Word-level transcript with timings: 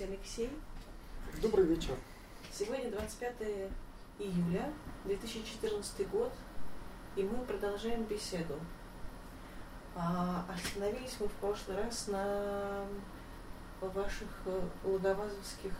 Здравствуйте, 0.00 0.06
Алексей. 0.06 0.50
Добрый 1.42 1.66
вечер. 1.66 1.94
Сегодня 2.50 2.90
25 2.90 3.34
июля 4.18 4.72
2014 5.04 6.08
год, 6.08 6.32
и 7.16 7.22
мы 7.22 7.44
продолжаем 7.44 8.04
беседу. 8.04 8.54
А, 9.94 10.46
остановились 10.48 11.16
мы 11.20 11.28
в 11.28 11.32
прошлый 11.32 11.76
раз 11.76 12.08
на 12.08 12.86
ваших 13.80 14.28
э, 14.46 14.60
логовазовских 14.84 15.72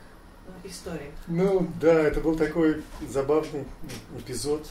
э, 0.47 0.69
историях. 0.69 1.15
Ну 1.27 1.71
да, 1.81 1.95
это 1.95 2.21
был 2.21 2.37
такой 2.37 2.83
забавный 3.09 3.65
эпизод, 4.19 4.69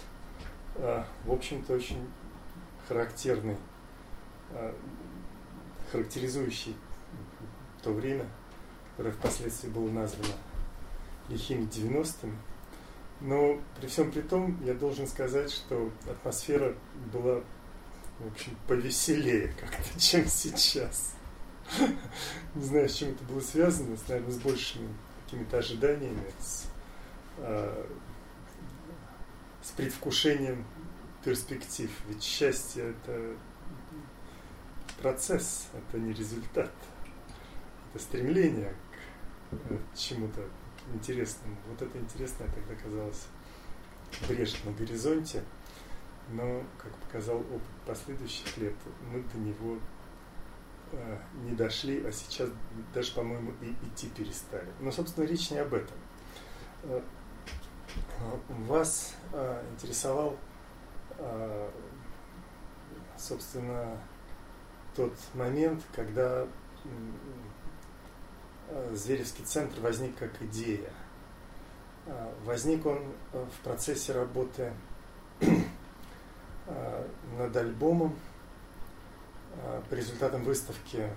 а, 0.75 1.07
в 1.25 1.31
общем-то 1.31 1.73
очень 1.73 2.07
характерный, 2.87 3.57
а, 4.51 4.75
характеризующий 5.91 6.75
то 7.81 7.91
время, 7.91 8.27
которое 8.99 9.13
впоследствии 9.13 9.69
было 9.69 9.89
названо 9.89 10.33
лихими 11.29 11.65
90-ми. 11.69 12.35
Но 13.21 13.61
при 13.79 13.87
всем 13.87 14.11
при 14.11 14.19
том, 14.19 14.61
я 14.65 14.73
должен 14.73 15.07
сказать, 15.07 15.49
что 15.49 15.89
атмосфера 16.05 16.75
была, 17.13 17.41
в 18.19 18.27
общем, 18.27 18.57
повеселее 18.67 19.55
как-то, 19.57 19.97
чем 20.01 20.27
сейчас. 20.27 21.15
Не 22.55 22.61
знаю, 22.61 22.89
с 22.89 22.95
чем 22.95 23.11
это 23.11 23.23
было 23.23 23.39
связано, 23.39 23.95
с, 23.95 24.05
наверное, 24.09 24.33
с 24.33 24.39
большими 24.39 24.89
какими-то 25.23 25.59
ожиданиями, 25.59 26.33
с, 26.41 26.65
э, 27.37 27.85
с 29.61 29.71
предвкушением 29.77 30.65
перспектив. 31.23 31.89
Ведь 32.09 32.21
счастье– 32.21 32.93
это 33.07 33.33
процесс, 35.01 35.67
это 35.73 35.97
не 35.97 36.11
результат. 36.11 36.73
Это 37.93 38.03
стремление 38.03 38.75
чему-то 39.95 40.41
интересному. 40.93 41.55
Вот 41.67 41.81
это 41.81 41.97
интересное 41.97 42.47
тогда 42.47 42.75
казалось 42.75 43.27
брешь 44.27 44.63
на 44.63 44.71
горизонте, 44.71 45.43
но, 46.29 46.63
как 46.77 46.95
показал 46.97 47.37
опыт 47.37 47.61
последующих 47.85 48.57
лет, 48.57 48.75
мы 49.11 49.21
до 49.21 49.37
него 49.37 49.77
э, 50.91 51.17
не 51.43 51.51
дошли, 51.51 52.03
а 52.05 52.11
сейчас 52.11 52.49
даже, 52.93 53.13
по-моему, 53.13 53.53
и 53.61 53.71
идти 53.87 54.09
перестали. 54.09 54.69
Но, 54.79 54.91
собственно, 54.91 55.25
речь 55.25 55.51
не 55.51 55.57
об 55.57 55.73
этом. 55.73 55.97
Э, 56.83 57.01
вас 58.67 59.15
э, 59.33 59.63
интересовал, 59.73 60.37
э, 61.17 61.71
собственно, 63.17 63.97
тот 64.95 65.13
момент, 65.33 65.83
когда 65.95 66.47
Зверевский 68.93 69.43
центр 69.45 69.79
возник 69.81 70.15
как 70.17 70.41
идея. 70.43 70.91
Э, 72.05 72.33
возник 72.45 72.85
он 72.85 73.03
э, 73.33 73.45
в 73.45 73.63
процессе 73.63 74.13
работы 74.13 74.73
над 77.37 77.55
альбомом 77.55 78.13
по 79.89 79.93
результатам 79.93 80.43
выставки 80.43 81.09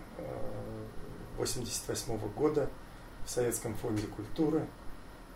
1988 1.37 2.19
года 2.35 2.71
в 3.27 3.31
Советском 3.31 3.75
фонде 3.75 4.07
культуры. 4.07 4.65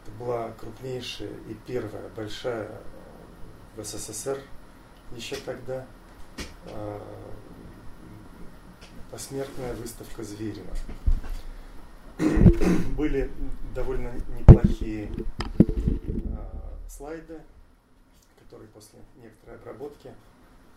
Это 0.02 0.12
была 0.12 0.52
крупнейшая 0.52 1.32
и 1.48 1.54
первая 1.66 2.08
большая 2.14 2.70
в 3.76 3.82
СССР 3.82 4.38
еще 5.16 5.34
тогда 5.36 5.84
посмертная 9.10 9.74
выставка 9.74 10.22
Зверева 10.22 10.72
были 12.18 13.30
довольно 13.74 14.12
неплохие 14.38 15.10
э, 15.58 16.36
слайды, 16.88 17.40
которые 18.38 18.68
после 18.68 19.00
некоторой 19.16 19.56
обработки 19.56 20.12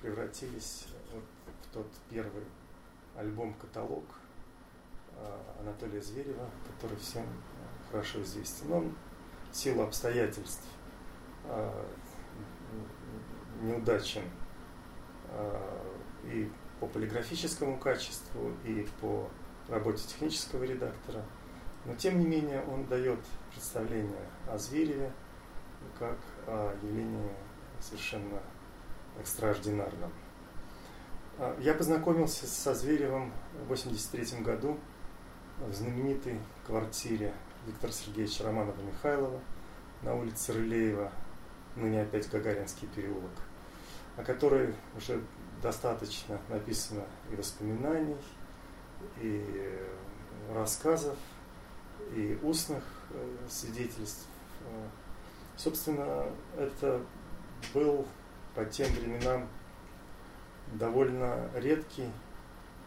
превратились 0.02 0.88
вот 1.14 1.24
в 1.64 1.74
тот 1.74 1.88
первый 2.10 2.44
альбом-каталог 3.16 4.04
э, 5.16 5.40
Анатолия 5.62 6.02
Зверева, 6.02 6.50
который 6.68 6.98
всем 6.98 7.26
хорошо 7.92 8.22
известен. 8.24 8.72
Он 8.72 8.96
в 9.52 9.56
силу 9.56 9.84
обстоятельств 9.84 10.64
неудачен 13.62 14.22
и 16.26 16.52
по 16.80 16.86
полиграфическому 16.86 17.78
качеству, 17.78 18.52
и 18.64 18.88
по 19.02 19.28
работе 19.70 20.08
технического 20.08 20.64
редактора. 20.64 21.24
Но 21.86 21.96
тем 21.96 22.20
не 22.20 22.26
менее 22.26 22.64
он 22.64 22.86
дает 22.86 23.20
представление 23.52 24.28
о 24.48 24.58
Звереве 24.58 25.12
как 25.98 26.18
о 26.48 26.76
явлении 26.84 27.32
совершенно 27.80 28.42
экстраординарном. 29.20 30.12
А, 31.38 31.58
я 31.60 31.74
познакомился 31.74 32.48
со 32.48 32.74
Зверевым 32.74 33.32
в 33.54 33.72
1983 33.72 34.42
году 34.42 34.78
в 35.60 35.74
знаменитой 35.74 36.40
квартире 36.66 37.34
Виктора 37.66 37.92
Сергеевича 37.92 38.44
Романова-Михайлова 38.44 39.40
на 40.02 40.16
улице 40.16 40.54
Рылеева, 40.54 41.12
ныне 41.76 42.02
опять 42.02 42.30
Гагаринский 42.30 42.88
переулок, 42.88 43.32
о 44.18 44.24
которой 44.24 44.74
уже 44.96 45.22
достаточно 45.62 46.40
написано 46.50 47.04
и 47.32 47.36
воспоминаний, 47.36 48.18
и 49.22 49.70
рассказов, 50.54 51.18
и 52.16 52.38
устных 52.42 52.84
э, 53.12 53.38
свидетельств. 53.50 54.26
Э, 54.66 54.88
собственно, 55.58 56.26
это 56.58 57.02
был 57.74 58.06
по 58.56 58.66
тем 58.66 58.92
временам 58.94 59.48
довольно 60.74 61.50
редкий, 61.56 62.10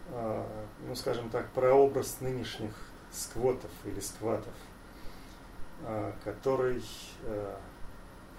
э, 0.09 0.47
ну 0.87 0.95
скажем 0.95 1.31
так, 1.31 1.49
прообраз 1.51 2.21
нынешних 2.21 2.75
сквотов 3.13 3.71
или 3.85 4.01
скватов, 4.01 4.55
который 6.25 6.83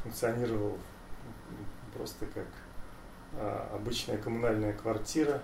функционировал 0.01 0.79
просто 1.93 2.25
как 2.25 2.47
обычная 3.71 4.17
коммунальная 4.17 4.73
квартира, 4.73 5.43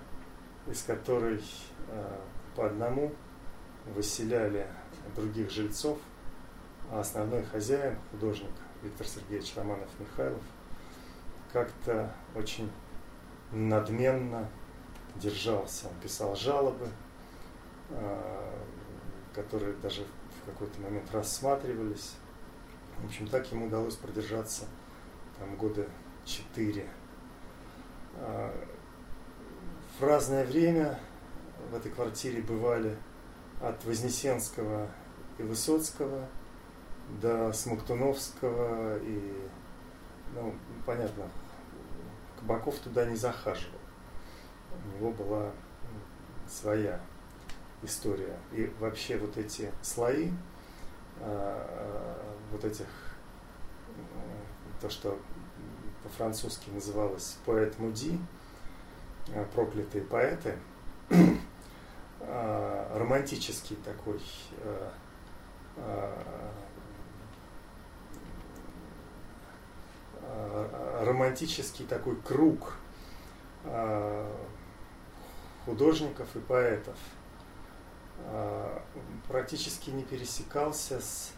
из 0.66 0.82
которой 0.82 1.44
по 2.56 2.66
одному 2.66 3.12
выселяли 3.86 4.68
других 5.16 5.50
жильцов, 5.50 5.98
а 6.92 7.00
основной 7.00 7.44
хозяин, 7.44 7.98
художник 8.12 8.52
Виктор 8.82 9.08
Сергеевич 9.08 9.56
Романов-Михайлов, 9.56 10.42
как-то 11.52 12.14
очень 12.36 12.72
надменно 13.52 14.48
держался. 15.16 15.88
Он 15.88 15.94
писал 16.02 16.36
жалобы, 16.36 16.88
а, 17.92 18.64
которые 19.34 19.74
даже 19.78 20.06
в 20.42 20.46
какой-то 20.46 20.80
момент 20.82 21.12
рассматривались. 21.12 22.16
В 23.00 23.06
общем, 23.06 23.28
так 23.28 23.52
ему 23.52 23.68
удалось 23.68 23.96
продержаться 23.96 24.66
там 25.40 25.56
года 25.56 25.88
четыре. 26.26 26.88
А, 28.18 28.54
в 30.00 30.04
разное 30.04 30.46
время 30.46 31.00
в 31.70 31.76
этой 31.76 31.92
квартире 31.92 32.42
бывали 32.42 32.98
от 33.62 33.84
Вознесенского 33.86 34.88
и 35.38 35.44
Высоцкого 35.44 36.28
до 37.22 37.52
Смоктуновского 37.54 38.98
и, 39.00 39.48
ну, 40.34 40.56
понятно, 40.86 41.26
Кабаков 42.40 42.78
туда 42.80 43.06
не 43.06 43.16
захаживал. 43.16 43.80
У 44.72 44.98
него 44.98 45.12
была 45.12 45.52
своя 46.48 47.00
история. 47.84 48.38
И 48.52 48.72
вообще 48.80 49.18
вот 49.18 49.38
эти 49.38 49.72
слои, 49.82 50.32
а, 51.20 52.36
вот 52.52 52.64
этих, 52.64 52.88
то, 54.82 54.90
что 54.90 55.20
по-французски 56.04 56.70
называлось 56.70 57.38
поэт 57.46 57.78
Муди, 57.80 58.18
а, 59.36 59.46
проклятые 59.54 60.04
поэты, 60.04 60.58
а, 62.22 62.98
романтический 62.98 63.78
такой 63.78 64.22
а, 64.64 64.92
а, 70.22 71.06
романтический 71.06 71.86
такой 71.86 72.16
круг 72.18 72.74
художников 75.66 76.34
и 76.36 76.40
поэтов 76.40 76.96
практически 79.28 79.90
не 79.90 80.04
пересекался 80.04 81.02
с 81.02 81.34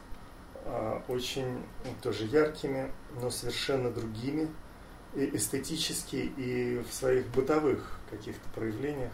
очень 1.08 1.66
тоже 2.02 2.26
яркими, 2.26 2.92
но 3.20 3.32
совершенно 3.32 3.90
другими 3.90 4.48
и 5.16 5.36
эстетически, 5.36 6.16
и 6.16 6.80
в 6.80 6.94
своих 6.94 7.28
бытовых 7.28 8.00
каких-то 8.10 8.48
проявлениях 8.52 9.12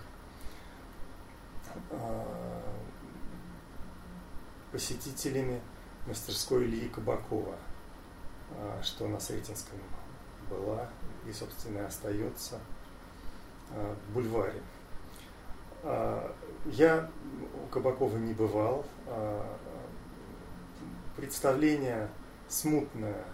посетителями 4.72 5.62
мастерской 6.08 6.66
Ильи 6.66 6.88
Кабакова, 6.90 7.56
а, 8.52 8.80
что 8.82 9.08
на 9.08 9.20
Сретенском 9.20 9.78
была 10.50 10.90
и, 11.26 11.32
собственно, 11.32 11.86
остается 11.86 12.60
а, 13.72 13.96
в 13.96 14.14
бульваре. 14.14 14.62
А, 15.84 16.36
я 16.66 17.10
у 17.64 17.68
Кабакова 17.68 18.18
не 18.18 18.34
бывал. 18.34 18.86
Представление 21.16 22.10
смутное, 22.48 23.26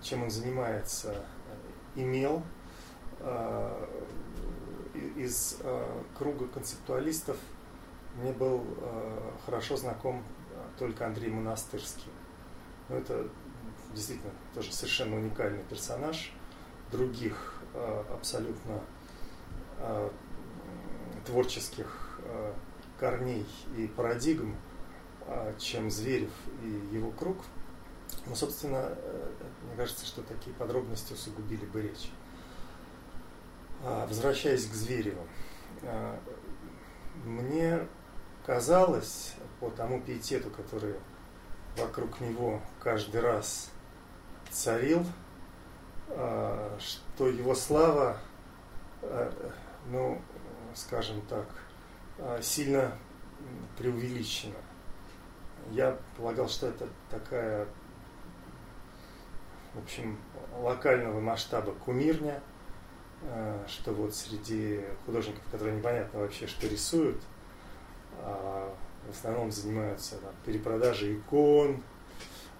чем 0.00 0.22
он 0.22 0.30
занимается, 0.30 1.14
имел. 1.94 2.42
Из 5.16 5.58
круга 6.16 6.46
концептуалистов 6.48 7.36
мне 8.16 8.32
был 8.32 8.64
хорошо 9.46 9.76
знаком 9.76 10.22
только 10.78 11.06
Андрей 11.06 11.30
Монастырский. 11.30 12.10
Но 12.88 12.96
это 12.96 13.28
действительно 13.94 14.32
тоже 14.54 14.72
совершенно 14.72 15.16
уникальный 15.16 15.62
персонаж. 15.64 16.32
Других 16.90 17.54
э, 17.74 18.04
абсолютно 18.12 18.80
э, 19.78 20.10
творческих 21.26 22.18
э, 22.24 22.52
корней 22.98 23.46
и 23.76 23.86
парадигм, 23.86 24.56
чем 25.58 25.90
Зверев 25.90 26.32
и 26.62 26.94
его 26.94 27.12
круг. 27.12 27.38
Но, 28.26 28.34
собственно, 28.34 28.96
мне 29.64 29.76
кажется, 29.76 30.04
что 30.04 30.22
такие 30.22 30.54
подробности 30.56 31.12
усугубили 31.12 31.64
бы 31.64 31.82
речь. 31.82 32.10
Возвращаясь 33.82 34.66
к 34.66 34.74
Звереву, 34.74 35.26
мне 37.24 37.86
казалось, 38.46 39.34
по 39.60 39.70
тому 39.70 40.00
пиетету, 40.00 40.50
который 40.50 40.94
вокруг 41.76 42.20
него 42.20 42.60
каждый 42.80 43.20
раз 43.20 43.70
царил, 44.50 45.06
а, 46.08 46.76
что 46.78 47.28
его 47.28 47.54
слава, 47.54 48.18
а, 49.02 49.32
ну, 49.86 50.20
скажем 50.74 51.22
так, 51.22 51.46
а, 52.18 52.40
сильно 52.42 52.96
преувеличена. 53.78 54.58
Я 55.70 55.96
полагал, 56.16 56.48
что 56.48 56.66
это 56.66 56.88
такая, 57.08 57.66
в 59.74 59.82
общем, 59.82 60.18
локального 60.58 61.20
масштаба 61.20 61.72
кумирня, 61.72 62.42
что 63.68 63.92
вот 63.92 64.14
среди 64.14 64.80
художников, 65.06 65.42
которые 65.50 65.76
непонятно 65.76 66.20
вообще, 66.20 66.46
что 66.46 66.66
рисуют, 66.66 67.20
в 69.06 69.10
основном 69.10 69.50
занимаются 69.50 70.16
там, 70.16 70.32
перепродажей 70.44 71.16
икон, 71.16 71.82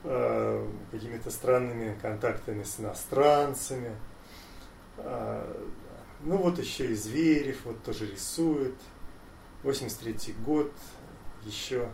э, 0.05 0.69
какими-то 0.91 1.31
странными 1.31 1.97
контактами 2.01 2.63
с 2.63 2.81
иностранцами. 2.81 3.97
Э, 4.99 5.65
ну 6.21 6.37
вот 6.37 6.59
еще 6.59 6.87
и 6.87 6.95
Зверев 6.95 7.65
вот 7.65 7.83
тоже 7.83 8.07
рисует. 8.07 8.75
83 9.63 10.35
год, 10.45 10.73
еще 11.45 11.89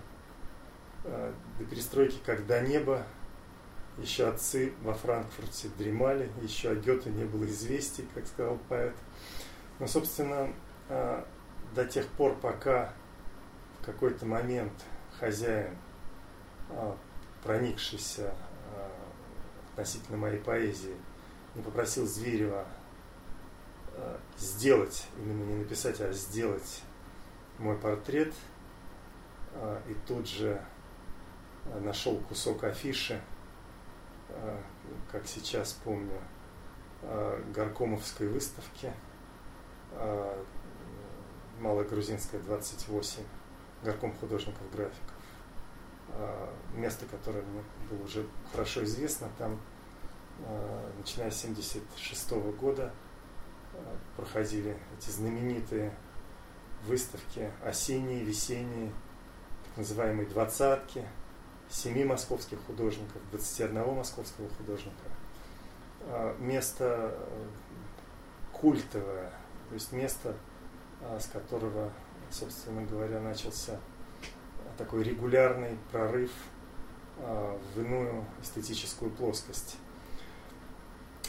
э, 1.04 1.32
до 1.58 1.64
перестройки 1.64 2.16
как 2.24 2.46
до 2.46 2.60
неба, 2.62 3.04
еще 4.00 4.28
отцы 4.28 4.72
во 4.82 4.94
Франкфурте 4.94 5.68
дремали, 5.76 6.30
еще 6.42 6.70
о 6.70 6.74
Гёте 6.74 7.10
не 7.10 7.24
было 7.24 7.44
известий, 7.46 8.06
как 8.14 8.26
сказал 8.26 8.58
поэт. 8.68 8.94
Но, 9.78 9.86
собственно, 9.86 10.52
э, 10.88 11.24
до 11.74 11.84
тех 11.84 12.06
пор, 12.08 12.36
пока 12.36 12.92
какой-то 13.82 14.26
момент 14.26 14.72
хозяин, 15.18 15.76
а, 16.70 16.96
проникшийся 17.42 18.34
а, 18.74 18.90
относительно 19.70 20.18
моей 20.18 20.38
поэзии, 20.38 20.94
не 21.54 21.62
попросил 21.62 22.06
Зверева 22.06 22.66
а, 23.94 24.20
сделать, 24.36 25.06
именно 25.16 25.44
не 25.44 25.56
написать, 25.56 26.00
а 26.00 26.12
сделать 26.12 26.82
мой 27.58 27.76
портрет, 27.76 28.32
и 29.88 29.96
тут 30.06 30.28
же 30.28 30.62
нашел 31.80 32.18
кусок 32.28 32.62
афиши, 32.62 33.20
как 35.10 35.26
сейчас 35.26 35.72
помню, 35.84 36.20
Горкомовской 37.54 38.28
выставки, 38.28 38.92
Малогрузинская, 41.60 42.40
28 42.40 43.22
горком 43.82 44.12
художников-графиков. 44.14 45.14
Место, 46.74 47.06
которое 47.06 47.42
мне 47.42 47.62
было 47.90 48.02
уже 48.04 48.26
хорошо 48.52 48.84
известно, 48.84 49.28
там, 49.38 49.60
начиная 50.98 51.30
с 51.30 51.44
1976 51.44 52.52
года, 52.58 52.92
а, 53.74 53.96
проходили 54.16 54.76
эти 54.96 55.10
знаменитые 55.10 55.94
выставки 56.86 57.50
осенние, 57.64 58.24
весенние, 58.24 58.92
так 59.64 59.78
называемые 59.78 60.28
двадцатки, 60.28 61.04
семи 61.70 62.04
московских 62.04 62.58
художников, 62.66 63.20
21 63.30 63.94
московского 63.94 64.48
художника. 64.50 64.96
Место 66.38 67.14
э, 67.14 67.46
культовое, 68.52 69.30
то 69.68 69.74
есть 69.74 69.92
место, 69.92 70.34
с 71.18 71.26
которого 71.26 71.92
собственно 72.30 72.82
говоря, 72.84 73.20
начался 73.20 73.78
такой 74.76 75.02
регулярный 75.02 75.76
прорыв 75.90 76.30
а, 77.18 77.58
в 77.74 77.80
иную 77.80 78.24
эстетическую 78.42 79.10
плоскость. 79.10 79.76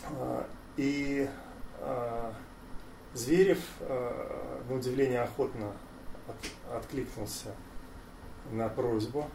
А, 0.06 0.48
и 0.78 1.28
а, 1.80 2.34
Зверев, 3.14 3.60
на 3.80 4.76
удивление, 4.76 5.22
охотно 5.22 5.74
откликнулся 6.72 7.56
на 8.52 8.70
просьбу 8.70 9.28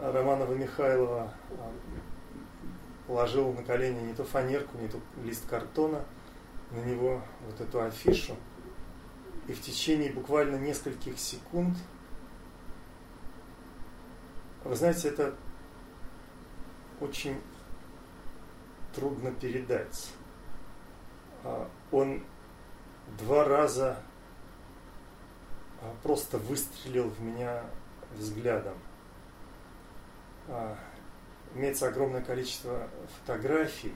Романова 0.00 0.54
Михайлова, 0.54 1.32
положил 3.06 3.52
на 3.52 3.62
колени 3.62 4.00
не 4.06 4.14
то 4.14 4.24
фанерку, 4.24 4.78
не 4.78 4.88
то 4.88 4.98
лист 5.22 5.48
картона, 5.48 6.04
на 6.70 6.80
него 6.80 7.22
вот 7.46 7.60
эту 7.60 7.82
афишу– 7.82 8.36
и 9.48 9.52
в 9.52 9.60
течение 9.60 10.12
буквально 10.12 10.56
нескольких 10.56 11.18
секунд, 11.18 11.76
вы 14.64 14.76
знаете, 14.76 15.08
это 15.08 15.34
очень 17.00 17.40
трудно 18.94 19.32
передать. 19.32 20.12
А, 21.42 21.68
он 21.90 22.22
два 23.18 23.44
раза 23.44 23.98
а, 25.80 25.92
просто 26.04 26.38
выстрелил 26.38 27.10
в 27.10 27.20
меня 27.20 27.64
взглядом. 28.14 28.78
А, 30.48 30.76
имеется 31.54 31.88
огромное 31.88 32.22
количество 32.22 32.88
фотографий. 33.18 33.94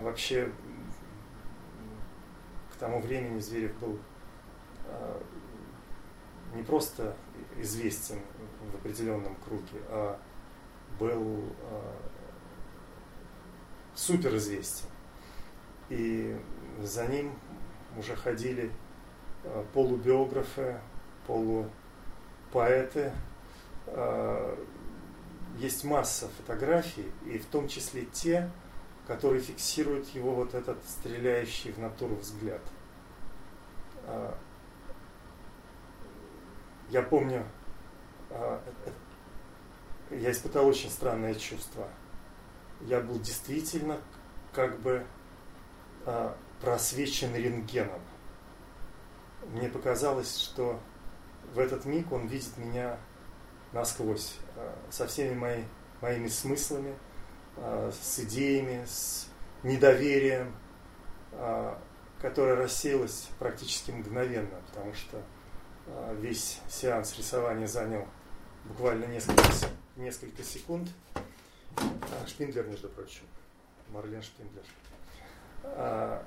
Вообще, 0.00 0.52
к 2.72 2.76
тому 2.76 3.00
времени 3.00 3.40
Зверев 3.40 3.76
был 3.78 3.98
Э, 4.92 5.20
не 6.54 6.62
просто 6.62 7.16
известен 7.56 8.18
в 8.70 8.74
определенном 8.74 9.34
круге, 9.36 9.80
а 9.88 10.18
был 11.00 11.44
э, 11.48 11.92
суперизвестен. 13.94 14.86
И 15.88 16.38
за 16.82 17.06
ним 17.06 17.32
уже 17.96 18.16
ходили 18.16 18.70
э, 19.44 19.64
полубиографы, 19.72 20.78
полупоэты. 21.26 23.12
Есть 25.58 25.84
масса 25.84 26.28
фотографий, 26.38 27.10
и 27.26 27.38
в 27.38 27.46
том 27.46 27.68
числе 27.68 28.06
те, 28.06 28.50
которые 29.06 29.42
фиксируют 29.42 30.08
его 30.08 30.34
вот 30.34 30.54
этот 30.54 30.78
стреляющий 30.88 31.72
в 31.72 31.78
натуру 31.78 32.16
взгляд 32.16 32.62
я 36.92 37.02
помню, 37.02 37.44
а, 38.30 38.62
я 40.10 40.30
испытал 40.30 40.66
очень 40.66 40.90
странное 40.90 41.34
чувство. 41.34 41.88
Я 42.82 43.00
был 43.00 43.18
действительно 43.18 43.98
как 44.52 44.78
бы 44.80 45.06
а, 46.04 46.36
просвечен 46.60 47.34
рентгеном. 47.34 48.00
Мне 49.52 49.68
показалось, 49.68 50.36
что 50.36 50.78
в 51.54 51.58
этот 51.58 51.86
миг 51.86 52.12
он 52.12 52.26
видит 52.26 52.58
меня 52.58 52.98
насквозь, 53.72 54.36
а, 54.56 54.76
со 54.90 55.06
всеми 55.06 55.34
мои, 55.34 55.62
моими 56.00 56.28
смыслами, 56.28 56.96
с 57.56 58.18
идеями, 58.20 58.82
с 58.86 59.28
недоверием, 59.62 60.54
которое 62.22 62.54
рассеялось 62.54 63.28
практически 63.38 63.90
мгновенно, 63.90 64.62
потому 64.68 64.94
что 64.94 65.20
а, 65.88 66.14
весь 66.14 66.60
сеанс 66.68 67.18
рисования 67.18 67.66
занял 67.66 68.06
буквально 68.64 69.04
несколько, 69.06 69.42
несколько 69.96 70.44
секунд. 70.44 70.88
А, 71.76 72.26
Шпиндлер, 72.26 72.66
между 72.66 72.88
прочим. 72.88 73.24
Марлен 73.88 74.22
Шпиндлер. 74.22 74.62
А, 75.64 76.24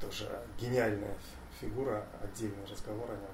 тоже 0.00 0.28
гениальная 0.58 1.16
фигура, 1.60 2.04
отдельный 2.22 2.66
разговор 2.66 3.10
о 3.10 3.14
нем. 3.14 3.30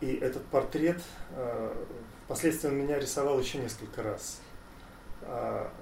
А, 0.00 0.04
и 0.04 0.14
этот 0.16 0.44
портрет 0.46 1.02
а, 1.32 1.86
впоследствии 2.24 2.68
он 2.68 2.76
меня 2.76 2.98
рисовал 2.98 3.38
еще 3.38 3.58
несколько 3.58 4.02
раз. 4.02 4.40
А, 5.22 5.72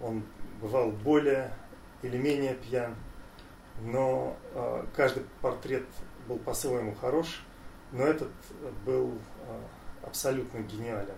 он 0.00 0.24
бывал 0.60 0.90
более 0.90 1.52
или 2.02 2.16
менее 2.16 2.54
пьян, 2.54 2.96
но 3.82 4.36
э, 4.54 4.84
каждый 4.96 5.24
портрет 5.40 5.84
был 6.26 6.38
по-своему 6.38 6.94
хорош, 6.94 7.44
но 7.92 8.04
этот 8.04 8.32
был 8.84 9.12
э, 9.12 9.60
абсолютно 10.02 10.58
гениален. 10.58 11.14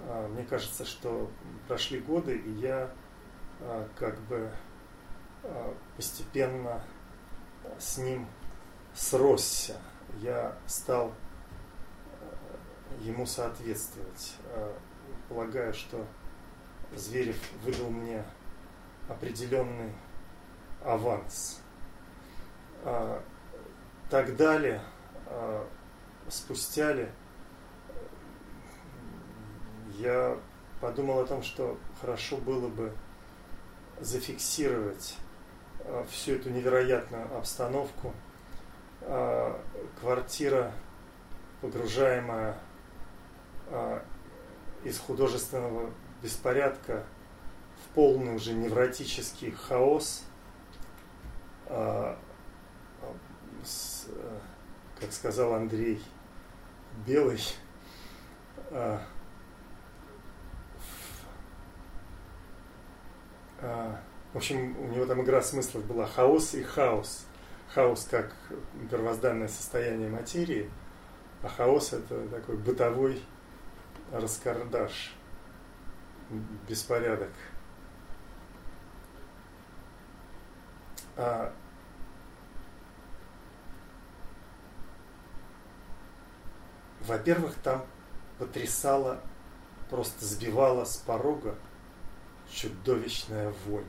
Э, 0.00 0.26
мне 0.28 0.44
кажется, 0.44 0.84
что 0.84 1.30
прошли 1.68 2.00
годы, 2.00 2.36
и 2.36 2.50
я 2.52 2.90
э, 3.60 3.88
как 3.96 4.18
бы 4.22 4.50
э, 5.42 5.74
постепенно 5.96 6.82
с 7.78 7.98
ним 7.98 8.26
сросся. 8.94 9.76
Я 10.18 10.56
стал 10.66 11.12
э, 12.20 13.02
ему 13.02 13.26
соответствовать. 13.26 14.34
Э, 14.52 14.72
полагаю, 15.28 15.72
что 15.72 16.04
Зверев 16.94 17.36
выдал 17.62 17.90
мне 17.90 18.24
определенный 19.08 19.92
аванс. 20.84 21.60
А, 22.82 23.22
так 24.08 24.34
далее, 24.36 24.82
спустя 26.28 26.92
ли, 26.92 27.08
я 29.98 30.36
подумал 30.80 31.20
о 31.20 31.26
том, 31.26 31.42
что 31.42 31.78
хорошо 32.00 32.38
было 32.38 32.68
бы 32.68 32.92
зафиксировать 34.00 35.16
всю 36.08 36.32
эту 36.32 36.50
невероятную 36.50 37.36
обстановку. 37.36 38.12
Квартира, 40.00 40.72
погружаемая 41.60 42.56
из 44.84 44.98
художественного 44.98 45.90
беспорядка 46.22 47.04
в 47.84 47.94
полный 47.94 48.36
уже 48.36 48.52
невротический 48.52 49.50
хаос, 49.50 50.24
а, 51.66 52.18
как 54.98 55.12
сказал 55.12 55.54
Андрей, 55.54 56.02
белый, 57.06 57.40
а, 58.70 59.02
а, 63.60 64.00
в 64.32 64.36
общем, 64.36 64.76
у 64.78 64.86
него 64.88 65.06
там 65.06 65.22
игра 65.22 65.42
смыслов 65.42 65.84
была 65.84 66.06
хаос 66.06 66.54
и 66.54 66.62
хаос. 66.62 67.26
Хаос 67.74 68.08
как 68.10 68.34
первозданное 68.90 69.46
состояние 69.46 70.08
материи, 70.08 70.68
а 71.42 71.48
хаос 71.48 71.92
это 71.92 72.28
такой 72.28 72.56
бытовой 72.56 73.22
раскардаш 74.12 75.14
беспорядок. 76.68 77.30
А, 81.16 81.52
во-первых, 87.00 87.54
там 87.62 87.84
потрясала, 88.38 89.20
просто 89.90 90.24
сбивала 90.24 90.84
с 90.84 90.96
порога 90.96 91.54
чудовищная 92.50 93.52
вонь. 93.66 93.84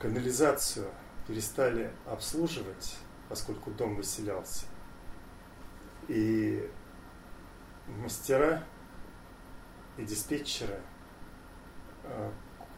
Канализацию 0.00 0.90
перестали 1.28 1.92
обслуживать, 2.06 2.96
поскольку 3.28 3.70
дом 3.70 3.96
выселялся. 3.96 4.64
И 6.08 6.70
мастера 7.86 8.64
и 9.98 10.04
диспетчеры, 10.04 10.80
а, 12.04 12.32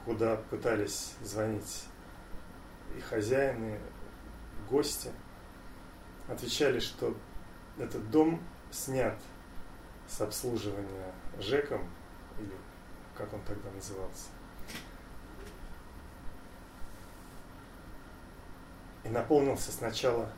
куда 0.04 0.36
пытались 0.36 1.14
звонить 1.22 1.84
и 2.96 3.00
хозяины, 3.00 3.78
и 3.78 4.68
гости, 4.68 5.12
отвечали, 6.26 6.80
что 6.80 7.16
этот 7.78 8.10
дом 8.10 8.42
снят 8.72 9.16
с 10.08 10.20
обслуживания 10.20 11.14
ЖЭКом, 11.38 11.88
или 12.40 12.56
как 13.16 13.32
он 13.32 13.42
тогда 13.42 13.70
назывался. 13.70 14.26
И 19.04 19.08
наполнился 19.08 19.72
сначала 19.72 20.28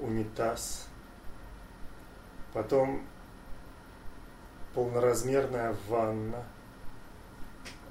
унитаз, 0.00 0.88
потом 2.52 3.02
полноразмерная 4.74 5.76
ванна, 5.88 6.44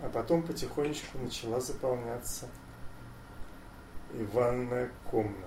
а 0.02 0.10
потом 0.10 0.44
потихонечку 0.44 1.18
начала 1.18 1.60
заполняться 1.60 2.48
и 4.14 4.24
ванная 4.24 4.90
комната. 5.10 5.46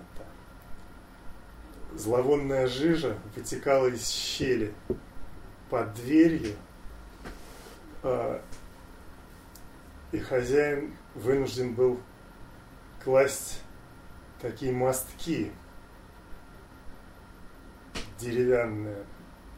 Зловонная 1.94 2.68
жижа 2.68 3.18
вытекала 3.34 3.88
из 3.88 4.08
щели 4.08 4.74
под 5.68 5.94
дверью, 5.94 6.56
а, 8.02 8.42
и 10.12 10.18
хозяин 10.18 10.96
вынужден 11.14 11.74
был 11.74 12.00
класть 13.02 13.62
такие 14.42 14.72
мостки 14.72 15.50
деревянные 18.18 19.06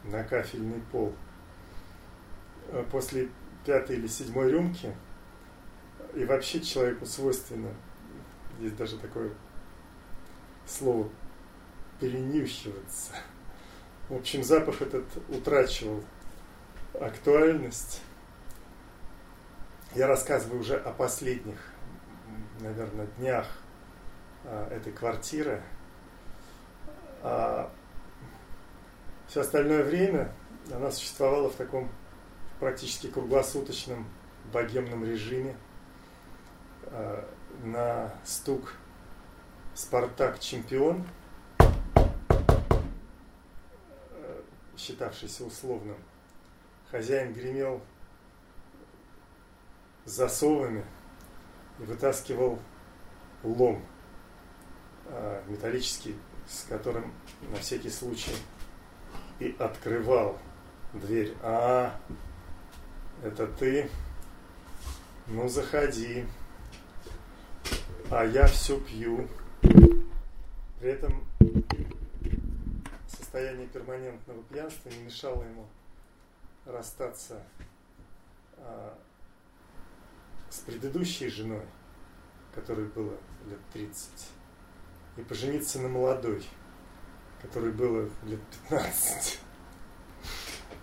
на 0.05 0.23
кафельный 0.23 0.81
пол– 0.91 1.13
Э, 2.69 2.83
после 2.91 3.29
пятой 3.63 3.97
или 3.97 4.07
седьмой 4.07 4.51
рюмки, 4.51 4.95
и 6.13 6.25
вообще 6.25 6.61
человеку 6.61 7.05
свойственно, 7.05 7.69
есть 8.59 8.75
даже 8.75 8.97
такое 8.97 9.31
слово, 10.65 11.09
перенюхиваться. 11.99 13.11
В 14.09 14.15
общем, 14.15 14.43
запах 14.43 14.81
этот 14.81 15.05
утрачивал 15.29 16.03
актуальность. 16.93 18.01
Я 19.93 20.07
рассказываю 20.07 20.61
уже 20.61 20.75
о 20.75 20.91
последних, 20.91 21.57
наверное, 22.59 23.07
днях 23.17 23.47
этой 24.69 24.93
квартиры. 24.93 25.61
А 27.21 27.69
все 29.27 29.41
остальное 29.41 29.83
время 29.83 30.31
она 30.73 30.91
существовала 30.91 31.49
в 31.49 31.55
таком 31.55 31.89
практически 32.59 33.07
круглосуточном 33.07 34.07
богемном 34.51 35.03
режиме. 35.03 35.55
Э, 36.87 37.23
на 37.63 38.13
стук 38.23 38.73
«Спартак 39.73 40.39
чемпион», 40.39 41.07
э, 41.59 41.63
считавшийся 44.77 45.45
условным, 45.45 45.97
хозяин 46.91 47.33
гремел 47.33 47.81
засовами 50.05 50.85
и 51.79 51.83
вытаскивал 51.83 52.59
лом 53.43 53.83
металлический, 55.47 56.15
с 56.47 56.63
которым 56.63 57.13
на 57.51 57.57
всякий 57.57 57.89
случай 57.89 58.35
и 59.39 59.55
открывал 59.59 60.37
дверь. 60.93 61.35
А, 61.41 61.99
это 63.23 63.47
ты? 63.47 63.89
Ну, 65.27 65.47
заходи. 65.47 66.25
А 68.09 68.23
я 68.23 68.47
все 68.47 68.79
пью. 68.79 69.27
При 70.79 70.89
этом 70.91 71.25
состояние 73.07 73.67
перманентного 73.67 74.43
пьянства 74.43 74.89
не 74.89 74.99
мешало 74.99 75.43
ему 75.43 75.67
расстаться 76.65 77.41
а, 78.57 78.97
с 80.49 80.59
предыдущей 80.59 81.29
женой, 81.29 81.65
которой 82.53 82.85
было 82.85 83.17
лет 83.47 83.59
30, 83.73 84.09
и 85.17 85.21
пожениться 85.21 85.79
на 85.79 85.87
молодой, 85.87 86.45
которой 87.41 87.71
было 87.71 88.09
лет 88.23 88.39
15. 88.69 89.39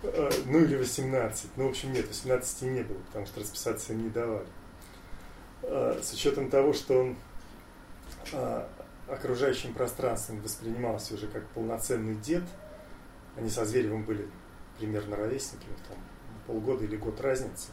Э, 0.03 0.29
ну 0.45 0.59
или 0.59 0.75
18. 0.75 1.51
Ну, 1.55 1.67
в 1.67 1.69
общем, 1.69 1.93
нет, 1.93 2.07
18 2.07 2.61
не 2.63 2.81
было, 2.83 2.97
потому 3.07 3.25
что 3.25 3.39
расписаться 3.39 3.93
им 3.93 4.03
не 4.03 4.09
давали. 4.09 4.47
э, 5.61 5.99
с 6.03 6.13
учетом 6.13 6.49
того, 6.49 6.73
что 6.73 6.99
он 6.99 7.15
э, 8.31 8.67
окружающим 9.07 9.73
пространством 9.73 10.41
воспринимался 10.41 11.13
уже 11.13 11.27
как 11.27 11.47
полноценный 11.49 12.15
дед, 12.15 12.43
они 13.37 13.49
со 13.49 13.65
Зверевым 13.65 14.03
были 14.03 14.27
примерно 14.77 15.15
ровесники, 15.15 15.65
там 15.87 15.97
полгода 16.47 16.83
или 16.83 16.97
год 16.97 17.21
разницы. 17.21 17.69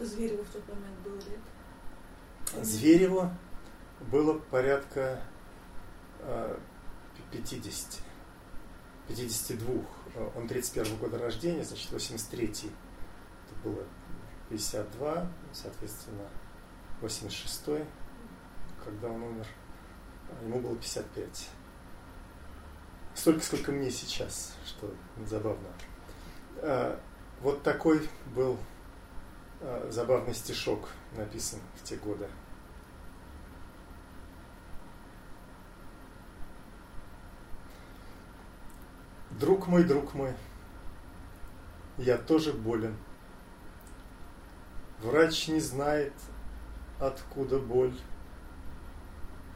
Звереву 0.00 0.42
в 0.42 0.48
тот 0.48 0.62
момент 0.68 0.98
было 1.04 1.16
лет? 1.16 2.64
Звереву 2.64 3.30
было 4.00 4.38
порядка 4.38 5.22
50. 7.30 8.00
52. 9.08 9.84
Он 10.36 10.46
31 10.46 10.96
года 10.96 11.18
рождения, 11.18 11.64
значит, 11.64 11.90
83 11.90 12.46
это 12.48 13.68
было 13.68 13.84
52, 14.50 15.26
соответственно, 15.52 16.28
86 17.00 17.86
когда 18.84 19.08
он 19.08 19.22
умер, 19.22 19.46
ему 20.42 20.60
было 20.60 20.76
55. 20.76 21.48
Столько, 23.14 23.40
сколько 23.40 23.72
мне 23.72 23.90
сейчас, 23.90 24.56
что 24.66 24.92
забавно. 25.26 25.68
А, 26.56 27.00
вот 27.40 27.62
такой 27.62 28.08
был 28.34 28.58
забавный 29.90 30.34
стишок 30.34 30.88
написан 31.16 31.60
в 31.76 31.84
те 31.84 31.96
годы. 31.96 32.28
Друг 39.38 39.66
мой, 39.66 39.84
друг 39.84 40.14
мой, 40.14 40.34
я 41.98 42.18
тоже 42.18 42.52
болен. 42.52 42.96
Врач 45.00 45.48
не 45.48 45.60
знает, 45.60 46.12
откуда 47.00 47.58
боль. 47.58 47.94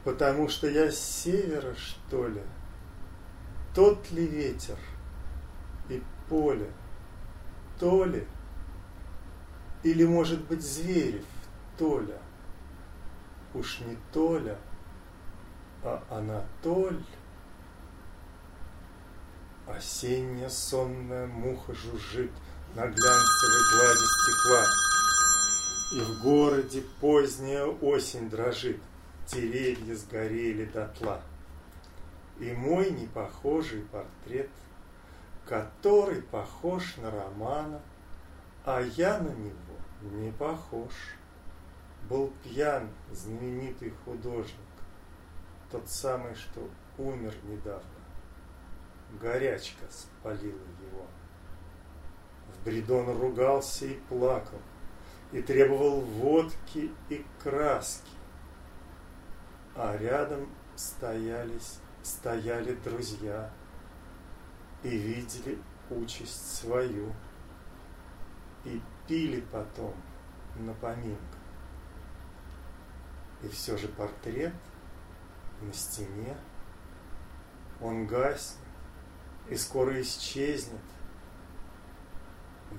Потому 0.05 0.49
что 0.49 0.69
я 0.69 0.91
с 0.91 0.99
севера, 0.99 1.75
что 1.75 2.29
ли? 2.29 2.43
Тот 3.75 4.11
ли 4.11 4.27
ветер 4.27 4.79
и 5.89 6.03
поле, 6.29 6.71
то 7.79 8.05
ли? 8.05 8.27
Или, 9.83 10.05
может 10.05 10.45
быть, 10.47 10.63
Зверев, 10.63 11.25
Толя? 11.77 12.19
Уж 13.55 13.81
не 13.81 13.97
Толя, 14.13 14.59
а 15.83 16.03
Анатоль? 16.11 17.03
Осенняя 19.67 20.49
сонная 20.49 21.27
муха 21.27 21.75
жужжит 21.75 22.31
на 22.77 22.87
глянцевой 22.87 23.63
глади 23.73 24.07
стекла. 24.23 24.65
И 25.93 26.01
в 26.01 26.23
городе 26.23 26.83
поздняя 27.01 27.65
осень 27.65 28.31
дрожит, 28.31 28.81
деревья 29.27 29.97
сгорели 29.97 30.67
дотла. 30.67 31.21
И 32.39 32.53
мой 32.53 32.91
непохожий 32.93 33.83
портрет, 33.91 34.51
который 35.45 36.23
похож 36.23 36.97
на 36.99 37.11
Романа, 37.11 37.81
а 38.65 38.81
я 38.81 39.19
на 39.19 39.31
него 39.31 40.15
не 40.17 40.31
похож. 40.31 40.93
Был 42.09 42.33
пьян 42.45 42.89
знаменитый 43.11 43.93
художник, 44.05 44.55
тот 45.73 45.89
самый, 45.89 46.37
что 46.37 46.71
умер 46.99 47.35
недавно 47.43 47.96
горячка 49.21 49.85
спалила 49.91 50.53
его. 50.53 51.07
В 52.49 52.65
бреду 52.65 52.97
он 52.97 53.21
ругался 53.21 53.87
и 53.87 53.95
плакал, 54.09 54.61
и 55.33 55.43
требовал 55.43 56.01
водки 56.01 56.91
и 57.09 57.25
краски. 57.43 58.11
А 59.75 59.97
рядом 59.97 60.49
стоялись, 60.75 61.79
стояли 62.03 62.75
друзья 62.77 63.51
и 64.83 64.89
видели 64.89 65.59
участь 65.91 66.57
свою, 66.57 67.13
и 68.65 68.81
пили 69.07 69.41
потом 69.53 69.95
на 70.57 70.73
поминках. 70.75 71.41
И 73.43 73.49
все 73.49 73.77
же 73.77 73.89
портрет 73.89 74.55
на 75.61 75.73
стене, 75.73 76.37
он 77.81 78.07
гаснет, 78.07 78.66
и 79.51 79.57
скоро 79.57 80.01
исчезнет. 80.01 80.81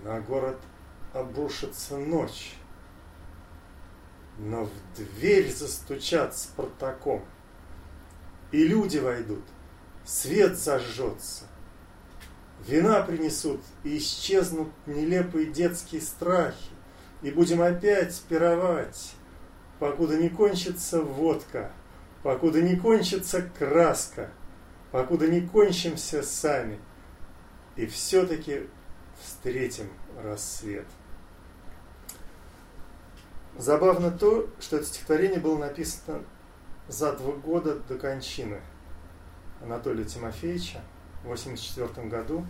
На 0.04 0.20
город 0.20 0.58
обрушится 1.14 1.98
ночь, 1.98 2.56
но 4.38 4.66
в 4.66 4.72
дверь 4.96 5.52
застучат 5.52 6.38
с 6.38 6.46
протоком, 6.46 7.24
и 8.52 8.68
люди 8.68 8.98
войдут, 8.98 9.44
свет 10.06 10.58
зажжется, 10.58 11.46
вина 12.68 13.02
принесут, 13.02 13.62
и 13.84 13.98
исчезнут 13.98 14.70
нелепые 14.86 15.48
детские 15.48 16.02
страхи, 16.02 16.72
и 17.22 17.32
будем 17.32 17.62
опять 17.62 18.22
пировать, 18.30 19.14
покуда 19.80 20.18
не 20.18 20.30
кончится 20.30 21.02
водка, 21.02 21.72
покуда 22.24 22.62
не 22.62 22.76
кончится 22.76 23.42
краска– 23.42 24.30
покуда 24.91 25.28
не 25.28 25.41
кончимся 25.41 26.23
сами, 26.23 26.80
и 27.76 27.86
все-таки 27.86 28.67
встретим 29.21 29.89
рассвет. 30.23 30.86
Забавно 33.58 34.12
то, 34.12 34.50
что 34.60 34.78
это 34.78 34.86
стихотворение 34.86 35.39
было 35.39 35.58
написано 35.58 36.23
за 36.88 37.13
два 37.13 37.34
года 37.34 37.76
до 37.76 37.97
кончины 37.97 38.62
Анатолия 39.62 40.06
Тимофеевича 40.06 40.82
в 41.23 41.32
1984 41.32 42.08
году. 42.08 42.45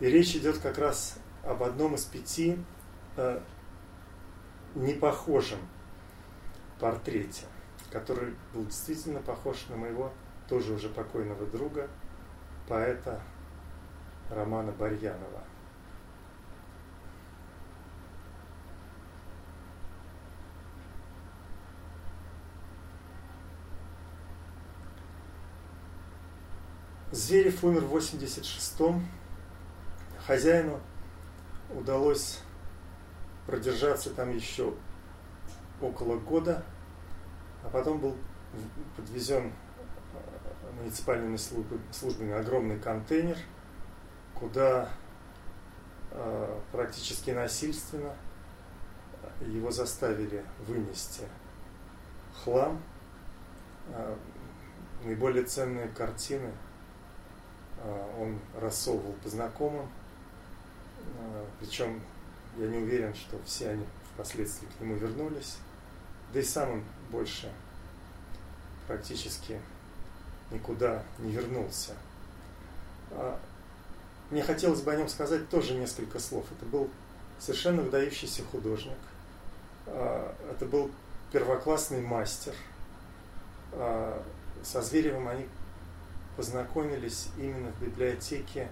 И 0.00 0.06
речь 0.06 0.36
идет 0.36 0.58
как 0.58 0.78
раз 0.78 1.16
об 1.44 1.62
одном 1.62 1.94
из 1.94 2.04
пяти 2.04 2.58
э, 3.16 3.40
непохожем 4.74 5.58
портрете, 6.78 7.44
который 7.90 8.34
был 8.52 8.66
действительно 8.66 9.20
похож 9.20 9.66
на 9.68 9.76
моего 9.76 10.12
тоже 10.52 10.74
уже 10.74 10.90
покойного 10.90 11.46
друга, 11.46 11.88
поэта 12.68 13.22
Романа 14.28 14.70
Барьянова. 14.70 15.44
Зверев 27.12 27.64
умер 27.64 27.86
в 27.86 27.96
86-м. 27.96 29.08
Хозяину 30.26 30.80
удалось 31.70 32.40
продержаться 33.46 34.10
там 34.10 34.28
еще 34.36 34.74
около 35.80 36.18
года, 36.18 36.62
а 37.64 37.70
потом 37.70 38.00
был 38.00 38.18
подвезен 38.98 39.50
муниципальными 40.78 41.36
службами, 41.90 42.32
огромный 42.32 42.78
контейнер, 42.78 43.36
куда 44.34 44.88
э, 46.10 46.60
практически 46.72 47.30
насильственно 47.30 48.14
его 49.40 49.70
заставили 49.70 50.44
вынести 50.66 51.22
хлам, 52.42 52.80
э, 53.88 54.16
наиболее 55.04 55.44
ценные 55.44 55.88
картины 55.88 56.52
э, 57.78 58.14
он 58.20 58.38
рассовывал 58.60 59.12
по 59.22 59.28
знакомым, 59.28 59.88
причем 61.58 62.00
я 62.56 62.68
не 62.68 62.78
уверен, 62.78 63.14
что 63.14 63.38
все 63.44 63.70
они 63.70 63.84
впоследствии 64.14 64.66
к 64.66 64.80
нему 64.80 64.94
вернулись, 64.94 65.58
да 66.32 66.40
и 66.40 66.42
сам 66.42 66.70
он 66.70 66.84
больше 67.10 67.50
практически 68.86 69.60
никуда 70.52 71.02
не 71.18 71.32
вернулся. 71.32 71.92
А, 73.12 73.38
мне 74.30 74.42
хотелось 74.42 74.82
бы 74.82 74.92
о 74.92 74.96
нем 74.96 75.08
сказать 75.08 75.48
тоже 75.48 75.74
несколько 75.74 76.18
слов. 76.18 76.44
Это 76.56 76.64
был 76.66 76.90
совершенно 77.38 77.82
выдающийся 77.82 78.42
художник. 78.44 78.96
А, 79.86 80.34
это 80.50 80.66
был 80.66 80.90
первоклассный 81.32 82.00
мастер. 82.00 82.54
А, 83.72 84.22
со 84.62 84.82
Зверевым 84.82 85.28
они 85.28 85.48
познакомились 86.36 87.28
именно 87.36 87.70
в 87.72 87.82
библиотеке 87.82 88.68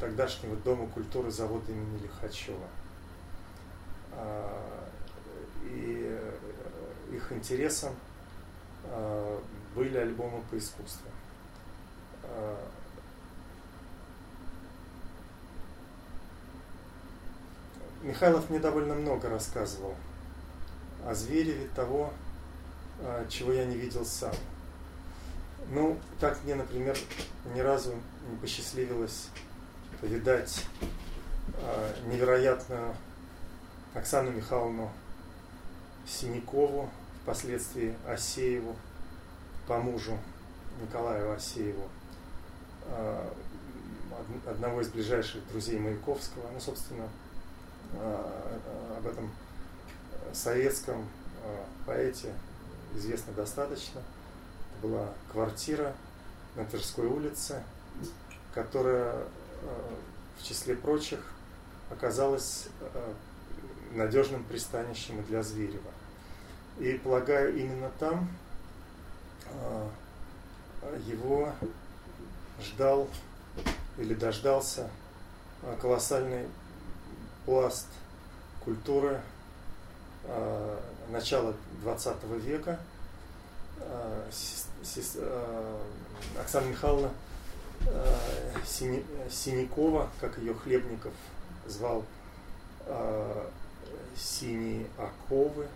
тогдашнего 0.00 0.56
Дома 0.56 0.86
культуры 0.88 1.30
завода 1.30 1.70
имени 1.70 2.02
Лихачева. 2.02 2.66
И 5.66 6.20
их 7.12 7.32
интересом 7.32 7.94
Э, 7.94 8.03
были 9.74 9.96
альбомы 9.96 10.42
по 10.50 10.58
искусству. 10.58 11.08
Э, 12.22 12.56
Михайлов 18.02 18.50
мне 18.50 18.58
довольно 18.58 18.94
много 18.94 19.28
рассказывал 19.28 19.94
о 21.06 21.14
Звереве 21.14 21.68
того, 21.74 22.12
чего 23.28 23.52
я 23.52 23.64
не 23.64 23.76
видел 23.76 24.04
сам. 24.04 24.34
Ну, 25.70 25.98
так 26.20 26.38
мне, 26.44 26.54
например, 26.54 26.96
ни 27.54 27.60
разу 27.60 27.94
не 28.28 28.36
посчастливилось 28.36 29.28
повидать 30.00 30.64
невероятную 32.06 32.94
Оксану 33.94 34.32
Михайловну 34.32 34.90
Синякову, 36.06 36.90
впоследствии 37.24 37.96
Осееву, 38.06 38.76
по 39.66 39.78
мужу 39.78 40.18
Николаю 40.80 41.32
Осееву, 41.32 41.88
одного 44.46 44.82
из 44.82 44.88
ближайших 44.88 45.46
друзей 45.48 45.78
Маяковского. 45.78 46.50
Ну, 46.52 46.60
собственно, 46.60 47.08
об 48.98 49.06
этом 49.06 49.30
советском 50.34 51.08
поэте 51.86 52.34
известно 52.94 53.32
достаточно. 53.32 54.02
Это 54.78 54.86
была 54.86 55.08
квартира 55.32 55.94
на 56.56 56.66
Тверской 56.66 57.06
улице, 57.06 57.62
которая 58.52 59.24
в 60.38 60.42
числе 60.42 60.76
прочих 60.76 61.32
оказалась 61.90 62.68
надежным 63.92 64.44
пристанищем 64.44 65.24
для 65.24 65.42
Зверева. 65.42 65.93
И 66.78 66.94
полагаю, 67.02 67.56
именно 67.56 67.90
там 67.98 68.28
его 71.06 71.52
ждал 72.60 73.08
или 73.96 74.14
дождался 74.14 74.90
колоссальный 75.80 76.48
пласт 77.46 77.86
культуры 78.64 79.20
начала 81.10 81.54
20 81.82 82.24
века. 82.44 82.80
Оксана 86.40 86.66
Михайловна 86.66 87.10
Синякова, 88.64 90.08
как 90.20 90.38
ее 90.38 90.54
Хлебников 90.54 91.12
звал 91.66 92.04
синие 94.16 94.86
оковы, 94.98 95.68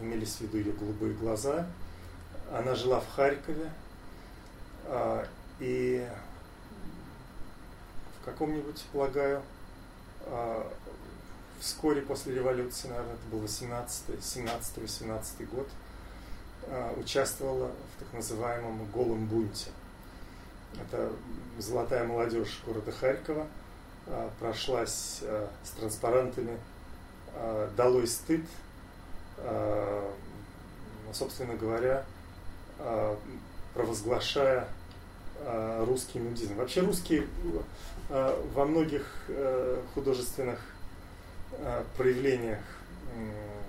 имелись 0.00 0.36
в 0.36 0.40
виду 0.42 0.58
ее 0.58 0.72
голубые 0.72 1.14
глаза. 1.14 1.66
Она 2.52 2.74
жила 2.74 3.00
в 3.00 3.08
Харькове, 3.10 3.70
и 5.60 6.06
в 8.20 8.24
каком-нибудь, 8.24 8.84
полагаю, 8.92 9.42
вскоре 11.60 12.02
после 12.02 12.34
революции, 12.34 12.88
наверное, 12.88 13.14
это 13.14 13.26
был 13.30 13.44
17-18 13.44 15.46
год, 15.46 15.68
участвовала 16.96 17.68
в 17.68 17.98
так 17.98 18.12
называемом 18.12 18.84
«голом 18.92 19.26
бунте». 19.26 19.70
Это 20.80 21.10
золотая 21.58 22.04
молодежь 22.04 22.60
города 22.64 22.92
Харькова 22.92 23.46
прошлась 24.38 25.22
с 25.22 25.70
транспарантами 25.78 26.58
«Долой 27.76 28.06
стыд», 28.06 28.44
собственно 31.12 31.54
говоря, 31.56 32.04
провозглашая 33.74 34.68
русский 35.86 36.18
нудизм. 36.18 36.56
Вообще 36.56 36.80
русские 36.80 37.26
во 38.08 38.64
многих 38.64 39.04
художественных 39.94 40.60
проявлениях 41.96 42.60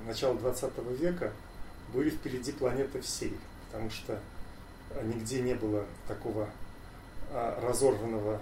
начала 0.05 0.35
20 0.35 0.77
века 0.99 1.31
были 1.93 2.09
впереди 2.09 2.51
планеты 2.51 3.01
всей, 3.01 3.37
потому 3.67 3.89
что 3.89 4.19
нигде 5.03 5.41
не 5.41 5.53
было 5.53 5.85
такого 6.07 6.49
разорванного 7.33 8.39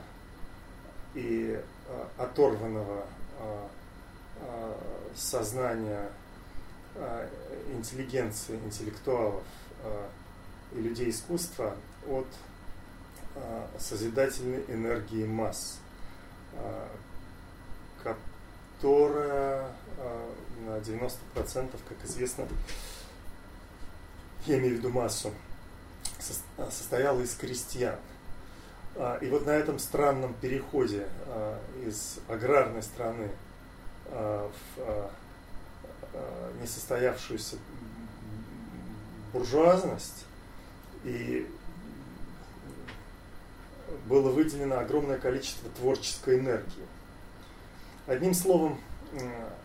и 1.13 1.61
оторванного 2.17 3.05
сознания 5.15 6.09
интеллигенции, 7.73 8.55
интеллектуалов 8.65 9.43
и 10.73 10.81
людей 10.81 11.09
искусства 11.09 11.75
от 12.07 12.27
созидательной 13.79 14.63
энергии 14.67 15.25
масс, 15.25 15.79
которая 18.03 19.71
на 20.65 20.77
90%, 20.79 21.11
как 21.35 22.05
известно, 22.05 22.47
я 24.45 24.57
имею 24.57 24.75
в 24.75 24.77
виду 24.79 24.89
массу, 24.89 25.31
состояла 26.71 27.21
из 27.21 27.35
крестьян. 27.35 27.99
И 29.21 29.27
вот 29.27 29.45
на 29.45 29.51
этом 29.51 29.77
странном 29.77 30.33
переходе 30.33 31.07
из 31.85 32.17
аграрной 32.27 32.81
страны 32.81 33.29
в 34.09 35.11
несостоявшуюся 36.61 37.57
буржуазность 39.33 40.25
и 41.03 41.47
было 44.07 44.31
выделено 44.31 44.79
огромное 44.79 45.17
количество 45.17 45.69
творческой 45.71 46.39
энергии. 46.39 46.85
Одним 48.05 48.33
словом, 48.33 48.79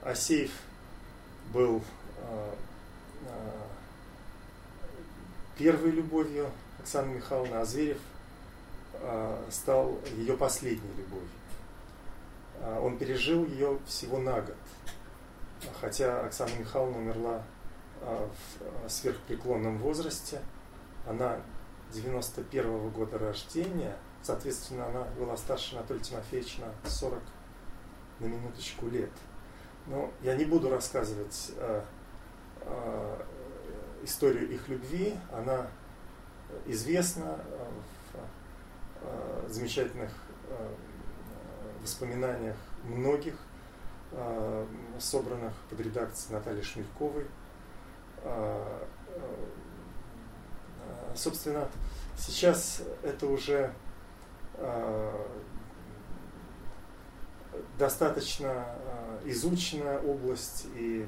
Асеев 0.03 0.51
был 1.53 1.83
первой 5.57 5.91
любовью 5.91 6.51
Оксаны 6.81 7.15
Михайловны, 7.15 7.55
а 7.55 7.65
Зверев 7.65 7.99
стал 9.51 9.99
ее 10.17 10.37
последней 10.37 10.93
любовью. 10.97 11.29
Он 12.81 12.97
пережил 12.99 13.45
ее 13.45 13.79
всего 13.87 14.19
на 14.19 14.41
год. 14.41 14.57
Хотя 15.81 16.25
Оксана 16.25 16.51
Михайловна 16.59 16.99
умерла 16.99 17.43
в 18.01 18.89
сверхпреклонном 18.91 19.79
возрасте, 19.79 20.41
она 21.07 21.41
91 21.93 22.65
-го 22.65 22.91
года 22.91 23.19
рождения, 23.19 23.97
соответственно, 24.23 24.87
она 24.87 25.05
была 25.19 25.37
старше 25.37 25.77
Анатолия 25.77 26.01
Тимофеевича 26.01 26.63
на 26.63 26.91
40 26.91 27.23
на 28.21 28.27
минуточку 28.27 28.89
лет. 28.89 29.11
Но 29.87 30.11
я 30.23 30.35
не 30.35 30.45
буду 30.45 30.71
рассказывать 30.71 31.53
э, 31.57 31.83
э, 32.61 33.25
историю 34.05 34.51
их 34.51 34.69
любви, 34.69 35.15
она 35.33 35.67
известна 36.67 37.39
в 38.13 38.17
э, 39.03 39.49
замечательных 39.49 40.11
э, 40.49 40.75
воспоминаниях 41.83 42.57
многих, 42.85 43.35
собранных 44.99 45.55
под 45.71 45.81
редакцией 45.81 46.35
Натальи 46.35 46.63
Шмельковой. 46.63 47.27
Э, 48.25 48.85
э, 50.83 51.15
собственно, 51.15 51.69
сейчас 52.17 52.83
это 53.03 53.27
уже 53.27 53.73
э, 54.55 55.27
достаточно 57.79 58.67
э, 58.69 59.23
изученная 59.27 59.99
область, 60.01 60.67
и 60.77 61.07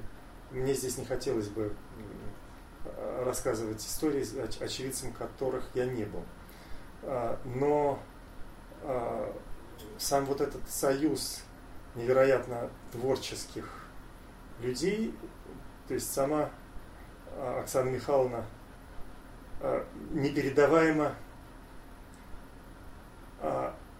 мне 0.50 0.74
здесь 0.74 0.98
не 0.98 1.04
хотелось 1.04 1.48
бы 1.48 1.74
рассказывать 3.24 3.80
истории, 3.80 4.24
очевидцем 4.62 5.12
которых 5.14 5.64
я 5.72 5.86
не 5.86 6.04
был. 6.04 6.22
Но 7.44 7.98
сам 9.98 10.26
вот 10.26 10.42
этот 10.42 10.68
союз 10.68 11.42
невероятно 11.94 12.70
творческих 12.92 13.68
людей, 14.60 15.14
то 15.88 15.94
есть 15.94 16.12
сама 16.12 16.50
а, 17.36 17.60
Оксана 17.60 17.90
Михайловна 17.90 18.44
непередаваемо 20.10 21.14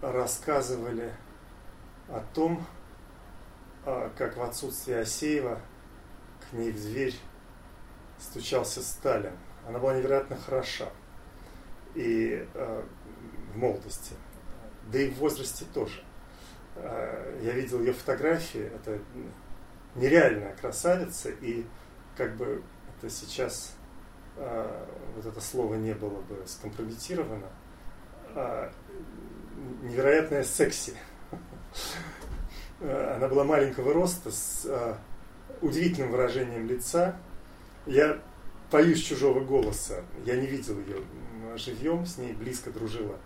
рассказывали 0.02 1.10
о 2.08 2.20
том, 2.34 2.66
как 3.84 4.36
в 4.36 4.42
отсутствие 4.42 5.00
Асеева 5.00 5.58
к 6.40 6.52
ней 6.52 6.70
в 6.70 6.76
дверь 6.76 7.14
стучался 8.18 8.82
Сталин. 8.82 9.32
Она 9.66 9.78
была 9.78 9.96
невероятно 9.96 10.36
хороша. 10.36 10.90
И 11.94 12.46
в 12.52 13.56
молодости, 13.56 14.14
да 14.92 14.98
и 14.98 15.08
в 15.08 15.14
возрасте 15.14 15.64
тоже. 15.72 16.03
Э, 16.76 17.40
я 17.42 17.52
видел 17.52 17.80
ее 17.80 17.92
фотографии, 17.92 18.70
это 18.74 18.98
нереальная 19.94 20.54
красавица, 20.56 21.30
и 21.30 21.64
как 22.16 22.36
бы 22.36 22.62
это 22.98 23.10
сейчас 23.10 23.74
э, 24.36 24.86
вот 25.14 25.26
это 25.26 25.40
слово 25.40 25.76
не 25.76 25.94
было 25.94 26.20
бы 26.22 26.42
скомпрометировано, 26.46 27.46
э, 28.34 28.70
невероятная 29.82 30.42
секси. 30.42 30.94
Она 32.80 33.28
была 33.28 33.44
маленького 33.44 33.94
роста, 33.94 34.30
с 34.30 34.66
удивительным 35.62 36.10
выражением 36.10 36.66
лица. 36.66 37.16
Я 37.86 38.18
боюсь 38.70 39.00
чужого 39.00 39.40
голоса. 39.40 40.02
Я 40.26 40.36
не 40.36 40.46
видел 40.46 40.78
ее 40.80 40.98
живьем, 41.56 42.04
с 42.04 42.18
ней 42.18 42.32
близко 42.34 42.70
дружила 42.70 43.16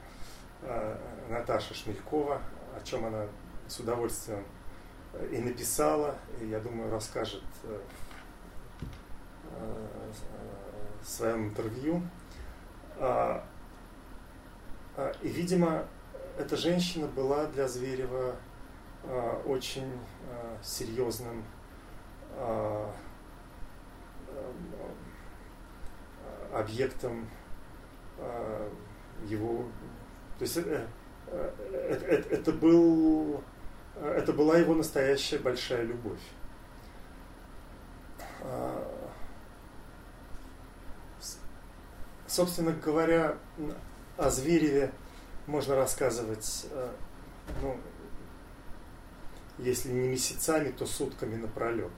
Наташа 1.29 1.75
Шмелькова, 1.75 2.41
о 2.79 2.85
чем 2.85 3.05
она 3.05 3.27
с 3.67 3.81
удовольствием 3.81 4.45
и 5.31 5.38
написала, 5.38 6.17
и, 6.41 6.47
я 6.47 6.61
думаю, 6.61 6.91
расскажет 6.91 7.43
э, 7.64 7.81
в 11.03 11.09
своем 11.09 11.49
интервью. 11.49 12.03
А, 12.99 13.45
а, 14.97 15.12
и, 15.23 15.29
видимо, 15.29 15.85
эта 16.38 16.57
женщина 16.57 17.07
была 17.07 17.47
для 17.47 17.67
Зверева 17.69 18.37
очень 19.47 19.93
серьезным 20.62 21.45
объектом 26.53 27.29
его... 29.27 29.64
То 30.38 30.43
есть 30.43 30.59
это, 31.33 32.05
это, 32.07 32.29
это, 32.35 32.53
был, 32.53 33.43
это 34.01 34.33
была 34.33 34.59
его 34.59 34.75
настоящая 34.75 35.38
большая 35.38 35.83
любовь. 35.83 36.21
Собственно 42.27 42.73
говоря, 42.73 43.37
о 44.19 44.31
Звереве 44.31 44.93
можно 45.47 45.75
рассказывать, 45.77 46.67
э, 46.71 46.91
ну, 47.62 47.77
если 49.59 49.91
не 49.91 50.09
месяцами, 50.09 50.71
то 50.71 50.85
сутками 50.87 51.37
напролет. 51.37 51.91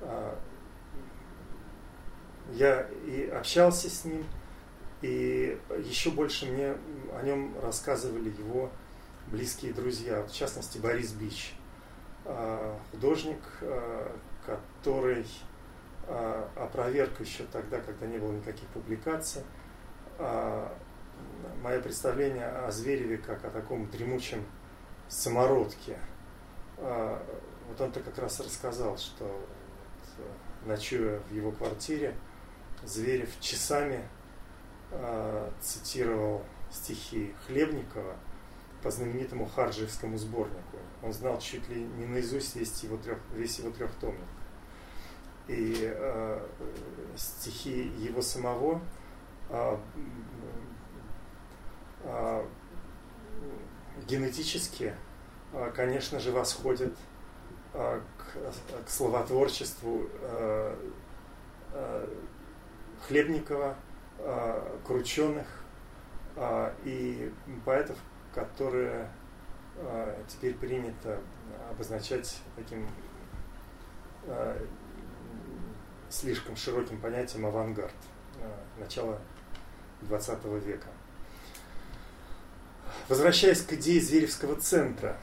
А, 0.00 0.38
я 2.52 2.88
и 3.06 3.26
общался 3.26 3.90
с 3.90 4.04
ним, 4.04 4.24
и 5.02 5.58
еще 5.78 6.10
больше 6.10 6.46
мне 6.46 6.76
о 7.12 7.22
нем 7.22 7.54
рассказывали 7.60 8.30
его 8.30 8.70
близкие 9.26 9.72
друзья, 9.72 10.22
в 10.22 10.32
частности 10.32 10.78
Борис 10.78 11.12
Бич, 11.12 11.54
а, 12.24 12.78
художник, 12.90 13.40
а, 13.62 14.16
который 14.46 15.26
опроверг 16.56 17.20
еще 17.20 17.44
тогда, 17.52 17.78
когда 17.78 18.06
не 18.06 18.18
было 18.18 18.32
никаких 18.32 18.66
публикаций, 18.70 19.42
мое 20.18 21.80
представление 21.80 22.48
о 22.48 22.72
Звереве 22.72 23.18
как 23.18 23.44
о 23.44 23.50
таком 23.50 23.86
дремучем 23.86 24.44
самородке. 25.08 25.96
Вот 26.76 27.80
он-то 27.80 28.00
как 28.00 28.18
раз 28.18 28.40
рассказал, 28.40 28.98
что 28.98 29.46
ночуя 30.66 31.20
в 31.30 31.32
его 31.32 31.52
квартире, 31.52 32.16
Зверев 32.82 33.38
часами 33.38 34.04
э, 34.92 35.50
цитировал 35.60 36.42
стихи 36.70 37.34
Хлебникова 37.46 38.16
по 38.82 38.90
знаменитому 38.90 39.46
Харджиевскому 39.46 40.16
сборнику. 40.18 40.78
Он 41.02 41.12
знал 41.12 41.38
чуть 41.38 41.68
ли 41.68 41.82
не 41.82 42.06
наизусть 42.06 42.56
весь 42.56 42.82
его, 42.82 42.96
трех, 42.96 43.18
весь 43.34 43.58
его 43.58 43.70
трехтомник. 43.70 44.20
И 45.48 45.76
э, 45.80 46.46
стихи 47.16 47.92
его 47.98 48.22
самого 48.22 48.80
э, 49.50 49.76
э, 52.04 52.44
генетически, 54.06 54.94
э, 55.52 55.72
конечно 55.74 56.18
же, 56.20 56.32
восходят 56.32 56.94
э, 57.74 58.00
к, 58.18 58.84
к 58.86 58.88
словотворчеству 58.88 60.08
э, 60.20 60.76
э, 61.72 62.08
Хлебникова, 63.06 63.76
э, 64.18 64.78
Крученых 64.86 65.46
э, 66.36 66.74
и 66.84 67.32
поэтов, 67.64 67.98
которые 68.34 69.10
э, 69.76 70.22
теперь 70.28 70.54
принято 70.54 71.20
обозначать 71.70 72.38
таким 72.56 72.88
э, 74.24 74.66
слишком 76.08 76.56
широким 76.56 77.00
понятием 77.00 77.46
авангард 77.46 77.94
э, 78.40 78.80
начала 78.80 79.18
XX 80.02 80.60
века. 80.60 80.88
Возвращаясь 83.08 83.62
к 83.62 83.72
идее 83.72 84.00
Зверевского 84.00 84.56
центра. 84.56 85.16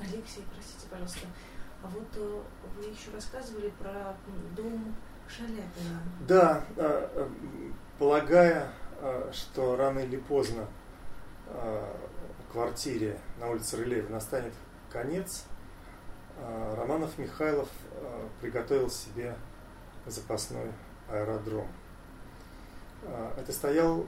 Алексей, 0.00 0.44
простите, 0.52 0.88
пожалуйста, 0.90 1.26
а 1.82 1.86
вот 1.88 2.08
э, 2.16 2.42
вы 2.76 2.84
еще 2.84 3.10
рассказывали 3.14 3.70
про 3.78 4.16
дом 4.56 4.94
Шаляпина. 5.28 6.02
Да, 6.26 6.64
э, 6.76 7.08
э, 7.14 7.28
полагая, 7.98 8.70
что 9.32 9.76
рано 9.76 10.00
или 10.00 10.16
поздно 10.16 10.66
квартире 12.50 13.18
на 13.38 13.48
улице 13.48 13.76
Рылеева 13.76 14.10
настанет 14.10 14.52
конец, 14.90 15.44
Романов 16.76 17.16
Михайлов 17.16 17.68
приготовил 18.40 18.90
себе 18.90 19.36
запасной 20.04 20.72
аэродром. 21.08 21.68
Это 23.36 23.52
стоял 23.52 24.04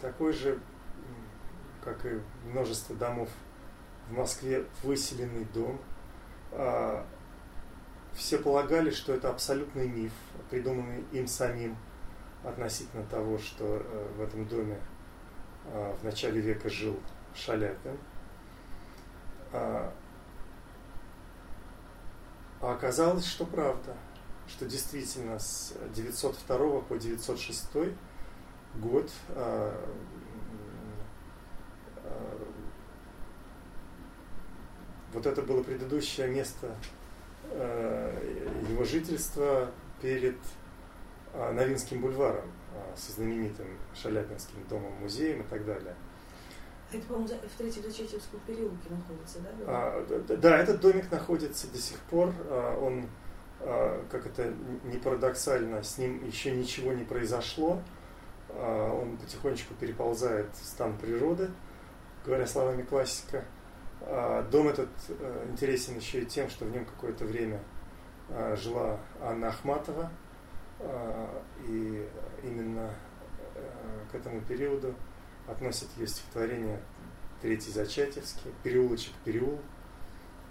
такой 0.00 0.32
же, 0.32 0.58
как 1.84 2.06
и 2.06 2.20
множество 2.46 2.96
домов 2.96 3.28
в 4.08 4.12
Москве, 4.14 4.64
выселенный 4.82 5.44
дом– 5.44 5.78
все 8.14 8.38
полагали, 8.38 8.90
что 8.90 9.14
это 9.14 9.30
абсолютный 9.30 9.88
миф, 9.88 10.12
придуманный 10.50 11.04
им 11.12 11.26
самим 11.26 11.76
относительно 12.44 13.04
того, 13.04 13.38
что 13.38 13.64
э, 13.64 14.08
в 14.16 14.22
этом 14.22 14.46
доме 14.46 14.78
а, 15.66 15.96
в 16.00 16.04
начале 16.04 16.40
века 16.40 16.68
жил 16.68 16.98
Шаляпин. 17.34 17.96
А, 19.52 19.92
а 22.60 22.72
оказалось, 22.72 23.26
что 23.26 23.46
правда, 23.46 23.94
что 24.48 24.66
действительно 24.66 25.38
с 25.38 25.74
902 25.94 26.80
по 26.80 26.96
906 26.96 27.68
год 28.76 29.10
вот 35.12 35.26
это 35.26 35.42
было 35.42 35.62
предыдущее 35.62 36.28
место 36.28 36.74
э, 37.50 38.60
его 38.68 38.84
жительства 38.84 39.70
перед 40.00 40.36
э, 41.34 41.52
Новинским 41.52 42.00
бульваром 42.00 42.50
э, 42.74 42.96
со 42.96 43.12
знаменитым 43.12 43.66
Шаляпинским 43.94 44.56
домом-музеем 44.68 45.42
и 45.42 45.44
так 45.44 45.64
далее. 45.64 45.94
Это, 46.92 47.06
по-моему, 47.06 47.28
в 47.28 47.58
Третьем 47.58 47.82
Зачатевском 47.84 48.40
переулке 48.46 48.88
находится, 48.90 49.38
да? 49.40 49.50
А, 49.66 50.06
да? 50.28 50.36
Да, 50.36 50.58
этот 50.58 50.80
домик 50.80 51.10
находится 51.10 51.66
до 51.68 51.78
сих 51.78 51.98
пор. 52.00 52.34
Он, 52.82 53.08
как 54.10 54.26
это 54.26 54.52
не 54.84 54.98
парадоксально, 54.98 55.82
с 55.82 55.96
ним 55.96 56.22
еще 56.26 56.50
ничего 56.50 56.92
не 56.92 57.04
произошло. 57.04 57.80
Он 58.50 59.16
потихонечку 59.16 59.72
переползает 59.80 60.48
в 60.52 60.66
стан 60.66 60.98
природы, 60.98 61.48
говоря 62.26 62.46
словами 62.46 62.82
классика. 62.82 63.42
А, 64.04 64.42
дом 64.50 64.68
этот 64.68 64.88
э, 65.08 65.46
интересен 65.50 65.96
еще 65.96 66.22
и 66.22 66.26
тем, 66.26 66.48
что 66.50 66.64
в 66.64 66.70
нем 66.70 66.84
какое-то 66.84 67.24
время 67.24 67.60
а, 68.30 68.56
жила 68.56 68.98
Анна 69.20 69.48
Ахматова, 69.48 70.10
а, 70.80 71.42
и 71.66 72.08
именно 72.42 72.90
э, 73.54 74.04
к 74.10 74.14
этому 74.16 74.40
периоду 74.40 74.94
относят 75.46 75.88
ее 75.96 76.06
стихотворение 76.08 76.80
Третий 77.40 77.70
Зачатевский, 77.70 78.52
переулочек 78.62 79.12
переул, 79.24 79.60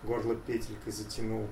горло 0.04 0.36
петелькой 0.36 0.92
затянул. 0.92 1.48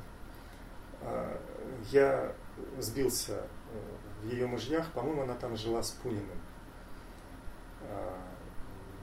Я 1.91 2.33
сбился 2.77 3.43
э, 3.71 3.79
в 4.21 4.29
ее 4.29 4.47
мужьях, 4.47 4.91
по-моему, 4.91 5.23
она 5.23 5.35
там 5.35 5.55
жила 5.55 5.81
с 5.81 5.91
Пуниным 5.91 6.39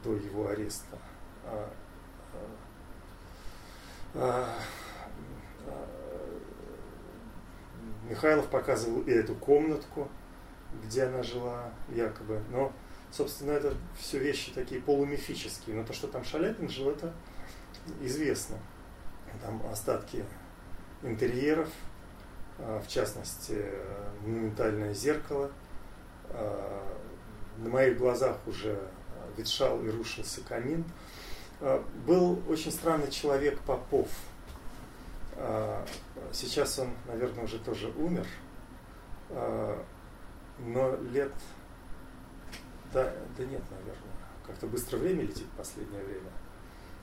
до 0.05 0.15
его 0.15 0.49
ареста. 0.49 0.99
А, 4.19 4.49
а, 5.67 5.87
Михайлов 8.09 8.49
показывал 8.49 9.03
и 9.03 9.11
эту 9.11 9.35
комнатку, 9.35 10.09
где 10.85 11.05
она 11.05 11.23
жила, 11.23 11.71
якобы. 11.91 12.41
Но, 12.51 12.73
собственно, 13.11 13.53
это 13.53 13.75
все 13.99 14.19
вещи 14.19 14.53
такие 14.53 14.81
полумифические. 14.81 15.77
Но 15.77 15.85
то, 15.85 15.93
что 15.93 16.09
там 16.09 16.25
Шаляпин 16.25 16.69
жил, 16.71 16.91
это 16.91 17.13
известно. 18.01 18.57
Там 19.43 19.63
остатки 19.71 20.25
интерьеров, 21.03 21.69
а, 22.59 22.81
в 22.81 22.89
частности, 22.89 23.63
монументальное 24.23 24.95
зеркало. 24.95 25.51
На 27.59 27.69
моих 27.71 27.99
глазах 27.99 28.39
уже 28.47 28.79
ветшал 29.37 29.83
и 29.83 29.91
рушился 29.91 30.41
камин. 30.41 30.85
А, 31.61 31.85
был 32.07 32.43
очень 32.49 32.71
странный 32.71 33.11
человек 33.11 33.59
Попов. 33.61 34.09
А, 35.37 35.85
сейчас 36.33 36.79
он, 36.79 36.91
наверное, 37.07 37.45
уже 37.45 37.59
тоже 37.59 37.89
умер. 37.97 38.27
А, 39.31 39.83
но 40.59 40.97
лет... 40.97 41.33
Да, 42.93 43.13
да 43.37 43.45
нет, 43.45 43.63
наверное. 43.71 44.15
Как-то 44.47 44.67
быстро 44.67 44.99
время 44.99 45.23
летит 45.23 45.47
в 45.47 45.57
последнее 45.57 46.03
время. 46.05 46.31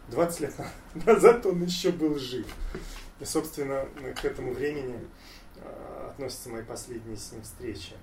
20 0.09 0.39
лет 0.41 0.53
назад 1.05 1.45
он 1.45 1.63
еще 1.63 1.91
был 1.91 2.17
жив. 2.17 2.47
И, 3.19 3.25
собственно, 3.25 3.85
к 4.21 4.25
этому 4.25 4.53
времени 4.53 5.07
относятся 6.09 6.49
мои 6.49 6.63
последние 6.63 7.15
с 7.15 7.31
ним 7.31 7.41
встречи. 7.41 7.93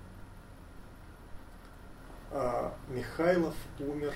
Михайлов 2.89 3.55
умер 3.81 4.15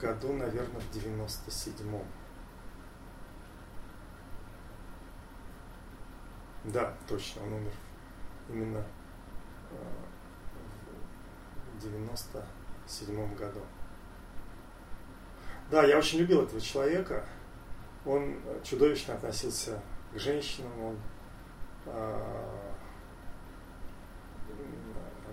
году, 0.00 0.32
наверное, 0.32 0.80
в 0.80 0.96
97-м. 0.96 2.02
Да, 6.64 6.94
точно, 7.06 7.42
он 7.42 7.52
умер 7.54 7.72
именно 8.48 8.82
э, 9.70 9.74
в 11.74 11.82
97 11.82 13.34
году. 13.34 13.60
Да, 15.70 15.84
я 15.84 15.98
очень 15.98 16.20
любил 16.20 16.42
этого 16.42 16.60
человека. 16.60 17.24
Он 18.06 18.36
чудовищно 18.62 19.14
относился 19.14 19.80
к 20.12 20.18
женщинам, 20.18 20.72
он 20.80 20.98
э, 21.86 22.70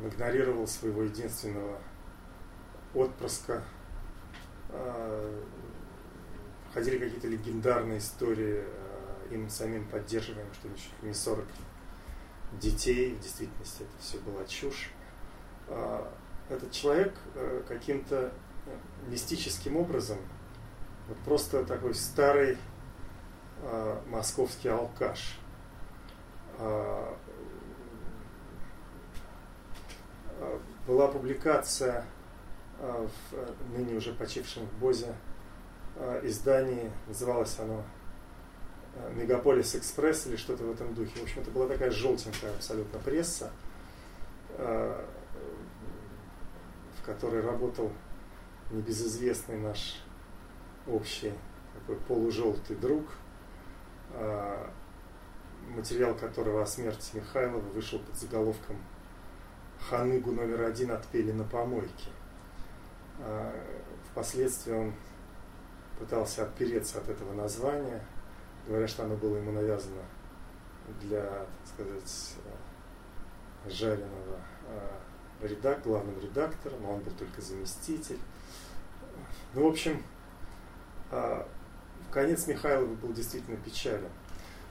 игнорировал 0.03 0.67
своего 0.67 1.03
единственного 1.03 1.79
отпрыска 2.93 3.63
Э, 3.63 3.80
ходили 6.73 6.97
какие-то 6.97 7.27
легендарные 7.27 7.99
истории, 7.99 8.63
э, 8.65 9.33
им 9.33 9.49
самим 9.49 9.87
поддерживаем, 9.87 10.47
что 10.53 10.69
не 11.05 11.13
40 11.13 11.45
детей, 12.59 13.15
в 13.15 13.19
действительности 13.19 13.83
это 13.83 14.01
все 14.01 14.17
была 14.19 14.45
чушь. 14.45 14.91
Э, 15.67 16.05
этот 16.49 16.71
человек 16.71 17.13
каким-то 17.69 18.33
мистическим 19.07 19.77
образом, 19.77 20.17
вот 21.07 21.17
просто 21.19 21.63
такой 21.63 21.95
старый 21.95 22.57
московский 24.07 24.67
алкаш, 24.67 25.39
была 30.87 31.07
публикация 31.07 31.99
а, 31.99 32.05
в 32.81 33.33
э, 33.33 33.53
ныне 33.75 33.95
уже 33.95 34.11
почившем 34.13 34.65
в 34.65 34.79
Бозе 34.79 35.13
а, 35.97 36.19
издании, 36.25 36.91
называлось 37.07 37.59
оно 37.59 37.83
э, 38.95 39.13
Мегаполис 39.13 39.75
Экспресс 39.75 40.25
или 40.25 40.35
что-то 40.35 40.63
в 40.63 40.71
этом 40.71 40.93
духе. 40.95 41.19
В 41.19 41.23
общем, 41.23 41.41
это 41.41 41.51
была 41.51 41.67
такая 41.67 41.91
желтенькая 41.91 42.51
абсолютно 42.51 42.99
пресса, 42.99 43.51
в 44.57 45.05
которой 47.05 47.41
работал 47.41 47.89
небезызвестный 48.71 49.57
наш 49.57 50.01
общий 50.87 51.31
такой 51.73 51.95
полужелтый 52.05 52.75
друг, 52.75 53.05
материал 55.69 56.13
которого 56.15 56.63
о 56.63 56.65
смерти 56.65 57.15
Михайлова 57.15 57.61
вышел 57.61 57.99
под 57.99 58.15
заголовком 58.17 58.77
«Ханыгу 59.89 60.31
номер 60.31 60.63
один 60.63 60.91
отпели 60.91 61.31
на 61.31 61.45
помойке». 61.45 62.09
А, 63.23 63.53
впоследствии 64.11 64.73
он 64.73 64.93
пытался 65.99 66.43
отпереться 66.43 66.97
от 66.97 67.09
этого 67.09 67.33
названия, 67.33 68.03
говоря, 68.67 68.87
что 68.87 69.03
оно 69.03 69.15
было 69.15 69.37
ему 69.37 69.51
навязано 69.51 70.01
для, 71.01 71.21
так 71.21 71.67
сказать, 71.73 72.35
жареного 73.67 74.39
а, 74.67 75.47
редак, 75.47 75.83
главным 75.83 76.19
редактором, 76.19 76.85
а 76.85 76.89
он 76.89 77.01
был 77.01 77.11
только 77.11 77.41
заместитель. 77.41 78.19
Ну, 79.53 79.65
в 79.65 79.67
общем, 79.67 80.01
в 81.09 81.45
конец 82.11 82.47
Михайлова 82.47 82.93
был 82.95 83.11
действительно 83.11 83.57
печален. 83.57 84.09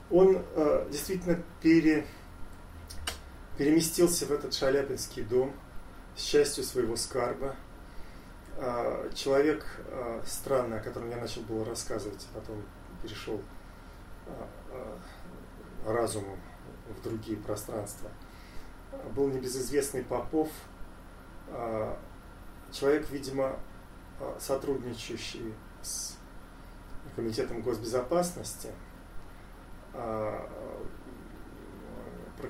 Он 0.09 0.43
действительно 0.89 1.41
пере, 1.61 2.07
переместился 3.57 4.25
в 4.25 4.31
этот 4.31 4.53
шаляпинский 4.53 5.23
дом 5.23 5.53
с 6.15 6.21
частью 6.21 6.63
своего 6.63 6.95
скарба– 6.95 7.55
а, 7.65 7.70
человек 9.15 9.65
а, 9.89 10.21
странный, 10.25 10.79
о 10.79 10.83
котором 10.83 11.09
я 11.09 11.17
начал 11.17 11.41
было 11.41 11.65
рассказывать, 11.65 12.27
потом 12.33 12.63
перешел 13.01 13.41
а, 14.27 14.99
разумом 15.85 16.39
в 16.89 17.01
другие 17.01 17.37
пространства, 17.37 18.11
был 19.15 19.29
небезызвестный 19.29 20.03
Попов, 20.03 20.49
человек, 22.71 23.09
видимо, 23.09 23.57
сотрудничающий 24.39 25.53
с 25.81 26.17
Комитетом 27.15 27.61
госбезопасности, 27.61 28.69
про 29.91 30.47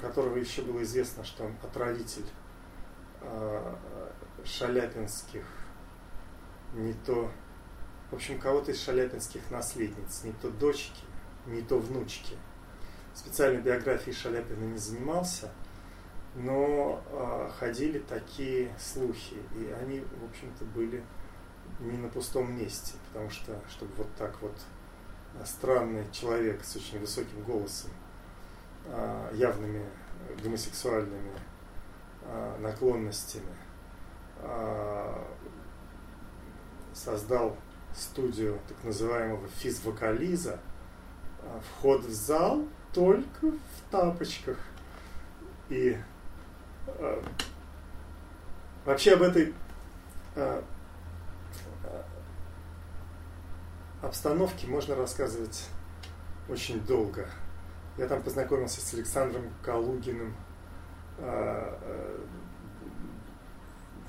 которого 0.02 0.38
еще 0.38 0.64
было 0.64 0.84
известно, 0.84 1.24
что 1.24 1.46
он 1.46 1.56
отравитель 1.64 2.26
шаляпинских 4.44 5.46
не 6.74 6.94
то, 6.94 7.32
в 8.10 8.16
общем, 8.16 8.40
кого-то 8.40 8.72
из 8.72 8.82
шаляпинских 8.84 9.50
наследниц, 9.52 10.24
не 10.24 10.34
то 10.34 10.50
дочки, 10.50 11.04
не 11.46 11.62
то 11.62 11.80
внучки. 11.80 12.36
Специальной 13.14 13.62
биографией 13.62 14.16
Шаляпина 14.16 14.64
не 14.64 14.78
занимался, 14.78 15.52
но 16.36 17.04
э, 17.08 17.50
ходили 17.60 18.00
такие 18.00 18.74
слухи, 18.80 19.36
и 19.56 19.74
они, 19.82 20.00
в 20.00 20.30
общем-то, 20.30 20.64
были 20.66 21.04
не 21.80 21.98
на 21.98 22.08
пустом 22.08 22.56
месте, 22.56 22.94
потому 23.08 23.30
что, 23.30 23.60
чтобы 23.70 23.92
вот 23.96 24.16
так 24.18 24.42
вот 24.42 24.56
странный 25.46 26.06
человек 26.12 26.64
с 26.64 26.76
очень 26.76 27.00
высоким 27.00 27.44
голосом, 27.44 27.92
э, 28.86 29.32
явными 29.34 29.86
гомосексуальными 30.42 31.34
э, 32.24 32.58
наклонностями, 32.60 33.56
создал 37.04 37.56
студию 37.96 38.60
так 38.68 38.84
называемого 38.84 39.48
физвокализа. 39.58 40.60
А, 41.42 41.60
вход 41.60 42.02
в 42.04 42.12
зал 42.12 42.64
только 42.94 43.48
в 43.48 43.92
тапочках. 43.92 44.58
И 45.70 45.98
э, 46.88 47.22
вообще 48.86 49.14
об 49.14 49.22
этой 49.22 49.54
э, 50.36 50.62
обстановке 54.02 54.68
можно 54.68 54.96
рассказывать 54.96 55.70
очень 56.50 56.82
долго. 56.82 57.28
Я 57.98 58.08
там 58.08 58.22
познакомился 58.22 58.82
с 58.82 58.94
Александром 58.94 59.44
Калугиным, 59.64 60.36
э, 61.18 61.78
э, 61.82 62.18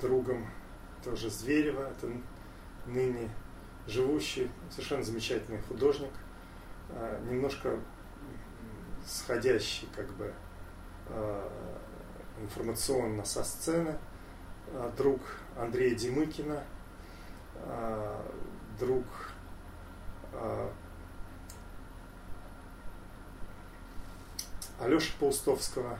другом 0.01 0.45
тоже 1.03 1.29
Зверева. 1.29 1.89
Это 1.89 2.11
ныне 2.85 3.29
живущий, 3.87 4.49
совершенно 4.69 5.03
замечательный 5.03 5.61
художник, 5.61 6.11
а, 6.89 7.19
немножко 7.29 7.79
сходящий 9.05 9.87
как 9.95 10.09
бы 10.13 10.33
а, 11.09 11.51
информационно 12.41 13.25
со 13.25 13.43
сцены, 13.43 13.97
а, 14.69 14.91
друг 14.97 15.21
Андрея 15.57 15.95
Демыкина, 15.95 16.63
друг 18.79 19.05
Алеши 24.79 25.13
Паустовского, 25.19 25.99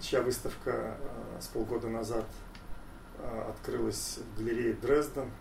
чья 0.00 0.20
выставка 0.20 0.94
с 1.40 1.46
полгода 1.46 1.88
назад 1.88 2.26
открылась 3.48 4.18
в 4.18 4.38
галерее 4.38 4.74
Дрезден– 4.74 5.30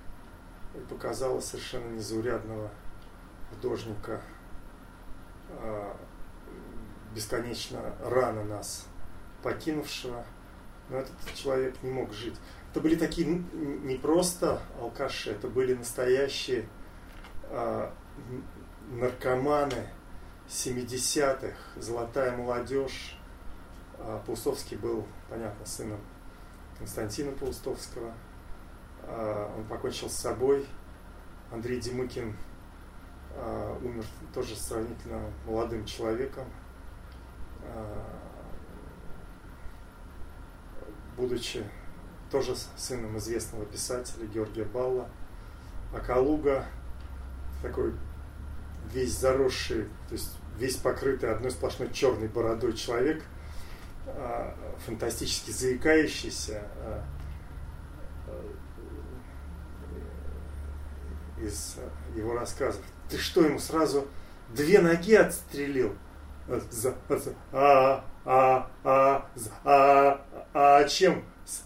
показала 0.89 1.39
совершенно 1.39 1.89
незаурядного 1.93 2.69
художника, 3.49 4.21
а, 5.49 5.95
бесконечно 7.13 7.95
рано 8.01 8.43
нас 8.43 8.85
покинувшего. 9.43 10.23
Но 10.89 10.97
этот 10.97 11.15
человек 11.33 11.75
не 11.83 11.91
мог 11.91 12.13
жить. 12.13 12.35
Это 12.71 12.81
были 12.81 12.95
такие 12.95 13.27
не 13.27 13.95
просто 13.95 14.61
алкаши, 14.79 15.31
это 15.31 15.47
были 15.47 15.73
настоящие 15.73 16.67
а, 17.43 17.93
наркоманы 18.89 19.87
70-х, 20.47 21.55
золотая 21.75 22.35
молодежь. 22.35 23.17
А, 23.99 24.21
Паустовский 24.25 24.77
был, 24.77 25.05
понятно, 25.29 25.65
сыном 25.65 25.99
Константина 26.77 27.31
Паустовского– 27.31 28.13
он 29.07 29.63
покончил 29.69 30.09
с 30.09 30.15
собой 30.15 30.65
Андрей 31.51 31.79
Демыкин 31.79 32.35
а, 33.39 33.77
умер 33.83 34.03
тоже 34.33 34.55
сравнительно 34.55 35.31
молодым 35.45 35.85
человеком, 35.85 36.45
а, 37.63 38.03
будучи 41.15 41.63
тоже 42.31 42.55
сыном 42.75 43.17
известного 43.17 43.65
писателя 43.65 44.25
Георгия 44.25 44.65
Балла. 44.65 45.07
А 45.93 45.99
Калуга 45.99 46.65
такой 47.61 47.93
весь 48.91 49.17
заросший, 49.17 49.85
то 50.09 50.13
есть 50.13 50.35
весь 50.57 50.77
покрытый 50.77 51.31
одной 51.31 51.51
сплошной 51.51 51.91
черной 51.93 52.27
бородой 52.27 52.73
человек, 52.73 53.23
а, 54.07 54.55
фантастически 54.85 55.51
заикающийся, 55.51 56.63
из 61.47 61.77
его 62.15 62.33
рассказов. 62.33 62.81
Ты 63.09 63.17
что, 63.17 63.43
ему 63.45 63.59
сразу 63.59 64.07
две 64.49 64.79
ноги 64.79 65.15
отстрелил? 65.15 65.95
А, 67.51 68.03
а, 68.25 68.69
а, 68.83 69.25
а, 69.63 70.21
а, 70.53 70.83
чем? 70.85 71.23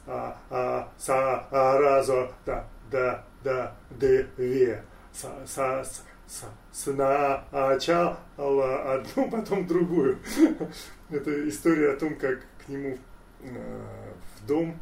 А, 0.08 0.38
а, 0.50 0.88
са, 0.98 1.46
а, 1.52 1.80
разо, 1.80 2.30
да, 2.46 2.68
да, 2.92 3.24
да, 3.44 3.76
две, 3.90 4.84
са, 5.12 5.30
са, 5.46 5.84
са, 6.28 6.46
сначала 6.72 8.18
одну, 8.38 9.30
потом 9.32 9.68
другую. 9.68 10.20
Это 11.10 11.50
история 11.50 11.94
о 11.94 11.98
том, 11.98 12.16
как 12.16 12.42
к 12.64 12.70
нему 12.70 12.98
в 13.42 14.46
дом 14.48 14.80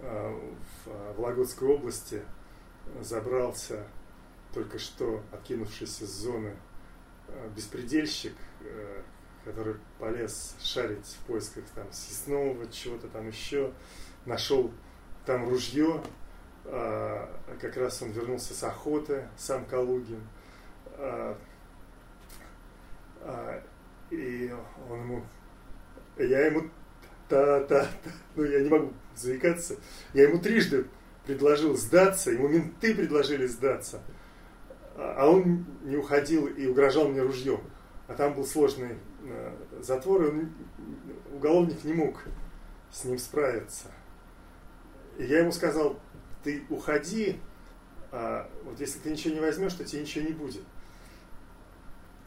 в 0.00 1.16
Вологодской 1.16 1.68
области 1.68 2.22
забрался 3.00 3.84
только 4.52 4.78
что 4.78 5.22
откинувшийся 5.32 6.06
с 6.06 6.10
зоны 6.10 6.56
э, 7.28 7.48
беспредельщик, 7.56 8.34
э, 8.60 9.02
который 9.44 9.76
полез 9.98 10.54
шарить 10.60 11.06
в 11.06 11.26
поисках 11.26 11.64
там 11.74 11.86
съестного, 11.92 12.70
чего-то 12.70 13.08
там 13.08 13.26
еще, 13.28 13.72
нашел 14.24 14.70
там 15.26 15.48
ружье, 15.48 16.02
а, 16.64 17.28
как 17.60 17.76
раз 17.76 18.02
он 18.02 18.12
вернулся 18.12 18.54
с 18.54 18.62
охоты, 18.62 19.28
сам 19.36 19.64
Калугин, 19.64 20.20
а, 20.96 21.36
а, 23.20 23.62
и 24.10 24.54
он 24.88 25.00
ему, 25.00 25.26
я 26.18 26.46
ему, 26.46 26.70
та-та, 27.28 27.88
ну 28.36 28.44
я 28.44 28.60
не 28.60 28.68
могу 28.68 28.92
заикаться, 29.16 29.76
я 30.14 30.24
ему 30.24 30.38
трижды 30.38 30.86
предложил 31.26 31.76
сдаться, 31.76 32.30
ему 32.30 32.46
менты 32.46 32.94
предложили 32.94 33.46
сдаться– 33.46 34.00
а 34.96 35.28
он 35.28 35.64
не 35.82 35.96
уходил 35.96 36.46
и 36.46 36.66
угрожал 36.66 37.08
мне 37.08 37.22
ружьем. 37.22 37.60
А 38.08 38.14
там 38.14 38.34
был 38.34 38.44
сложный 38.44 38.98
э, 39.22 39.56
затвор, 39.80 40.24
и 40.24 40.28
он, 40.28 40.52
уголовник 41.32 41.84
не 41.84 41.94
мог 41.94 42.24
с 42.90 43.04
ним 43.04 43.18
справиться. 43.18 43.88
И 45.18 45.24
я 45.24 45.40
ему 45.40 45.52
сказал, 45.52 45.98
ты 46.42 46.64
уходи, 46.68 47.40
а 48.10 48.50
вот 48.64 48.78
если 48.80 48.98
ты 48.98 49.10
ничего 49.10 49.34
не 49.34 49.40
возьмешь, 49.40 49.74
то 49.74 49.84
тебе 49.84 50.02
ничего 50.02 50.24
не 50.24 50.32
будет. 50.32 50.62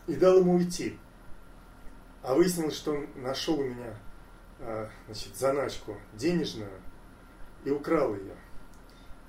И 0.07 0.16
дал 0.16 0.39
ему 0.39 0.55
уйти. 0.55 0.97
А 2.24 2.34
выяснилось, 2.34 2.76
что 2.76 2.93
он 2.93 3.07
нашел 3.16 3.59
у 3.59 3.63
меня 3.63 3.93
а, 4.59 4.89
значит, 5.05 5.36
заначку 5.36 5.97
денежную 6.13 6.72
и 7.63 7.70
украл 7.70 8.16
ее. 8.16 8.36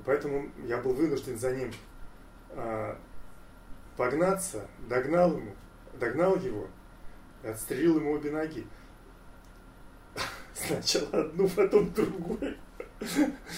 поэтому 0.04 0.50
я 0.64 0.78
был 0.78 0.92
вынужден 0.92 1.38
за 1.38 1.54
ним 1.54 1.72
а, 2.50 2.98
погнаться, 3.96 4.68
догнал 4.88 5.36
ему, 5.36 5.54
догнал 5.98 6.36
его 6.36 6.68
и 7.42 7.48
отстрелил 7.48 7.98
ему 7.98 8.12
обе 8.12 8.30
ноги. 8.30 8.66
Сначала 10.54 11.08
одну, 11.24 11.48
потом 11.48 11.92
другую. 11.92 12.56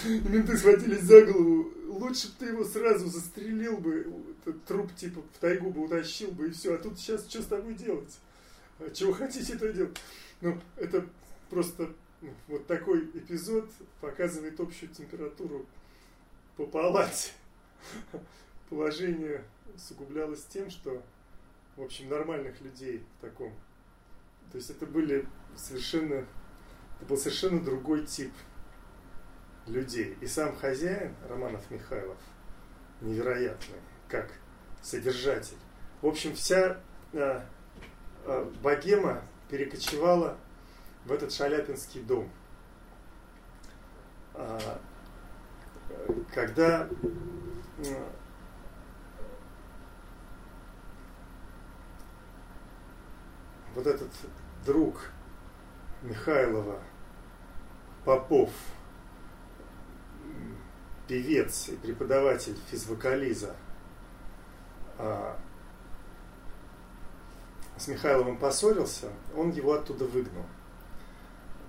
И 0.05 0.19
менты 0.27 0.57
схватились 0.57 1.01
за 1.01 1.25
голову. 1.25 1.71
Лучше 1.87 2.27
бы 2.27 2.33
ты 2.39 2.45
его 2.47 2.63
сразу 2.65 3.07
застрелил 3.07 3.77
бы, 3.77 4.05
этот 4.41 4.63
труп 4.65 4.93
типа 4.95 5.21
в 5.21 5.37
тайгу 5.39 5.69
бы 5.69 5.85
утащил 5.85 6.31
бы 6.31 6.47
и 6.47 6.51
все. 6.51 6.75
А 6.75 6.77
тут 6.77 6.99
сейчас 6.99 7.27
что 7.27 7.41
с 7.41 7.45
тобой 7.45 7.73
делать? 7.73 8.19
А 8.79 8.89
чего 8.89 9.13
хотите, 9.13 9.57
то 9.57 9.71
делать. 9.71 9.97
Ну, 10.41 10.59
это 10.75 11.05
просто 11.49 11.89
ну, 12.21 12.33
вот 12.47 12.67
такой 12.67 13.05
эпизод 13.13 13.69
показывает 14.01 14.59
общую 14.59 14.89
температуру 14.89 15.65
по 16.57 16.65
палате. 16.65 17.31
Положение 18.69 19.43
усугублялось 19.75 20.43
тем, 20.45 20.69
что, 20.69 21.01
в 21.75 21.81
общем, 21.81 22.09
нормальных 22.09 22.59
людей 22.61 23.03
в 23.17 23.21
таком. 23.21 23.53
То 24.51 24.57
есть 24.57 24.69
это 24.69 24.85
были 24.85 25.27
совершенно, 25.55 26.25
это 26.99 27.05
был 27.07 27.17
совершенно 27.17 27.61
другой 27.61 28.05
тип 28.05 28.33
людей. 29.67 30.17
И 30.21 30.27
сам 30.27 30.55
хозяин, 30.55 31.15
Романов 31.27 31.69
Михайлов, 31.69 32.17
невероятный, 33.01 33.79
как 34.07 34.31
содержатель. 34.81 35.57
В 36.01 36.07
общем, 36.07 36.33
вся 36.33 36.81
э, 37.13 37.41
э, 38.25 38.51
богема 38.61 39.21
перекочевала 39.49 40.37
в 41.05 41.11
этот 41.11 41.33
шаляпинский 41.33 42.01
дом. 42.01 42.29
А, 44.33 44.79
когда 46.33 46.87
вот 53.79 53.87
этот 53.87 54.11
друг 54.65 55.09
Михайлова, 56.01 56.81
Попов, 58.03 58.49
певец 61.07 61.69
и 61.69 61.77
преподаватель 61.77 62.57
физвокализа, 62.69 63.55
а, 64.97 65.39
с 67.77 67.87
Михайловым 67.87 68.37
поссорился, 68.37 69.09
он 69.33 69.51
его 69.51 69.73
оттуда 69.73 70.03
выгнал. 70.03 70.45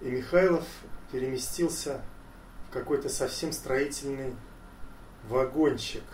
И 0.00 0.10
Михайлов 0.10 0.64
переместился 1.12 2.02
в 2.68 2.72
какой-то 2.72 3.08
совсем 3.08 3.52
строительный 3.52 4.34
вагончик. 5.28 6.04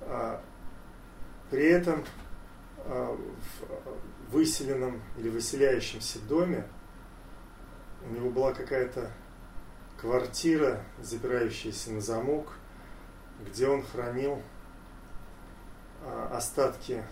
А, 0.00 0.42
при 1.48 1.64
этом 1.64 2.04
а, 2.78 3.16
выселенном 4.30 5.02
или 5.16 5.28
выселяющемся 5.28 6.18
доме 6.20 6.66
у 8.06 8.14
него 8.14 8.30
была 8.30 8.52
какая-то 8.52 9.10
квартира, 10.00 10.82
запирающаяся 11.00 11.92
на 11.92 12.00
замок, 12.00 12.52
где 13.40 13.68
он 13.68 13.82
хранил 13.82 14.40
а, 16.02 16.36
остатки 16.36 17.02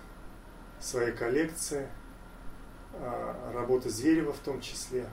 своей 0.80 1.12
коллекции, 1.12 1.88
а, 2.94 3.52
работы 3.52 3.90
Зверева 3.90 4.32
в 4.32 4.38
том 4.38 4.60
числе. 4.60 5.08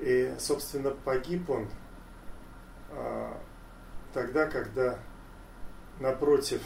И, 0.00 0.34
собственно, 0.38 0.90
погиб 0.90 1.50
он 1.50 1.68
а, 2.90 3.36
тогда, 4.14 4.46
когда 4.46 4.98
напротив 5.98 6.62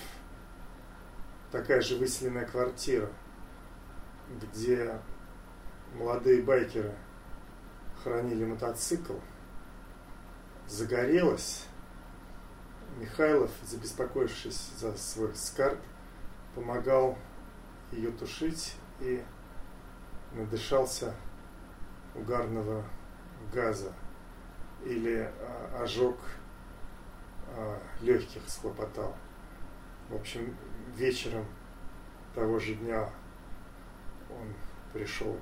такая 1.50 1.80
же 1.80 1.96
выселенная 1.96 2.44
квартира– 2.44 3.08
где 4.40 4.98
молодые 5.94 6.42
байкеры 6.42 6.94
хранили 8.02 8.44
мотоцикл, 8.44 9.14
загорелась. 10.66 11.66
Михайлов, 12.98 13.50
забеспокоившись 13.62 14.72
за 14.76 14.94
свой 14.96 15.34
скарб, 15.34 15.78
помогал 16.54 17.16
ее 17.90 18.10
тушить 18.10 18.74
и 19.00 19.22
надышался 20.32 21.14
угарного 22.14 22.84
газа 23.52 23.92
или 24.84 25.30
а, 25.40 25.82
ожог 25.82 26.18
а, 27.48 27.78
легких 28.02 28.42
схлопотал. 28.46 29.16
В 30.10 30.16
общем, 30.16 30.54
вечером 30.94 31.46
того 32.34 32.58
же 32.58 32.74
дня 32.74 33.08
он 34.40 34.54
пришел 34.92 35.38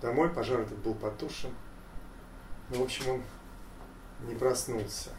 домой, 0.00 0.30
пожар 0.30 0.60
этот 0.60 0.78
был 0.78 0.94
потушен. 0.94 1.54
Ну, 2.70 2.80
в 2.80 2.82
общем, 2.82 3.10
он 3.10 3.22
не 4.28 4.34
проснулся. 4.34 5.10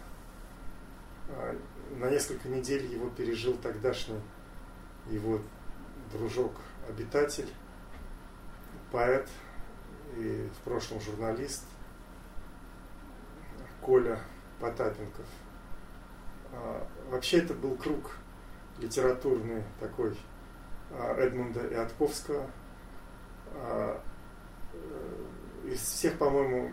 А, 1.30 1.55
на 1.91 2.09
несколько 2.09 2.47
недель 2.47 2.86
его 2.86 3.09
пережил 3.09 3.55
тогдашний 3.57 4.20
его 5.09 5.39
дружок-обитатель, 6.12 7.49
поэт 8.91 9.28
и 10.16 10.49
в 10.55 10.64
прошлом 10.64 10.99
журналист 11.01 11.64
Коля 13.82 14.20
Потапенков. 14.59 15.26
А, 16.51 16.88
вообще 17.09 17.39
это 17.39 17.53
был 17.53 17.76
круг 17.76 18.12
литературный 18.78 19.64
такой 19.80 20.18
а, 20.91 21.16
Эдмунда 21.16 21.68
Иотковского. 21.74 22.49
А, 23.54 24.02
э, 24.74 25.68
из 25.72 25.80
всех, 25.80 26.18
по-моему, 26.18 26.72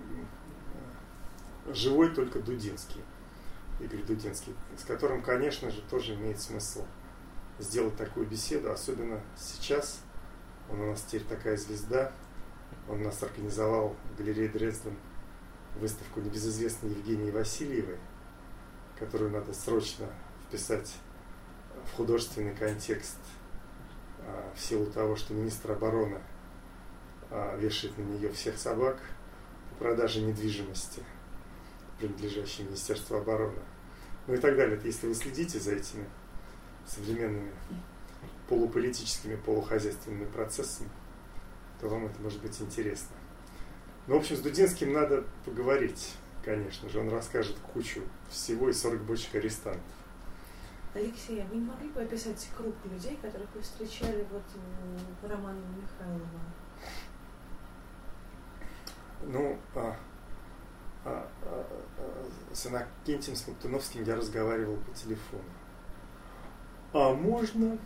живой 1.66 2.10
только 2.10 2.40
Дудинский, 2.40 3.02
Игорь 3.80 4.02
Дудинский, 4.02 4.54
с 4.76 4.84
которым, 4.84 5.22
конечно 5.22 5.70
же, 5.70 5.82
тоже 5.82 6.14
имеет 6.14 6.40
смысл 6.40 6.84
сделать 7.58 7.96
такую 7.96 8.26
беседу, 8.26 8.70
особенно 8.70 9.20
сейчас. 9.36 10.00
Он 10.70 10.80
у 10.80 10.86
нас 10.90 11.02
теперь 11.02 11.24
такая 11.24 11.56
звезда. 11.56 12.12
Он 12.88 13.00
у 13.00 13.04
нас 13.04 13.22
организовал 13.22 13.96
в 14.12 14.18
галерее 14.18 14.48
Дрезден 14.48 14.96
выставку 15.76 16.20
небезызвестной 16.20 16.90
Евгении 16.90 17.30
Васильевой, 17.30 17.98
которую 18.98 19.30
надо 19.30 19.52
срочно 19.52 20.06
вписать 20.46 20.94
в 21.86 21.96
художественный 21.96 22.54
контекст 22.54 23.18
а, 24.20 24.52
в 24.54 24.60
силу 24.60 24.86
того, 24.86 25.16
что 25.16 25.34
министр 25.34 25.72
обороны 25.72 26.20
вешает 27.30 27.96
на 27.98 28.02
нее 28.02 28.32
всех 28.32 28.56
собак 28.58 29.00
по 29.70 29.84
продаже 29.84 30.20
недвижимости, 30.20 31.02
принадлежащей 31.98 32.64
Министерству 32.64 33.16
обороны. 33.16 33.60
Ну 34.26 34.34
и 34.34 34.38
так 34.38 34.56
далее. 34.56 34.80
Если 34.84 35.06
вы 35.06 35.14
следите 35.14 35.58
за 35.58 35.72
этими 35.74 36.06
современными 36.86 37.52
полуполитическими, 38.48 39.36
полухозяйственными 39.36 40.24
процессами, 40.24 40.88
то 41.80 41.88
вам 41.88 42.06
это 42.06 42.20
может 42.20 42.40
быть 42.40 42.60
интересно. 42.60 43.16
Ну, 44.06 44.14
в 44.14 44.18
общем, 44.18 44.36
с 44.36 44.40
Дудинским 44.40 44.92
надо 44.92 45.24
поговорить, 45.44 46.14
конечно 46.44 46.88
же. 46.88 47.00
Он 47.00 47.10
расскажет 47.10 47.58
кучу 47.72 48.02
всего 48.30 48.70
и 48.70 48.72
40 48.72 49.02
бочек 49.02 49.34
арестантов. 49.34 49.82
Алексей, 50.94 51.42
а 51.42 51.46
вы 51.46 51.56
не 51.56 51.66
могли 51.66 51.88
бы 51.90 52.00
описать 52.00 52.48
круг 52.56 52.74
людей, 52.90 53.18
которых 53.20 53.48
вы 53.54 53.60
встречали 53.60 54.26
вот 54.32 54.42
в 55.22 55.26
романе 55.30 55.60
Михайлова? 55.76 56.40
Ну, 59.22 59.58
а, 59.74 59.96
а, 61.04 61.28
а, 61.42 61.66
а, 61.98 62.54
с 62.54 62.66
Иннокентием 62.66 63.36
Смоктуновским 63.36 64.04
я 64.04 64.16
разговаривал 64.16 64.76
по 64.76 64.92
телефону. 64.92 65.42
А 66.92 67.12
можно 67.12 67.78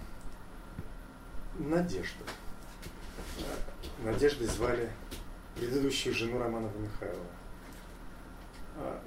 Надежду. 1.59 2.25
Надеждой 4.03 4.47
звали 4.47 4.91
предыдущую 5.55 6.15
жену 6.15 6.39
Романова 6.39 6.77
Михайлова. 6.79 7.27
А, 8.77 9.03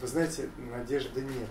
вы 0.00 0.06
знаете, 0.06 0.48
надежды 0.58 1.22
нет. 1.22 1.48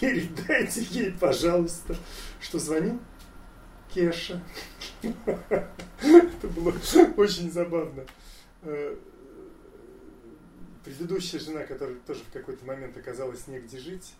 Передайте 0.00 0.82
ей, 0.82 1.12
пожалуйста, 1.12 1.94
что 2.40 2.58
звонил 2.58 2.98
Кеша. 3.94 4.40
Это 5.02 6.48
было 6.48 6.74
очень 7.16 7.50
забавно. 7.50 8.04
Э, 8.62 8.96
предыдущая 10.84 11.40
жена, 11.40 11.64
которая 11.64 11.96
тоже 12.06 12.22
в 12.24 12.32
какой-то 12.32 12.64
момент 12.64 12.96
оказалась 12.96 13.46
негде 13.46 13.78
жить, 13.78 14.14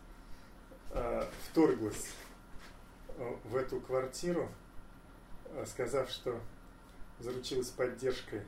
э, 0.90 1.24
вторглась 1.50 2.10
э, 3.08 3.34
в 3.44 3.56
эту 3.56 3.80
квартиру, 3.80 4.48
сказав, 5.66 6.10
что 6.10 6.40
заручилась 7.18 7.68
поддержкой, 7.70 8.42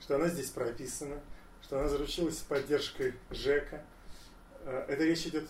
что 0.00 0.16
она 0.16 0.28
здесь 0.28 0.50
прописана, 0.50 1.20
что 1.62 1.78
она 1.78 1.88
заручилась 1.88 2.36
поддержкой 2.38 3.14
Жека. 3.30 3.84
Это 4.64 5.04
речь 5.04 5.26
идет 5.26 5.48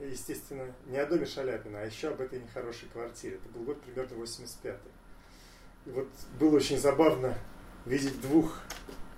естественно, 0.00 0.64
не 0.86 0.98
о 0.98 1.06
доме 1.06 1.26
Шаляпина, 1.26 1.80
а 1.80 1.86
еще 1.86 2.08
об 2.08 2.20
этой 2.20 2.40
нехорошей 2.40 2.88
квартире. 2.92 3.36
Это 3.36 3.48
был 3.50 3.64
год 3.64 3.80
примерно 3.82 4.14
85-й. 4.14 4.90
И 5.86 5.90
вот 5.90 6.08
было 6.38 6.56
очень 6.56 6.78
забавно 6.78 7.36
видеть 7.86 8.20
двух, 8.20 8.58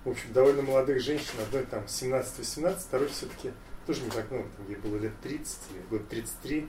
в 0.03 0.09
общем, 0.09 0.33
довольно 0.33 0.61
молодых 0.61 1.01
женщин, 1.01 1.39
одной 1.45 1.63
там 1.65 1.83
17-18, 1.85 2.79
второй 2.79 3.07
все-таки 3.07 3.51
тоже 3.85 4.01
не 4.01 4.09
так 4.09 4.29
много, 4.31 4.47
там 4.57 4.67
ей 4.67 4.77
было 4.77 4.97
лет 4.97 5.13
30, 5.21 5.59
или 5.71 5.81
год 5.89 6.07
33, 6.09 6.67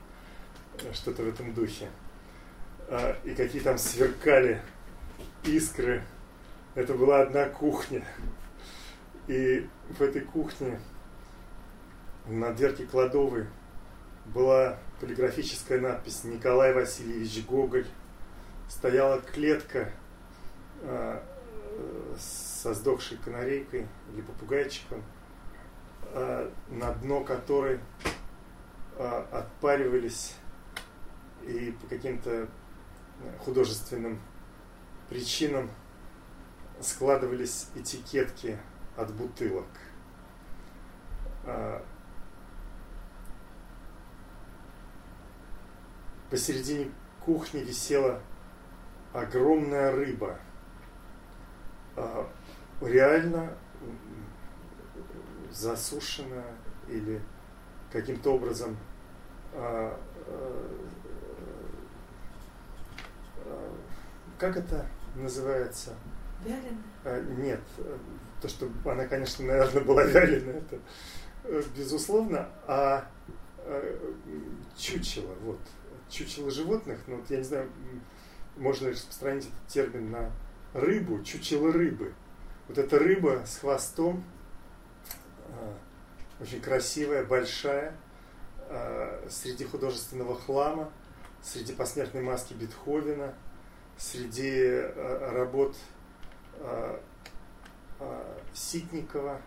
э, 0.82 0.92
что-то 0.92 1.22
в 1.22 1.28
этом 1.28 1.54
духе. 1.54 1.88
А, 2.88 3.16
и 3.24 3.34
какие 3.34 3.62
там 3.62 3.78
сверкали 3.78 4.62
искры. 5.44 6.02
Это 6.74 6.94
была 6.94 7.22
одна 7.22 7.48
кухня. 7.48 8.04
И 9.28 9.66
в 9.88 10.02
этой 10.02 10.20
кухне 10.20 10.78
на 12.26 12.52
дверке 12.52 12.84
кладовой 12.84 13.46
была 14.34 14.78
полиграфическая 15.00 15.80
надпись 15.80 16.24
«Николай 16.24 16.72
Васильевич 16.72 17.44
Гоголь». 17.46 17.86
Стояла 18.68 19.20
клетка 19.20 19.92
э, 20.82 21.20
со 22.18 22.74
сдохшей 22.74 23.16
канарейкой 23.18 23.86
или 24.12 24.22
попугайчиком, 24.22 25.04
э, 26.12 26.50
на 26.68 26.92
дно 26.94 27.22
которой 27.22 27.78
э, 28.96 29.24
отпаривались 29.30 30.34
и 31.46 31.72
по 31.80 31.86
каким-то 31.86 32.48
художественным 33.44 34.20
причинам 35.08 35.70
складывались 36.80 37.68
этикетки 37.76 38.58
от 38.96 39.14
бутылок. 39.14 39.66
Посередине 46.30 46.90
кухни 47.24 47.60
висела 47.60 48.20
огромная 49.12 49.92
рыба. 49.92 50.38
А, 51.96 52.28
реально 52.80 53.52
засушенная 55.50 56.54
или 56.88 57.22
каким-то 57.90 58.34
образом 58.34 58.76
а, 59.54 59.98
а, 60.26 60.76
как 64.38 64.56
это 64.56 64.86
называется? 65.14 65.94
Вяленая? 66.44 67.22
Нет, 67.38 67.60
то, 68.42 68.48
что 68.48 68.68
она, 68.84 69.06
конечно, 69.06 69.46
наверное, 69.46 69.82
была 69.82 70.04
вяленая, 70.04 70.58
это 70.58 70.78
безусловно, 71.74 72.50
а 72.66 73.08
чучело, 74.76 75.34
вот, 75.40 75.60
чучело 76.08 76.50
животных, 76.50 77.00
ну 77.06 77.16
вот 77.16 77.30
я 77.30 77.38
не 77.38 77.44
знаю, 77.44 77.70
можно 78.56 78.90
распространить 78.90 79.44
этот 79.44 79.66
термин 79.68 80.10
на 80.10 80.30
рыбу, 80.72 81.22
чучело 81.22 81.72
рыбы. 81.72 82.12
Вот 82.68 82.78
эта 82.78 82.98
рыба 82.98 83.42
с 83.46 83.58
хвостом, 83.58 84.24
а, 85.48 85.76
очень 86.40 86.60
красивая, 86.60 87.24
большая, 87.24 87.94
а, 88.68 89.26
среди 89.30 89.64
художественного 89.64 90.34
хлама, 90.34 90.90
среди 91.42 91.72
посмертной 91.72 92.22
маски 92.22 92.54
Бетховена, 92.54 93.34
среди 93.96 94.64
а, 94.64 95.32
работ 95.32 95.76
Ситникова, 98.54 99.42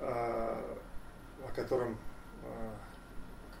о 0.00 1.52
котором 1.54 1.96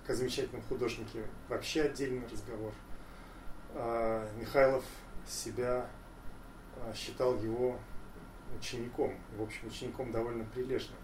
о 0.08 0.14
замечательном 0.14 0.62
художнике 0.62 1.24
вообще 1.48 1.82
отдельный 1.82 2.26
разговор. 2.30 2.72
А, 3.74 4.28
Михайлов 4.38 4.84
себя 5.28 5.86
а, 6.76 6.94
считал 6.94 7.36
его 7.42 7.78
учеником, 8.58 9.14
в 9.36 9.42
общем, 9.42 9.66
учеником 9.66 10.12
довольно 10.12 10.44
прилежным. 10.44 10.96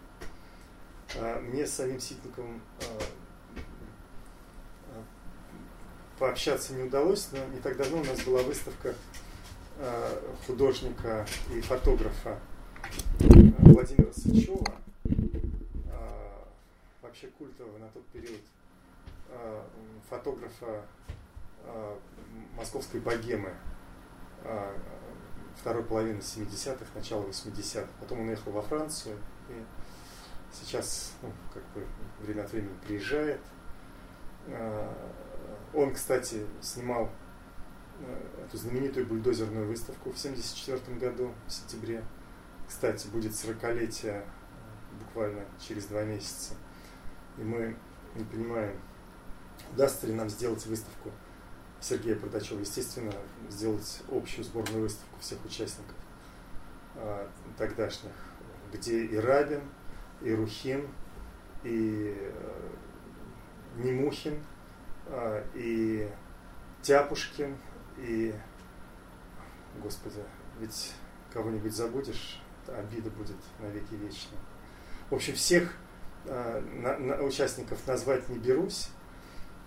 А, 1.17 1.39
мне 1.41 1.67
с 1.67 1.73
самим 1.73 1.99
Ситниковым 1.99 2.61
пообщаться 6.17 6.73
не 6.73 6.83
удалось, 6.83 7.29
но 7.31 7.43
не 7.53 7.59
так 7.59 7.75
давно 7.75 7.99
у 7.99 8.03
нас 8.03 8.21
была 8.21 8.41
выставка 8.43 8.95
художника 10.45 11.25
и 11.53 11.59
фотографа 11.61 12.39
Владимира 13.19 14.13
Сычева, 14.13 14.63
вообще 17.01 17.27
культового 17.27 17.79
на 17.79 17.87
тот 17.89 18.05
период 18.07 18.39
фотографа 20.09 20.83
э, 21.63 21.97
московской 22.55 22.99
богемы 22.99 23.53
э, 24.43 24.77
второй 25.55 25.83
половины 25.83 26.19
70-х, 26.19 26.85
начала 26.95 27.23
80-х. 27.23 27.87
Потом 27.99 28.21
он 28.21 28.27
уехал 28.27 28.51
во 28.51 28.61
Францию 28.61 29.17
и 29.49 29.63
сейчас 30.51 31.13
ну, 31.21 31.31
как 31.53 31.63
бы 31.73 31.85
время 32.19 32.43
от 32.43 32.51
времени 32.51 32.75
приезжает. 32.85 33.41
Он, 35.73 35.93
кстати, 35.93 36.45
снимал 36.61 37.09
эту 38.45 38.57
знаменитую 38.57 39.07
бульдозерную 39.07 39.67
выставку 39.67 40.11
в 40.11 40.17
1974 40.17 40.97
году, 40.97 41.31
в 41.47 41.51
сентябре. 41.51 42.03
Кстати, 42.67 43.07
будет 43.07 43.31
40-летие 43.31 44.23
буквально 44.99 45.45
через 45.59 45.85
два 45.85 46.03
месяца. 46.03 46.55
И 47.37 47.41
мы 47.41 47.75
не 48.15 48.23
понимаем, 48.25 48.79
удастся 49.73 50.07
ли 50.07 50.13
нам 50.13 50.29
сделать 50.29 50.65
выставку 50.65 51.11
Сергея 51.81 52.15
Продачева. 52.15 52.59
Естественно, 52.59 53.11
сделать 53.49 54.01
общую 54.11 54.43
сборную 54.43 54.83
выставку 54.83 55.19
всех 55.19 55.43
участников 55.45 55.95
а, 56.95 57.29
тогдашних, 57.57 58.13
где 58.71 59.03
и 59.05 59.17
Рабин, 59.17 59.61
и 60.21 60.31
Рухин, 60.33 60.87
и 61.63 62.15
э, 62.17 62.69
Немухин, 63.77 64.43
а, 65.07 65.45
и 65.53 66.09
Тяпушкин, 66.81 67.57
и, 67.97 68.33
господи, 69.81 70.23
ведь 70.59 70.93
кого-нибудь 71.33 71.73
забудешь, 71.73 72.41
обида 72.67 73.09
будет 73.09 73.37
навеки 73.59 73.93
вечная. 73.95 74.39
В 75.09 75.15
общем, 75.15 75.33
всех 75.33 75.73
э, 76.25 76.59
на, 76.59 76.97
на, 76.97 77.23
участников 77.23 77.85
назвать 77.87 78.29
не 78.29 78.37
берусь. 78.37 78.89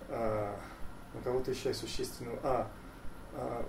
У 0.08 1.18
кого-то 1.22 1.50
еще 1.50 1.70
есть 1.70 1.80
существенного. 1.80 2.38
А, 2.42 2.70
э, 3.32 3.64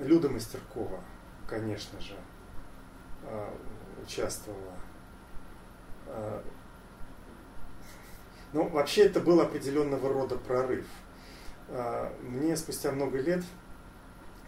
Люда 0.00 0.28
Мастеркова, 0.28 1.00
конечно 1.48 1.98
же, 2.00 2.14
э, 3.22 3.50
участвовала. 4.02 4.74
Э, 6.06 6.42
ну, 8.52 8.68
вообще 8.68 9.06
это 9.06 9.20
был 9.20 9.40
определенного 9.40 10.12
рода 10.12 10.36
прорыв. 10.36 10.86
Э, 11.68 12.12
мне 12.20 12.56
спустя 12.56 12.92
много 12.92 13.18
лет 13.18 13.42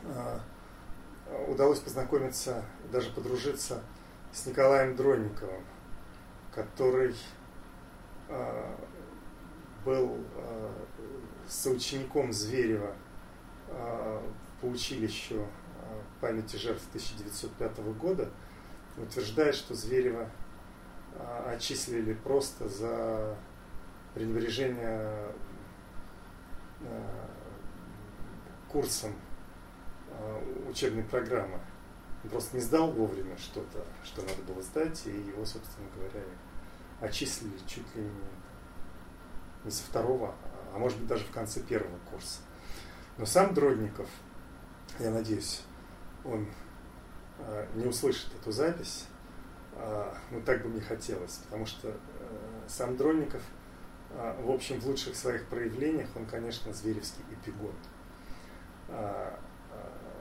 э, 0.04 0.38
удалось 1.48 1.80
познакомиться, 1.80 2.62
даже 2.92 3.10
подружиться 3.10 3.82
с 4.32 4.44
Николаем 4.46 4.96
Дронниковым, 4.96 5.64
который 6.54 7.16
э, 8.28 8.76
был 9.88 10.18
э, 10.36 10.70
соучеником 11.48 12.30
Зверева 12.30 12.94
э, 13.68 14.20
по 14.60 14.66
училищу 14.66 15.36
э, 15.36 16.00
памяти 16.20 16.56
жертв 16.56 16.86
1905 16.88 17.78
года, 17.96 18.30
утверждает, 18.98 19.54
что 19.54 19.74
Зверева 19.74 20.28
отчислили 21.46 22.12
просто 22.12 22.68
за 22.68 23.36
пренебрежение 24.14 25.32
курсом 28.70 29.12
учебной 30.68 31.04
программы. 31.04 31.58
Просто 32.30 32.56
не 32.56 32.62
сдал 32.62 32.92
вовремя 32.92 33.36
что-то, 33.38 33.84
что 34.04 34.22
надо 34.22 34.42
было 34.42 34.62
сдать, 34.62 35.06
и 35.06 35.10
его, 35.10 35.44
собственно 35.44 35.88
говоря, 35.96 36.22
отчислили 37.00 37.56
чуть 37.66 37.96
ли 37.96 38.02
не, 38.02 38.10
не 39.64 39.70
со 39.70 39.82
второго, 39.84 40.34
а 40.74 40.78
может 40.78 40.98
быть 40.98 41.08
даже 41.08 41.24
в 41.24 41.30
конце 41.30 41.60
первого 41.60 41.98
курса. 42.10 42.40
Но 43.16 43.26
сам 43.26 43.54
Дродников, 43.54 44.08
я 44.98 45.10
надеюсь, 45.10 45.62
он 46.24 46.46
э, 47.38 47.66
не 47.74 47.86
услышит 47.86 48.32
эту 48.40 48.52
запись, 48.52 49.06
э, 49.74 50.14
ну 50.30 50.40
так 50.42 50.62
бы 50.62 50.68
мне 50.68 50.80
хотелось, 50.80 51.36
потому 51.44 51.66
что 51.66 51.88
э, 51.88 51.94
сам 52.68 52.96
Дродников, 52.96 53.42
э, 54.10 54.42
в 54.42 54.50
общем, 54.50 54.80
в 54.80 54.86
лучших 54.86 55.16
своих 55.16 55.46
проявлениях, 55.46 56.08
он, 56.14 56.26
конечно, 56.26 56.72
зверевский 56.72 57.24
эпигон. 57.32 57.74
Э, 58.88 59.36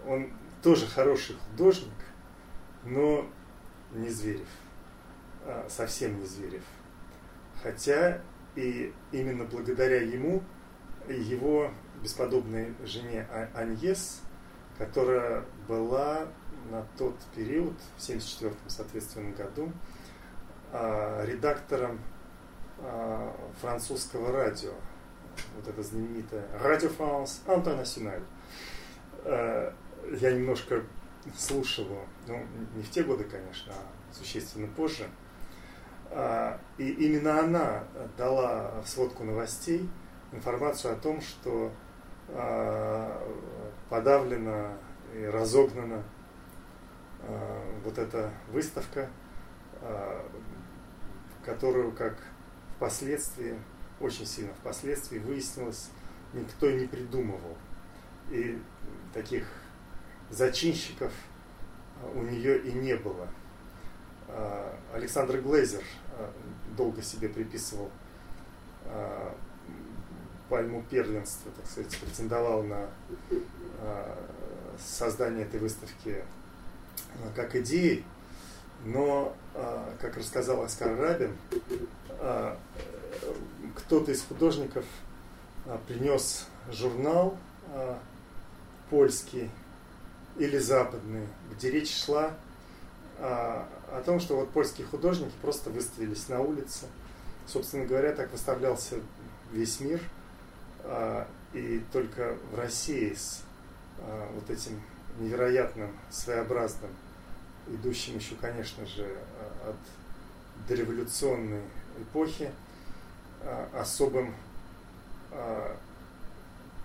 он 0.07 0.31
тоже 0.61 0.87
хороший 0.87 1.35
художник, 1.35 1.93
но 2.83 3.29
не 3.93 4.09
Зверев, 4.09 4.47
а, 5.43 5.67
совсем 5.69 6.19
не 6.19 6.25
Зверев. 6.25 6.63
Хотя 7.61 8.21
и 8.57 8.93
именно 9.13 9.45
благодаря 9.45 10.01
ему 10.01 10.43
его 11.07 11.71
бесподобной 12.03 12.73
жене 12.83 13.25
а-, 13.31 13.49
Аньес, 13.53 14.21
которая 14.77 15.45
была 15.67 16.27
на 16.69 16.85
тот 16.97 17.15
период, 17.33 17.75
в 17.97 18.03
1974 18.03 18.53
соответственно 18.67 19.31
году, 19.31 19.71
а, 20.73 21.23
редактором 21.25 21.99
французского 23.59 24.31
радио, 24.31 24.73
вот 25.55 25.67
это 25.67 25.81
знаменитое 25.81 26.45
Radio 26.61 26.95
France 26.95 27.39
International 27.47 28.21
я 30.21 30.31
немножко 30.31 30.83
слушал 31.37 31.85
его, 31.85 32.05
ну, 32.27 32.45
не 32.75 32.83
в 32.83 32.89
те 32.89 33.03
годы, 33.03 33.23
конечно, 33.25 33.73
а 33.73 34.13
существенно 34.13 34.67
позже. 34.67 35.09
А, 36.19 36.59
и 36.79 36.89
именно 36.89 37.41
она 37.41 37.83
дала 38.17 38.81
в 38.83 38.89
сводку 38.89 39.23
новостей 39.23 39.87
информацию 40.31 40.93
о 40.93 40.95
том, 40.95 41.21
что 41.21 41.71
а, 42.29 43.23
подавлена 43.87 44.73
и 45.15 45.25
разогнана 45.25 46.03
а, 47.21 47.63
вот 47.83 47.99
эта 47.99 48.31
выставка, 48.51 49.09
которую, 51.45 51.91
как 51.91 52.17
впоследствии, 52.75 53.55
очень 53.99 54.25
сильно 54.25 54.53
впоследствии 54.55 55.19
выяснилось, 55.19 55.91
никто 56.33 56.71
не 56.71 56.87
придумывал. 56.87 57.55
И 58.31 58.59
таких 59.13 59.45
зачинщиков 60.31 61.13
у 62.15 62.23
нее 62.23 62.57
и 62.57 62.71
не 62.71 62.95
было. 62.95 63.27
Александр 64.93 65.39
Глейзер 65.39 65.83
долго 66.77 67.01
себе 67.01 67.27
приписывал 67.27 67.89
пальму 70.49 70.81
первенства, 70.89 71.51
так 71.51 71.65
сказать, 71.65 71.97
претендовал 71.97 72.63
на 72.63 72.89
создание 74.79 75.43
этой 75.43 75.59
выставки 75.59 76.23
как 77.35 77.55
идеи, 77.57 78.05
но, 78.85 79.35
как 79.99 80.15
рассказал 80.17 80.61
Оскар 80.61 80.95
Рабин, 80.97 81.35
кто-то 83.75 84.11
из 84.11 84.21
художников 84.21 84.85
принес 85.87 86.47
журнал 86.71 87.37
польский 88.89 89.49
или 90.37 90.57
западные, 90.57 91.27
где 91.51 91.71
речь 91.71 91.93
шла 91.93 92.37
о 93.19 94.01
том, 94.05 94.19
что 94.19 94.35
вот 94.35 94.51
польские 94.51 94.85
художники 94.87 95.33
просто 95.41 95.69
выставились 95.69 96.29
на 96.29 96.41
улице. 96.41 96.85
Собственно 97.47 97.85
говоря, 97.85 98.13
так 98.13 98.31
выставлялся 98.31 98.97
весь 99.51 99.79
мир. 99.79 100.01
А, 100.83 101.27
и 101.53 101.83
только 101.91 102.37
в 102.51 102.55
России 102.57 103.13
с 103.13 103.41
а, 103.99 104.29
вот 104.33 104.49
этим 104.49 104.81
невероятным, 105.19 105.91
своеобразным, 106.09 106.91
идущим 107.67 108.15
еще, 108.15 108.35
конечно 108.35 108.85
же, 108.85 109.17
от 109.65 109.75
дореволюционной 110.67 111.63
эпохи, 111.99 112.51
а, 113.41 113.69
особым 113.81 114.33
а, 115.31 115.75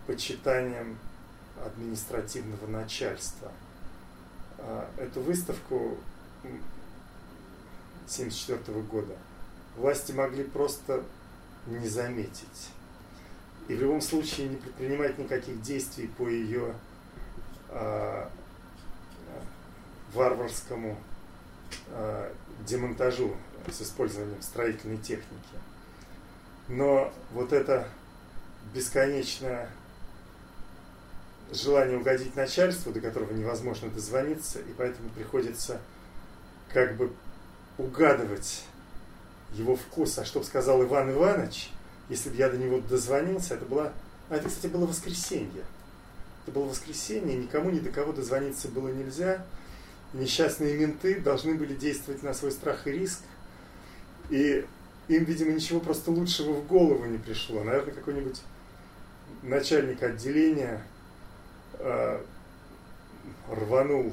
почитанием 0.07 0.99
административного 1.65 2.67
начальства. 2.67 3.53
А, 4.59 4.89
эту 4.97 5.21
выставку 5.21 5.99
1974 6.43 8.81
года 8.83 9.17
власти 9.77 10.13
могли 10.13 10.45
просто 10.45 11.03
не 11.67 11.89
заметить. 11.89 12.71
И 13.69 13.75
в 13.75 13.81
любом 13.81 14.01
случае 14.01 14.49
не 14.49 14.57
предпринимать 14.57 15.19
никаких 15.19 15.63
действий 15.63 16.09
по 16.09 16.29
ее 16.29 16.75
э, 17.69 18.27
варварскому 20.13 20.99
э, 21.89 22.33
демонтажу 22.67 23.37
с 23.71 23.83
использованием 23.83 24.43
строительной 24.43 24.99
техники. 24.99 25.57
Но 26.69 27.13
вот 27.33 27.53
это 27.53 27.89
бесконечное 28.75 29.71
желание 31.53 31.99
угодить 31.99 32.35
начальству, 32.35 32.93
до 32.93 33.01
которого 33.01 33.33
невозможно 33.33 33.91
дозвониться, 33.91 34.59
и 34.59 34.73
поэтому 34.77 35.09
приходится 35.11 35.81
как 36.73 36.97
бы 36.97 37.13
угадывать 37.79 38.65
его 39.55 39.77
вкус. 39.77 40.19
А 40.19 40.25
что 40.25 40.43
сказал 40.43 40.83
Иван 40.83 41.13
Иванович, 41.13 41.71
если 42.09 42.31
бы 42.31 42.37
я 42.37 42.49
до 42.49 42.57
него 42.57 42.81
дозвонился, 42.81 43.55
это 43.55 43.65
было... 43.65 43.93
А 44.29 44.37
это, 44.37 44.49
кстати, 44.49 44.73
было 44.73 44.87
воскресенье. 44.87 45.65
Это 46.45 46.53
было 46.53 46.65
воскресенье, 46.65 47.37
никому 47.37 47.71
ни 47.71 47.79
до 47.79 47.91
кого 47.91 48.13
дозвониться 48.13 48.69
было 48.69 48.89
нельзя. 48.89 49.45
Несчастные 50.13 50.77
менты 50.77 51.21
должны 51.21 51.55
были 51.55 51.75
действовать 51.75 52.23
на 52.23 52.35
свой 52.35 52.53
страх 52.53 52.87
и 52.87 52.93
риск. 52.93 53.21
И 54.31 54.67
им, 55.09 55.25
видимо, 55.25 55.53
ничего 55.53 55.81
просто 55.81 56.11
лучшего 56.11 56.53
в 56.53 56.67
голову 56.67 57.05
не 57.05 57.19
пришло. 57.19 57.63
Наверное, 57.63 57.95
какой-нибудь 57.95 58.41
начальник 59.43 60.03
отделения 60.03 60.83
э, 61.79 62.21
рванул 63.49 64.13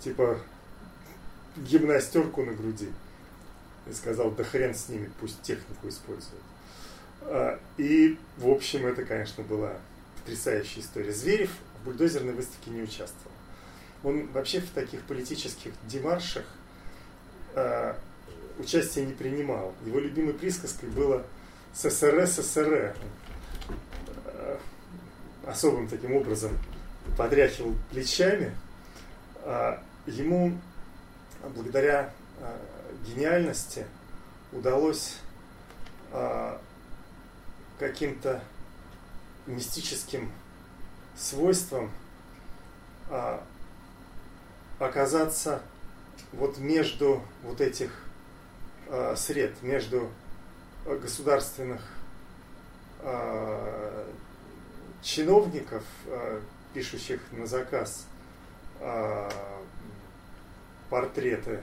типа 0.00 0.38
гимнастерку 1.56 2.44
на 2.44 2.52
груди 2.52 2.88
и 3.86 3.92
сказал, 3.92 4.30
да 4.30 4.44
хрен 4.44 4.74
с 4.74 4.88
ними, 4.88 5.10
пусть 5.20 5.40
технику 5.42 5.88
используют. 5.88 6.42
А, 7.22 7.58
и, 7.76 8.18
в 8.38 8.48
общем, 8.48 8.86
это, 8.86 9.04
конечно, 9.04 9.42
была 9.44 9.74
потрясающая 10.18 10.82
история. 10.82 11.12
Зверев 11.12 11.50
в 11.80 11.84
бульдозерной 11.84 12.32
выставке 12.32 12.70
не 12.70 12.82
участвовал. 12.82 13.32
Он 14.04 14.26
вообще 14.28 14.60
в 14.60 14.70
таких 14.70 15.02
политических 15.02 15.72
демаршах 15.86 16.44
э, 17.54 17.94
участия 18.58 19.04
не 19.04 19.12
принимал. 19.12 19.74
Его 19.86 20.00
любимой 20.00 20.34
присказкой 20.34 20.88
было 20.88 21.24
ССР, 21.74 22.26
ССР. 22.26 22.96
Э, 24.24 24.58
особым 25.46 25.88
таким 25.88 26.14
образом 26.14 26.58
подряхивал 27.16 27.74
плечами. 27.90 28.54
Ему, 30.06 30.56
благодаря 31.54 32.12
э, 32.40 32.56
гениальности, 33.06 33.86
удалось 34.52 35.16
э, 36.12 36.58
каким-то 37.78 38.42
мистическим 39.46 40.30
свойством 41.16 41.90
а, 43.10 43.42
оказаться 44.78 45.62
вот 46.32 46.58
между 46.58 47.22
вот 47.42 47.60
этих 47.60 47.90
а, 48.88 49.14
сред, 49.16 49.62
между 49.62 50.10
государственных 50.86 51.82
а, 53.00 54.08
чиновников, 55.02 55.84
а, 56.06 56.40
пишущих 56.72 57.20
на 57.32 57.46
заказ 57.46 58.06
а, 58.80 59.30
портреты 60.92 61.62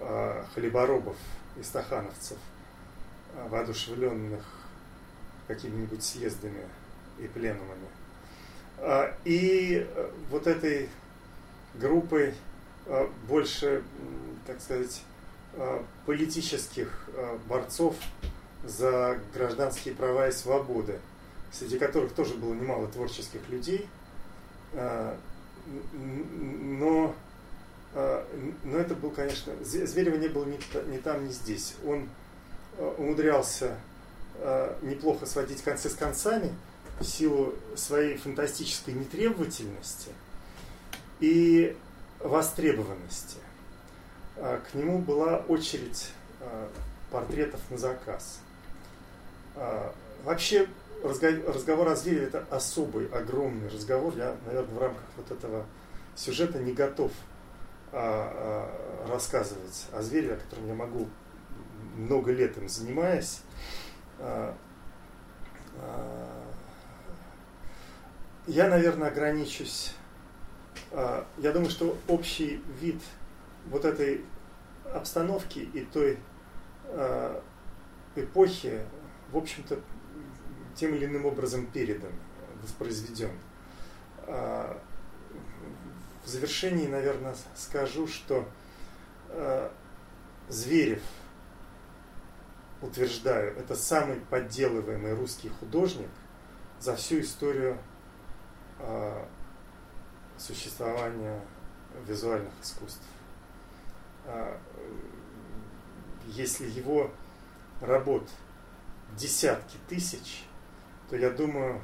а, 0.00 0.44
хлеборобов 0.52 1.16
и 1.56 1.62
стахановцев, 1.62 2.38
а, 3.36 3.46
воодушевленных 3.46 4.44
какими-нибудь 5.46 6.02
съездами 6.02 6.64
и 7.20 7.28
пленумами. 7.28 7.86
А, 8.78 9.14
и 9.24 9.86
э, 9.88 10.10
вот 10.30 10.48
этой 10.48 10.88
группой 11.74 12.34
больше, 13.28 13.84
так 14.46 14.60
сказать, 14.62 15.02
политических 16.06 17.10
борцов 17.46 17.94
за 18.64 19.20
гражданские 19.34 19.94
права 19.94 20.28
и 20.28 20.32
свободы, 20.32 20.98
среди 21.52 21.78
которых 21.78 22.14
тоже 22.14 22.34
было 22.34 22.54
немало 22.54 22.88
творческих 22.88 23.46
людей, 23.50 23.86
но, 25.92 27.14
но 28.64 28.78
это 28.78 28.94
был, 28.94 29.10
конечно, 29.10 29.52
Зверева 29.62 30.16
не 30.16 30.28
было 30.28 30.44
ни, 30.44 30.58
ни 30.92 30.98
там, 30.98 31.26
ни 31.26 31.32
здесь. 31.32 31.74
Он 31.84 32.08
умудрялся 32.96 33.76
неплохо 34.82 35.26
сводить 35.26 35.62
концы 35.62 35.88
с 35.88 35.94
концами– 35.94 36.54
в 37.00 37.04
силу 37.04 37.54
своей 37.76 38.16
фантастической 38.16 38.94
нетребовательности 38.94 40.10
и 41.20 41.76
востребованности. 42.20 43.36
А, 44.36 44.60
к 44.60 44.74
нему 44.74 44.98
была 44.98 45.38
очередь 45.48 46.10
а, 46.40 46.68
портретов 47.10 47.60
на 47.70 47.78
заказ. 47.78 48.40
А, 49.54 49.94
вообще 50.24 50.66
разговор 51.02 51.88
о 51.88 51.96
звере 51.96 52.24
это 52.24 52.44
особый, 52.50 53.06
огромный 53.08 53.68
разговор. 53.68 54.14
Я, 54.16 54.36
наверное, 54.46 54.74
в 54.74 54.78
рамках 54.78 55.04
вот 55.16 55.30
этого 55.30 55.66
сюжета 56.16 56.58
не 56.58 56.72
готов 56.72 57.12
рассказывать 57.92 59.86
о 59.92 60.02
звере, 60.02 60.34
о 60.34 60.36
котором 60.36 60.66
я 60.66 60.74
могу 60.74 61.08
много 61.96 62.32
лет 62.32 62.56
им 62.58 62.68
занимаясь. 62.68 63.42
Я, 68.48 68.68
наверное, 68.68 69.08
ограничусь. 69.08 69.92
А, 70.90 71.26
я 71.36 71.52
думаю, 71.52 71.68
что 71.68 71.98
общий 72.08 72.62
вид 72.80 73.02
вот 73.66 73.84
этой 73.84 74.24
обстановки 74.94 75.58
и 75.58 75.84
той 75.84 76.18
а, 76.86 77.42
эпохи, 78.16 78.80
в 79.32 79.36
общем-то, 79.36 79.78
тем 80.74 80.94
или 80.94 81.04
иным 81.04 81.26
образом 81.26 81.66
передан, 81.66 82.12
воспроизведен. 82.62 83.32
А, 84.26 84.80
в 86.28 86.30
завершении, 86.30 86.86
наверное, 86.86 87.34
скажу, 87.56 88.06
что 88.06 88.46
Зверев, 90.48 91.02
утверждаю, 92.82 93.56
это 93.56 93.74
самый 93.74 94.16
подделываемый 94.20 95.14
русский 95.14 95.48
художник 95.48 96.10
за 96.80 96.96
всю 96.96 97.20
историю 97.20 97.78
э, 98.78 99.24
существования 100.38 101.40
визуальных 102.06 102.52
искусств. 102.62 103.02
Э, 104.26 104.56
если 106.26 106.66
его 106.66 107.10
работ 107.80 108.28
десятки 109.16 109.76
тысяч, 109.88 110.44
то 111.10 111.16
я 111.16 111.30
думаю, 111.30 111.82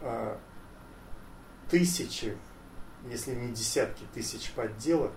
э, 0.00 0.36
тысячи, 1.68 2.36
если 3.08 3.34
не 3.34 3.52
десятки 3.52 4.04
тысяч 4.12 4.52
подделок, 4.52 5.12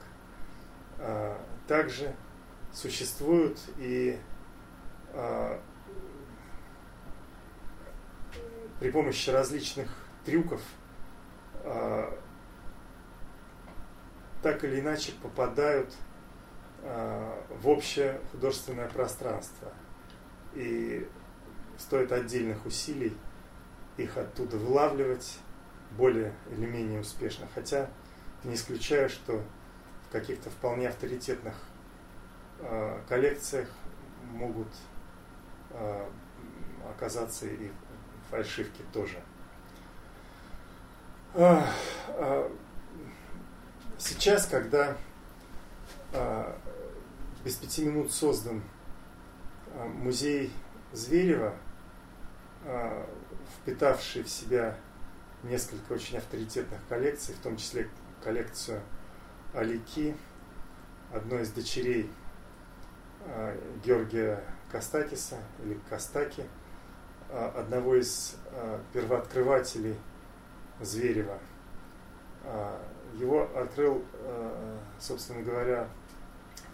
э, 0.99 1.37
также 1.67 2.15
существуют 2.71 3.59
и 3.77 4.19
э, 5.13 5.59
при 8.79 8.91
помощи 8.91 9.29
различных 9.29 9.89
трюков 10.25 10.61
а, 11.63 12.19
так 14.41 14.63
или 14.65 14.81
иначе 14.81 15.13
попадают 15.21 15.93
а, 16.81 17.41
в 17.49 17.69
общее 17.69 18.19
художественное 18.31 18.89
пространство. 18.89 19.71
И 20.53 21.07
стоит 21.77 22.11
отдельных 22.11 22.65
усилий 22.65 23.15
их 23.95 24.17
оттуда 24.17 24.57
вылавливать 24.57 25.39
более 25.97 26.33
или 26.51 26.65
менее 26.65 27.01
успешно. 27.01 27.47
Хотя 27.53 27.89
не 28.43 28.55
исключаю, 28.55 29.09
что 29.09 29.41
в 30.07 30.11
каких-то 30.11 30.49
вполне 30.49 30.89
авторитетных 30.89 31.55
э, 32.59 33.01
коллекциях 33.07 33.69
могут 34.31 34.67
э, 35.71 36.05
оказаться 36.89 37.45
и 37.45 37.71
фальшивки 38.29 38.81
тоже. 38.91 39.21
Сейчас, 43.97 44.45
когда 44.45 44.97
а, 46.13 46.55
без 47.43 47.55
пяти 47.55 47.85
минут 47.85 48.11
создан 48.11 48.61
а, 49.73 49.85
музей 49.85 50.53
Зверева, 50.91 51.55
а, 52.65 53.09
впитавший 53.57 54.23
в 54.23 54.29
себя 54.29 54.77
несколько 55.43 55.93
очень 55.93 56.17
авторитетных 56.17 56.79
коллекций, 56.87 57.35
в 57.35 57.39
том 57.39 57.57
числе 57.57 57.89
коллекцию 58.23 58.81
Алики, 59.53 60.15
одной 61.13 61.43
из 61.43 61.51
дочерей 61.51 62.09
Георгия 63.85 64.43
Костакиса 64.71 65.37
или 65.63 65.79
Костаки, 65.89 66.43
одного 67.29 67.95
из 67.95 68.35
первооткрывателей– 68.93 69.95
Зверева. 70.81 71.39
А, 72.43 72.81
его 73.13 73.49
открыл, 73.55 74.03
а, 74.13 74.79
собственно 74.99 75.41
говоря, 75.41 75.87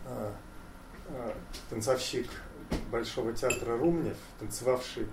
а, 0.05 0.33
танцовщик 1.69 2.29
Большого 2.91 3.33
театра 3.33 3.77
Румнев, 3.77 4.17
танцевавший 4.39 5.07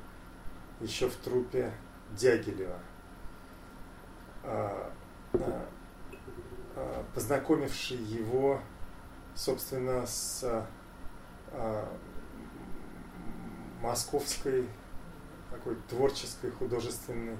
еще 0.80 1.08
в 1.08 1.16
трупе 1.16 1.72
Дягилева, 2.12 2.78
познакомивший 7.26 7.96
его, 7.96 8.60
собственно, 9.34 10.06
с 10.06 10.66
московской 13.80 14.68
такой 15.50 15.76
творческой 15.88 16.50
художественной 16.50 17.36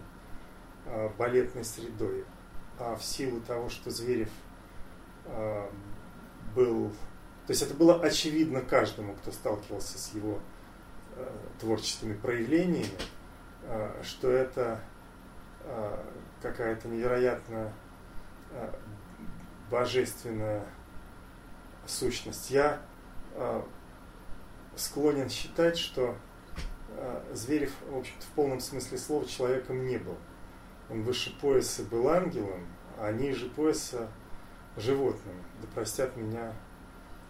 Э, 0.89 1.09
балетной 1.19 1.65
средой. 1.65 2.25
А 2.79 2.95
в 2.95 3.03
силу 3.03 3.41
того, 3.41 3.69
что 3.69 3.91
Зверев 3.91 4.31
э, 5.25 5.69
был... 6.55 6.91
То 7.47 7.53
есть 7.53 7.63
это 7.63 7.75
было 7.75 8.01
очевидно 8.01 8.61
каждому, 8.61 9.15
кто 9.15 9.33
сталкивался 9.33 9.99
с 9.99 10.15
его 10.15 10.39
э, 11.17 11.29
творческими 11.61 12.15
проявлениями, 12.15 12.91
что 14.05 14.31
это 14.31 14.81
какая-то 16.41 16.87
невероятно 16.87 17.73
божественная 19.71 20.65
сущность. 21.87 22.51
Я 22.51 22.81
склонен 24.77 25.29
считать, 25.29 25.79
что 25.79 26.17
э, 26.89 27.23
Зверев, 27.33 27.73
в 27.89 27.97
общем-то, 27.97 28.27
в 28.27 28.31
полном 28.31 28.61
смысле 28.61 28.99
слова 28.99 29.27
человеком 29.27 29.87
не 29.87 29.99
был. 29.99 30.17
Он 30.91 31.03
выше 31.03 31.37
пояса 31.41 31.83
был 31.85 32.09
ангелом, 32.09 32.67
а 32.99 33.11
ниже 33.11 33.49
пояса 33.49 34.09
животным. 34.77 35.35
Да 35.61 35.69
простят 35.75 36.17
меня 36.17 36.53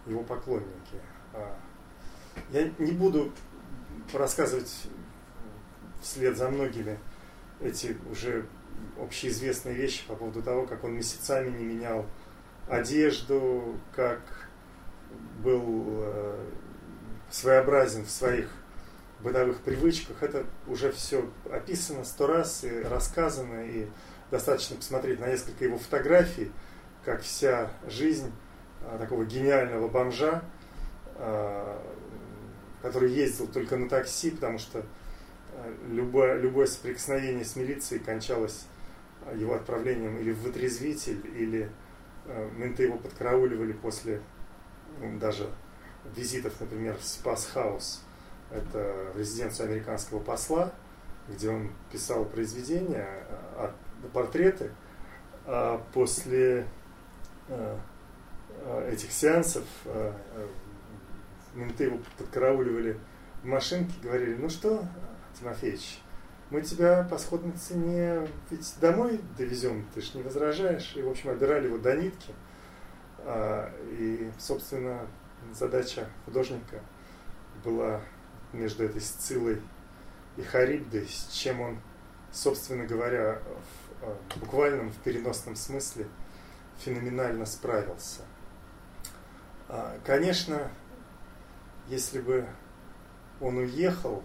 его 0.05 0.23
поклонники. 0.23 1.01
А, 1.33 1.57
я 2.51 2.69
не 2.77 2.91
буду 2.91 3.31
рассказывать 4.13 4.87
вслед 6.01 6.37
за 6.37 6.49
многими 6.49 6.99
эти 7.59 7.97
уже 8.11 8.45
общеизвестные 8.99 9.73
вещи 9.73 10.05
по 10.07 10.15
поводу 10.15 10.43
того, 10.43 10.67
как 10.67 10.83
он 10.83 10.93
месяцами 10.93 11.49
не 11.49 11.65
менял 11.65 12.05
одежду, 12.69 13.77
как 13.95 14.19
был 15.43 15.85
э, 15.87 16.45
своеобразен 17.29 18.05
в 18.05 18.09
своих 18.09 18.49
бытовых 19.21 19.61
привычках. 19.61 20.21
Это 20.21 20.45
уже 20.67 20.91
все 20.91 21.29
описано 21.51 22.03
сто 22.03 22.27
раз 22.27 22.63
и 22.63 22.81
рассказано, 22.81 23.65
и 23.65 23.87
достаточно 24.31 24.75
посмотреть 24.75 25.19
на 25.19 25.27
несколько 25.27 25.63
его 25.63 25.77
фотографий, 25.77 26.51
как 27.05 27.21
вся 27.21 27.71
жизнь 27.87 28.31
э, 28.81 28.97
такого 28.99 29.25
гениального 29.25 29.87
бомжа, 29.87 30.43
э, 31.15 31.77
который 32.81 33.11
ездил 33.11 33.47
только 33.47 33.77
на 33.77 33.89
такси, 33.89 34.31
потому 34.31 34.59
что 34.59 34.85
любое, 35.89 36.37
любое 36.37 36.67
соприкосновение 36.67 37.43
с 37.43 37.55
милицией 37.55 38.03
кончалось 38.03 38.65
его 39.35 39.55
отправлением 39.55 40.17
или 40.19 40.31
в 40.31 40.41
вытрезвитель, 40.43 41.19
или 41.35 41.71
э, 42.27 42.49
менты 42.55 42.83
его 42.83 42.97
подкарауливали 42.97 43.73
после 43.73 44.21
даже 45.19 45.49
визитов, 46.15 46.59
например, 46.59 46.97
в 46.97 47.03
Спас 47.03 47.45
Хаус, 47.45 48.03
это 48.51 49.11
резиденцию 49.15 49.69
американского 49.69 50.19
посла, 50.19 50.73
где 51.27 51.49
он 51.49 51.71
писал 51.91 52.25
произведения, 52.25 53.05
а, 53.55 53.75
портреты, 54.13 54.71
а 55.45 55.83
после 55.93 56.65
э, 57.49 57.77
э, 58.49 58.91
этих 58.93 59.11
сеансов 59.11 59.65
менты 61.53 61.85
его 61.85 61.99
подкарауливали 62.17 62.97
в 63.43 63.45
машинке, 63.45 63.93
говорили, 64.01 64.35
ну 64.35 64.49
что, 64.49 64.85
Тимофеевич, 65.39 65.99
мы 66.49 66.61
тебя 66.61 67.05
по 67.09 67.17
сходной 67.17 67.53
цене 67.53 68.25
ведь 68.49 68.73
домой 68.79 69.19
довезем, 69.37 69.85
ты 69.93 70.01
ж 70.01 70.13
не 70.13 70.23
возражаешь. 70.23 70.95
И, 70.95 71.01
в 71.01 71.09
общем, 71.09 71.29
обирали 71.29 71.67
его 71.67 71.77
до 71.77 71.95
нитки. 71.95 72.33
А, 73.19 73.73
и, 73.91 74.31
собственно, 74.39 75.05
задача 75.53 76.07
художника 76.25 76.79
была 77.65 78.01
между 78.53 78.85
этой 78.85 79.01
Сцилой 79.01 79.61
и 80.37 80.41
Харибдой, 80.41 81.07
с 81.07 81.27
чем 81.33 81.59
он, 81.59 81.79
собственно 82.31 82.85
говоря, 82.85 83.41
в 84.01 84.05
а, 84.05 84.17
буквальном, 84.39 84.89
в 84.91 84.97
переносном 84.99 85.57
смысле 85.57 86.07
феноменально 86.77 87.45
справился. 87.45 88.21
А, 89.67 89.99
конечно, 90.05 90.71
если 91.89 92.21
бы 92.21 92.47
он 93.41 93.57
уехал 93.57 94.23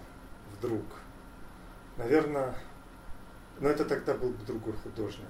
вдруг– 0.52 0.84
наверное, 1.96 2.54
но 3.60 3.68
это 3.68 3.84
тогда 3.84 4.14
был 4.14 4.30
бы 4.30 4.44
другой 4.44 4.72
художник. 4.74 5.28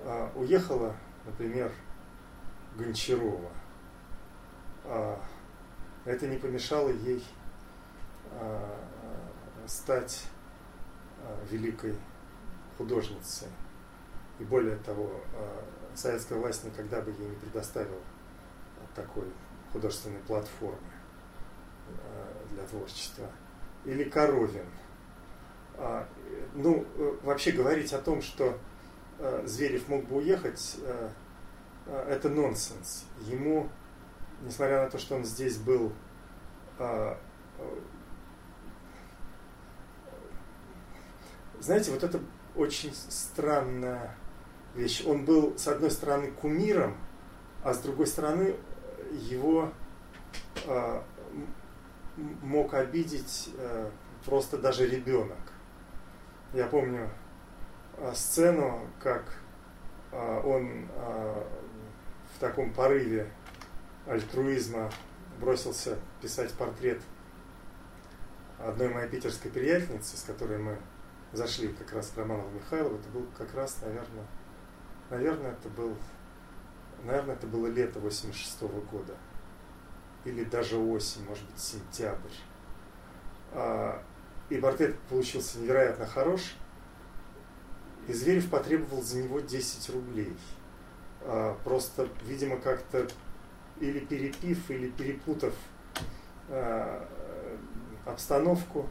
А, 0.00 0.32
уехала, 0.34 0.94
например, 1.24 1.72
Гончарова. 2.76 3.50
А, 4.84 5.20
это 6.04 6.26
не 6.26 6.36
помешало 6.36 6.90
ей 6.90 7.24
а, 8.32 8.78
стать 9.66 10.26
а, 11.22 11.38
великой 11.50 11.96
художницей. 12.76 13.48
И 14.38 14.44
более 14.44 14.76
того, 14.76 15.20
а, 15.34 15.64
советская 15.94 16.38
власть 16.38 16.64
никогда 16.64 17.00
бы 17.00 17.10
ей 17.10 17.28
не 17.28 17.36
предоставила 17.36 18.02
такой 18.94 19.30
художественной 19.72 20.20
платформы 20.20 20.78
а, 21.88 22.46
для 22.50 22.64
творчества. 22.64 23.28
Или 23.84 24.04
Коровин– 24.04 24.66
ну, 26.54 26.84
э, 26.96 27.16
вообще 27.22 27.52
говорить 27.52 27.92
о 27.92 27.98
том, 27.98 28.22
что 28.22 28.58
э, 29.18 29.42
Зверев 29.46 29.88
мог 29.88 30.04
бы 30.04 30.16
уехать, 30.16 30.76
э, 30.82 31.10
это 32.08 32.28
нонсенс. 32.28 33.04
Ему, 33.20 33.68
несмотря 34.42 34.84
на 34.84 34.90
то, 34.90 34.98
что 34.98 35.16
он 35.16 35.24
здесь 35.24 35.56
был 35.56 35.92
знаете, 41.60 41.90
вот 41.90 42.02
это 42.02 42.20
очень 42.56 42.94
странная 42.94 44.16
вещь. 44.74 45.04
Он 45.04 45.26
был, 45.26 45.58
с 45.58 45.68
одной 45.68 45.90
стороны, 45.90 46.30
кумиром, 46.30 46.96
а 47.62 47.74
с 47.74 47.80
другой 47.80 48.06
стороны, 48.06 48.54
его 49.10 49.70
мог 52.16 52.72
обидеть 52.72 53.50
просто 54.24 54.56
даже 54.56 54.86
ребенок. 54.86 55.49
Я 56.52 56.66
помню 56.66 57.08
а, 57.96 58.12
сцену, 58.12 58.80
как 58.98 59.22
а, 60.10 60.40
он 60.40 60.88
а, 60.96 61.46
в 62.34 62.40
таком 62.40 62.72
порыве 62.72 63.30
альтруизма 64.06 64.90
бросился 65.40 65.96
писать 66.20 66.52
портрет 66.54 67.00
одной 68.58 68.88
моей 68.88 69.08
питерской 69.08 69.50
приятельницы, 69.52 70.16
с 70.16 70.22
которой 70.22 70.58
мы 70.58 70.76
зашли 71.32 71.68
как 71.68 71.92
раз 71.92 72.08
к 72.08 72.18
Романову 72.18 72.50
Михайлову. 72.50 72.96
Это 72.96 73.08
был 73.10 73.26
как 73.38 73.54
раз, 73.54 73.80
наверное, 73.82 74.26
наверное, 75.08 75.52
это 75.52 75.68
был, 75.68 75.96
наверное, 77.04 77.36
это 77.36 77.46
было 77.46 77.68
лето 77.68 78.00
86 78.00 78.62
-го 78.62 78.84
года. 78.90 79.14
Или 80.24 80.42
даже 80.42 80.76
осень, 80.76 81.24
может 81.24 81.44
быть, 81.46 81.60
сентябрь. 81.60 82.34
И 84.50 84.58
портрет 84.58 84.98
получился 85.08 85.58
невероятно 85.58 86.06
хорош. 86.06 86.56
И 88.08 88.12
Зверев 88.12 88.50
потребовал 88.50 89.02
за 89.02 89.18
него 89.18 89.40
10 89.40 89.90
рублей. 89.90 90.36
А, 91.22 91.56
просто, 91.64 92.08
видимо, 92.26 92.56
как-то 92.56 93.06
или 93.80 94.00
перепив, 94.00 94.70
или 94.70 94.88
перепутав 94.90 95.54
а, 96.48 97.06
обстановку. 98.04 98.88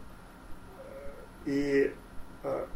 И 1.45 1.93
а, 2.43 2.67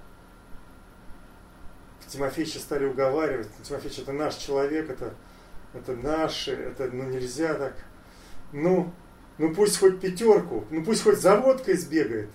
Тимофеевича 2.08 2.60
стали 2.60 2.86
уговаривать. 2.86 3.48
Тимофеевич, 3.64 4.00
это 4.00 4.12
наш 4.12 4.36
человек, 4.36 4.90
это, 4.90 5.14
это 5.74 5.96
наши, 5.96 6.52
это 6.52 6.90
ну 6.92 7.06
нельзя 7.06 7.54
так. 7.56 7.76
Ну, 8.52 8.94
ну 9.38 9.54
пусть 9.54 9.80
хоть 9.80 10.00
пятерку, 10.00 10.66
ну 10.70 10.84
пусть 10.84 11.04
хоть 11.04 11.20
за 11.20 11.38
водкой 11.38 11.76
сбегает. 11.76 12.30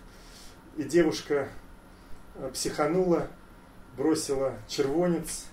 И 0.78 0.84
девушка 0.84 1.48
э, 2.36 2.50
психанула, 2.54 3.26
бросила 3.96 4.54
червонец, 4.68 5.46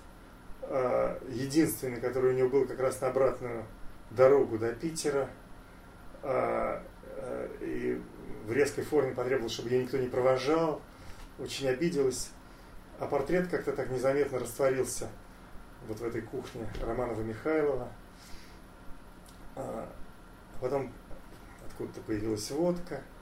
э, 0.62 1.18
единственный, 1.30 2.00
который 2.00 2.30
у 2.30 2.34
нее 2.34 2.48
был 2.48 2.64
как 2.64 2.78
раз 2.78 3.00
на 3.00 3.08
обратную 3.08 3.64
дорогу 4.12 4.56
до 4.56 4.72
Питера, 4.72 5.28
э, 6.22 6.80
и 7.60 8.00
в 8.46 8.52
резкой 8.52 8.84
форме 8.84 9.16
потребовала, 9.16 9.50
чтобы 9.50 9.70
ее 9.70 9.82
никто 9.82 9.98
не 9.98 10.06
провожал, 10.06 10.80
очень 11.40 11.66
обиделась. 11.66 12.30
А 13.00 13.06
портрет 13.06 13.48
как-то 13.48 13.72
так 13.72 13.90
незаметно 13.90 14.38
растворился 14.38 15.08
вот 15.88 15.98
в 15.98 16.04
этой 16.04 16.22
кухне 16.22 16.68
Романова 16.80 17.22
Михайлова. 17.22 17.88
А 19.56 19.88
потом 20.60 20.92
откуда-то 21.66 22.00
появилась 22.02 22.48
водка– 22.52 23.02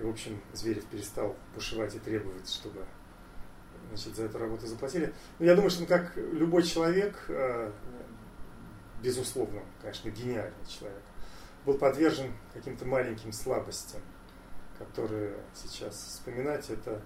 и, 0.00 0.02
в 0.02 0.08
общем, 0.08 0.40
Зверев 0.52 0.86
перестал 0.86 1.36
бушевать 1.54 1.94
и 1.94 1.98
требовать, 1.98 2.48
чтобы 2.48 2.84
значит, 3.88 4.16
за 4.16 4.24
эту 4.24 4.38
работу 4.38 4.66
заплатили. 4.66 5.06
Но 5.06 5.12
ну, 5.40 5.46
я 5.46 5.54
думаю, 5.54 5.70
что 5.70 5.82
он, 5.82 5.88
как 5.88 6.16
любой 6.16 6.62
человек, 6.62 7.24
э, 7.28 7.70
безусловно, 9.02 9.60
конечно, 9.82 10.08
гениальный 10.08 10.66
человек, 10.66 11.02
был 11.66 11.76
подвержен 11.76 12.32
каким-то 12.54 12.86
маленьким 12.86 13.32
слабостям, 13.32 14.00
которые 14.78 15.36
сейчас 15.54 15.94
вспоминать, 15.96 16.70
это 16.70 17.02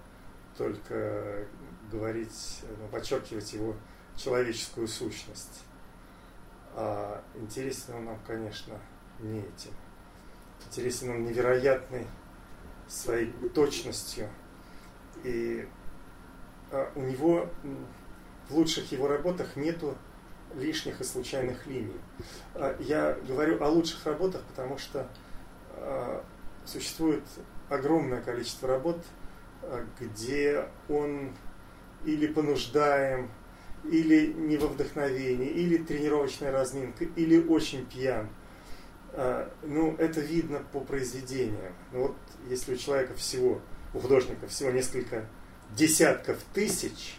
только 0.56 1.46
говорить, 1.90 2.60
ну, 2.78 2.86
подчеркивать 2.88 3.52
его 3.54 3.74
человеческую 4.16 4.86
сущность. 4.86 5.64
А 6.74 7.24
интересен 7.34 7.94
он 7.94 8.04
нам, 8.04 8.20
конечно, 8.24 8.78
не 9.18 9.40
этим. 9.40 9.72
Интересен 10.66 11.10
он 11.10 11.24
невероятной 11.24 12.06
своей 12.88 13.32
точностью. 13.54 14.28
И 15.22 15.68
а, 16.70 16.90
у 16.94 17.00
него 17.00 17.48
в 18.48 18.54
лучших 18.54 18.92
его 18.92 19.08
работах 19.08 19.56
нету 19.56 19.96
лишних 20.54 21.00
и 21.00 21.04
случайных 21.04 21.66
линий. 21.66 22.00
А, 22.54 22.76
я 22.80 23.16
говорю 23.26 23.62
о 23.62 23.68
лучших 23.68 24.04
работах, 24.06 24.42
потому 24.42 24.78
что 24.78 25.08
а, 25.72 26.24
существует 26.64 27.24
огромное 27.68 28.20
количество 28.20 28.68
работ, 28.68 28.98
где 29.98 30.66
он 30.88 31.32
или 32.04 32.26
понуждаем, 32.26 33.30
или 33.84 34.32
не 34.32 34.56
во 34.56 34.68
вдохновении, 34.68 35.48
или 35.48 35.78
тренировочная 35.78 36.52
разминка, 36.52 37.04
или 37.16 37.42
очень 37.46 37.86
пьян. 37.86 38.28
Ну, 39.62 39.94
это 39.96 40.20
видно 40.20 40.60
по 40.72 40.80
произведениям. 40.80 41.72
Ну, 41.92 42.08
вот 42.08 42.16
если 42.48 42.74
у 42.74 42.76
человека 42.76 43.14
всего, 43.14 43.60
у 43.92 44.00
художника 44.00 44.48
всего 44.48 44.70
несколько 44.70 45.24
десятков 45.70 46.38
тысяч, 46.52 47.18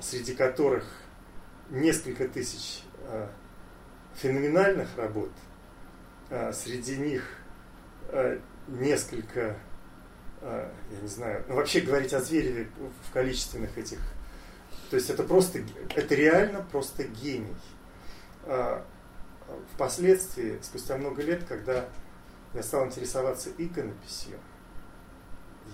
среди 0.00 0.34
которых 0.34 0.86
несколько 1.68 2.26
тысяч 2.26 2.82
феноменальных 4.16 4.88
работ, 4.96 5.30
среди 6.52 6.96
них 6.96 7.22
несколько, 8.68 9.56
я 10.40 10.70
не 11.02 11.08
знаю, 11.08 11.44
ну 11.48 11.56
вообще 11.56 11.80
говорить 11.80 12.14
о 12.14 12.20
Звереве 12.20 12.68
в 13.06 13.12
количественных 13.12 13.76
этих, 13.76 13.98
то 14.88 14.96
есть 14.96 15.10
это 15.10 15.22
просто, 15.22 15.60
это 15.94 16.14
реально 16.14 16.64
просто 16.72 17.04
гений. 17.04 17.56
Впоследствии, 19.74 20.58
спустя 20.62 20.96
много 20.96 21.22
лет, 21.22 21.44
когда 21.44 21.88
я 22.54 22.62
стал 22.62 22.86
интересоваться 22.86 23.50
иконописью, 23.58 24.38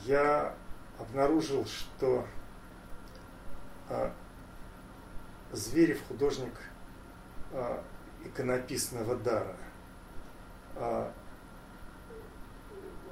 я 0.04 0.54
обнаружил, 0.98 1.66
что 1.66 2.26
Зверев 5.52 6.06
художник 6.08 6.52
иконописного 8.24 9.16
дара. 9.16 9.56
А, 10.74 11.12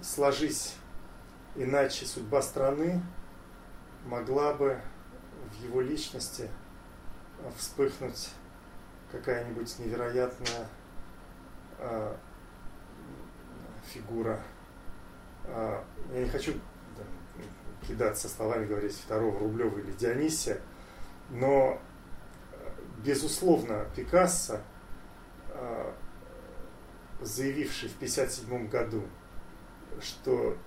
сложись 0.03 0.75
иначе 1.55 2.05
судьба 2.05 2.43
страны, 2.43 3.01
могла 4.05 4.53
бы 4.53 4.81
в 5.51 5.63
его 5.63 5.81
личности 5.81 6.51
вспыхнуть 7.57 8.31
какая-нибудь 9.17 9.79
невероятная 9.79 10.69
а, 11.79 12.17
фигура. 13.87 14.41
А, 15.45 15.85
я 16.13 16.21
не 16.21 16.29
хочу 16.29 16.55
да, 16.97 17.87
кидаться 17.87 18.29
словами, 18.29 18.67
говорить 18.67 18.95
второго 18.95 19.39
Рублева 19.39 19.79
или 19.79 19.93
Дионисия, 19.93 20.61
но 21.31 21.81
безусловно 23.05 23.87
Пикассо– 23.97 24.61
а, 25.55 25.95
заявивший 27.21 27.89
в 27.89 27.97
1957 27.97 28.69
году, 28.69 29.03
что 30.01 30.59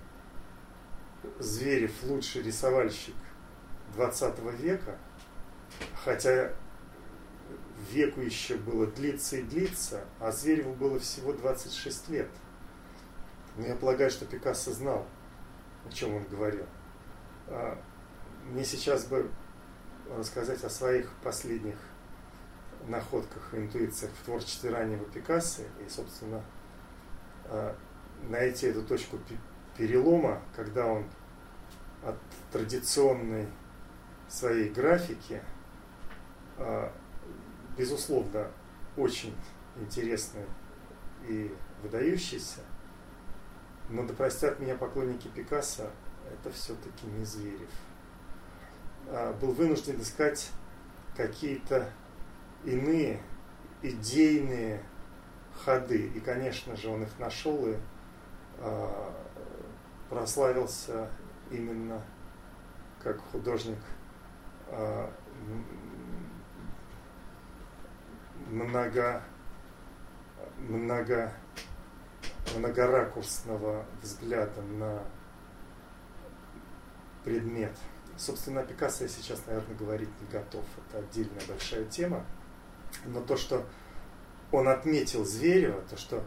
Зверев 1.40 1.92
лучший 2.04 2.42
рисовальщик 2.42 3.16
20 3.96 4.40
века, 4.60 4.98
хотя 6.04 6.54
веку 7.92 8.22
еще 8.22 8.56
было 8.56 8.88
длиться 8.88 9.38
и 9.38 9.44
длиться, 9.44 10.04
а 10.20 10.32
Звереву 10.32 10.74
было 10.74 11.00
всего 11.00 11.34
26 11.34 12.10
лет. 12.10 12.30
Но 13.58 13.66
я 13.66 13.76
полагаю, 13.76 14.10
что 14.10 14.26
Пикассо 14.26 14.72
знал, 14.72 15.06
о 15.86 15.92
чем 15.92 16.16
он 16.16 16.24
говорил. 16.26 16.66
А, 17.48 17.80
мне 18.46 18.64
сейчас 18.64 19.06
бы 19.06 19.30
рассказать 20.16 20.64
о 20.64 20.70
своих 20.70 21.12
последних 21.24 21.76
находках 22.88 23.54
и 23.54 23.58
интуициях 23.58 24.12
в 24.14 24.26
творчестве 24.26 24.70
раннего 24.70 25.06
Пикассо 25.06 25.64
и, 25.86 25.90
собственно, 25.90 26.42
э, 27.46 27.74
найти 28.30 28.68
эту 28.68 28.84
точку 28.84 29.18
перелома, 29.76 30.42
когда 30.56 30.86
он 30.86 31.06
от 32.04 32.16
традиционной 32.52 33.48
своей 34.28 34.70
графики, 34.70 35.42
э, 36.58 36.92
безусловно, 37.78 38.48
очень 38.96 39.36
интересный 39.76 40.46
и 41.28 41.54
выдающийся, 41.84 42.62
но 43.90 44.04
да 44.06 44.14
простят 44.14 44.60
меня 44.60 44.76
поклонники 44.76 45.28
Пикассо, 45.28 45.90
это 46.32 46.52
все-таки 46.52 47.06
не 47.06 47.24
Зверев. 47.24 47.70
Э, 49.08 49.34
был 49.40 49.52
вынужден 49.52 50.02
искать 50.02 50.52
какие-то 51.16 51.90
иные 52.66 53.22
идейные 53.82 54.84
ходы. 55.64 56.08
И, 56.08 56.20
конечно 56.20 56.76
же, 56.76 56.90
он 56.90 57.04
их 57.04 57.20
нашел 57.20 57.68
и 57.68 57.76
э, 58.58 59.12
прославился 60.10 61.10
именно 61.52 62.02
как 63.04 63.20
художник 63.32 63.80
э, 64.68 65.10
много, 68.50 69.24
много, 70.58 71.34
многоракурсного 72.56 73.86
взгляда 74.02 74.62
на 74.62 75.04
предмет. 77.24 77.76
Собственно, 78.18 78.62
о 78.62 78.64
Пикассо 78.64 79.04
я 79.04 79.10
сейчас, 79.10 79.46
наверное, 79.46 79.76
говорить 79.76 80.10
не 80.22 80.28
готов. 80.28 80.64
Это 80.90 81.00
отдельная 81.00 81.42
большая 81.48 81.86
тема. 81.86 82.26
Но 83.06 83.22
то, 83.22 83.38
что 83.38 83.66
он 84.52 84.68
отметил 84.68 85.26
Зверева, 85.26 85.82
то, 85.90 85.98
что 85.98 86.24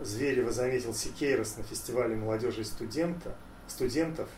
Зверева 0.00 0.52
заметил 0.52 0.94
Сикейрос 0.94 1.56
на 1.56 1.62
фестивале 1.62 2.16
молодежи 2.16 2.62
и 2.62 2.64
студента, 2.64 3.34
студентов, 3.66 4.28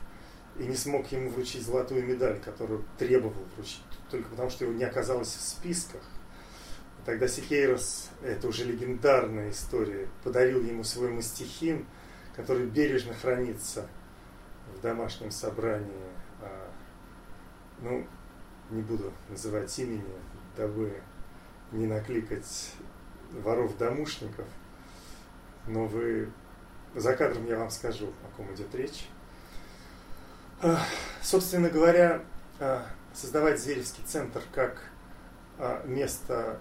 и 0.56 0.64
не 0.64 0.74
смог 0.74 1.10
ему 1.12 1.30
вручить 1.30 1.64
золотую 1.64 2.04
медаль, 2.04 2.40
которую 2.40 2.84
требовал 2.98 3.44
вручить, 3.54 3.82
только 4.10 4.28
потому 4.30 4.50
что 4.50 4.64
его 4.64 4.74
не 4.74 4.84
оказалось 4.84 5.28
в 5.28 5.40
списках. 5.40 6.02
Тогда 7.08 7.26
Сикейрос, 7.26 8.10
это 8.22 8.48
уже 8.48 8.64
легендарная 8.64 9.48
история, 9.48 10.06
подарил 10.22 10.62
ему 10.62 10.84
свой 10.84 11.08
мастихин, 11.08 11.86
который 12.36 12.66
бережно 12.66 13.14
хранится 13.14 13.88
в 14.76 14.82
домашнем 14.82 15.30
собрании. 15.30 15.88
А, 16.42 16.70
ну, 17.80 18.06
не 18.68 18.82
буду 18.82 19.10
называть 19.30 19.78
имени, 19.78 20.04
дабы 20.54 21.00
не 21.72 21.86
накликать 21.86 22.72
воров-домушников, 23.32 24.46
но 25.66 25.86
вы 25.86 26.30
за 26.94 27.16
кадром 27.16 27.46
я 27.46 27.58
вам 27.58 27.70
скажу, 27.70 28.12
о 28.22 28.36
ком 28.36 28.52
идет 28.52 28.74
речь. 28.74 29.08
А, 30.60 30.78
собственно 31.22 31.70
говоря, 31.70 32.20
а, 32.60 32.86
создавать 33.14 33.58
Зверевский 33.58 34.04
центр 34.04 34.42
как 34.52 34.82
место 35.86 36.60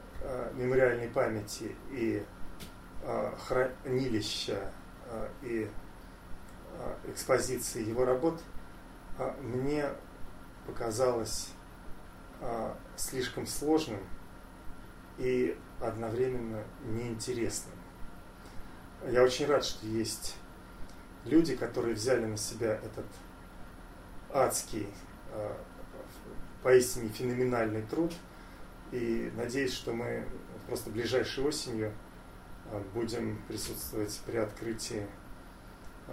мемориальной 0.53 1.07
памяти 1.09 1.75
и 1.91 2.23
хранилища 3.47 4.71
и 5.41 5.69
экспозиции 7.07 7.83
его 7.83 8.05
работ 8.05 8.41
мне 9.41 9.85
показалось 10.65 11.49
слишком 12.95 13.47
сложным 13.47 13.99
и 15.17 15.57
одновременно 15.79 16.63
неинтересным. 16.83 17.75
Я 19.07 19.23
очень 19.23 19.45
рад, 19.45 19.63
что 19.63 19.85
есть 19.85 20.35
люди, 21.25 21.55
которые 21.55 21.95
взяли 21.95 22.25
на 22.25 22.37
себя 22.37 22.73
этот 22.73 23.05
адский, 24.31 24.87
э, 25.31 25.53
поистине 26.63 27.09
феноменальный 27.09 27.83
труд. 27.83 28.11
И 28.91 29.31
надеюсь, 29.35 29.73
что 29.73 29.93
мы 29.93 30.25
просто 30.67 30.89
ближайшей 30.89 31.43
осенью 31.43 31.93
э, 32.71 32.81
будем 32.93 33.41
присутствовать 33.47 34.19
при 34.25 34.37
открытии 34.37 35.05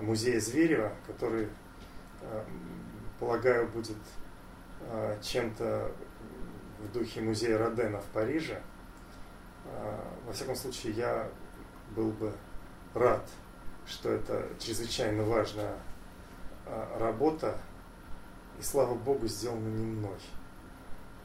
музея 0.00 0.40
Зверева, 0.40 0.92
который, 1.06 1.48
э, 2.22 2.44
полагаю, 3.18 3.68
будет 3.68 3.96
чем-то 5.22 5.92
в 6.80 6.92
духе 6.92 7.22
музея 7.22 7.56
Родена 7.56 8.00
в 8.00 8.06
Париже– 8.06 8.60
во 10.26 10.32
всяком 10.32 10.56
случае, 10.56 10.92
я 10.94 11.28
был 11.94 12.10
бы 12.12 12.32
рад, 12.94 13.28
что 13.86 14.10
это 14.10 14.48
чрезвычайно 14.58 15.22
важная 15.22 15.74
а, 16.66 16.98
работа, 16.98 17.58
и 18.58 18.62
слава 18.62 18.94
богу, 18.94 19.26
сделана 19.26 19.68
не 19.68 19.84
мной. 19.84 20.18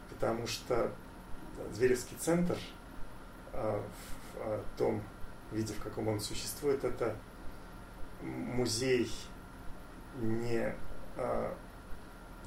Потому 0.10 0.47
что 0.47 0.91
Зверевский 1.72 2.18
центр 2.18 2.57
а, 3.53 3.82
в 4.34 4.38
а, 4.38 4.64
том 4.78 5.03
виде, 5.51 5.74
в 5.74 5.84
каком 5.84 6.07
он 6.07 6.20
существует, 6.20 6.84
это 6.84 7.16
музей 8.22 9.12
не 10.18 10.76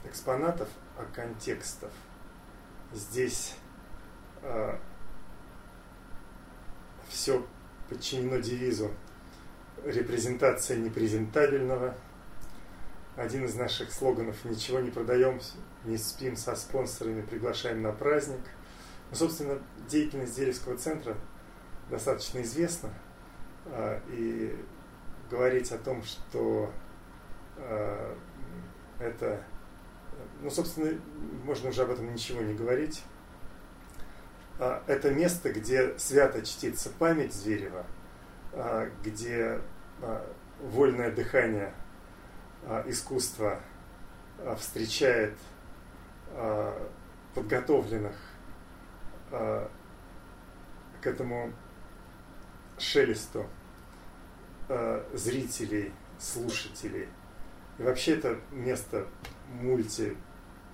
экспонатов, 0.05 0.69
а 0.97 1.05
контекстов. 1.15 1.91
Здесь 2.93 3.55
все 7.09 7.47
подчинено 7.89 8.39
девизу 8.39 8.91
репрезентация 9.85 10.77
непрезентабельного, 10.77 11.95
один 13.17 13.45
из 13.45 13.55
наших 13.55 13.93
слоганов 13.93 14.45
«Ничего 14.45 14.81
не 14.81 14.91
продаем, 14.91 15.41
не 15.85 15.99
спим 15.99 16.37
со 16.37 16.57
спонсорами, 16.57 17.23
приглашаем 17.23 17.83
на 17.83 17.93
праздник». 17.93 18.41
Ну, 19.13 19.19
собственно, 19.19 19.59
деятельность 19.91 20.35
Деревского 20.35 20.79
центра 20.79 21.15
достаточно 21.91 22.41
известна. 22.41 22.89
А, 23.67 24.01
и 24.09 24.57
говорить 25.31 25.71
о 25.71 25.77
том, 25.77 26.03
что 26.03 26.73
а, 27.59 28.17
это, 28.99 29.45
ну, 30.41 30.49
собственно, 30.49 30.99
можно 31.45 31.69
уже 31.69 31.83
об 31.83 31.91
этом 31.91 32.11
ничего 32.11 32.41
не 32.41 32.55
говорить. 32.55 33.03
А, 34.59 34.83
это 34.87 35.11
место, 35.11 35.53
где 35.53 35.99
свято 35.99 36.41
чтится 36.41 36.89
память 36.99 37.35
Зверева, 37.35 37.85
где 39.05 39.61
вольное 40.59 41.11
дыхание 41.11 41.75
искусства 42.87 43.61
встречает 44.59 45.37
подготовленных 47.35 48.15
к 49.33 51.07
этому 51.07 51.53
шелесту 52.79 53.47
зрителей, 55.15 55.93
слушателей. 56.19 57.09
И 57.79 57.83
вообще 57.83 58.17
это 58.17 58.39
место 58.51 59.07
мульти, 59.61 60.17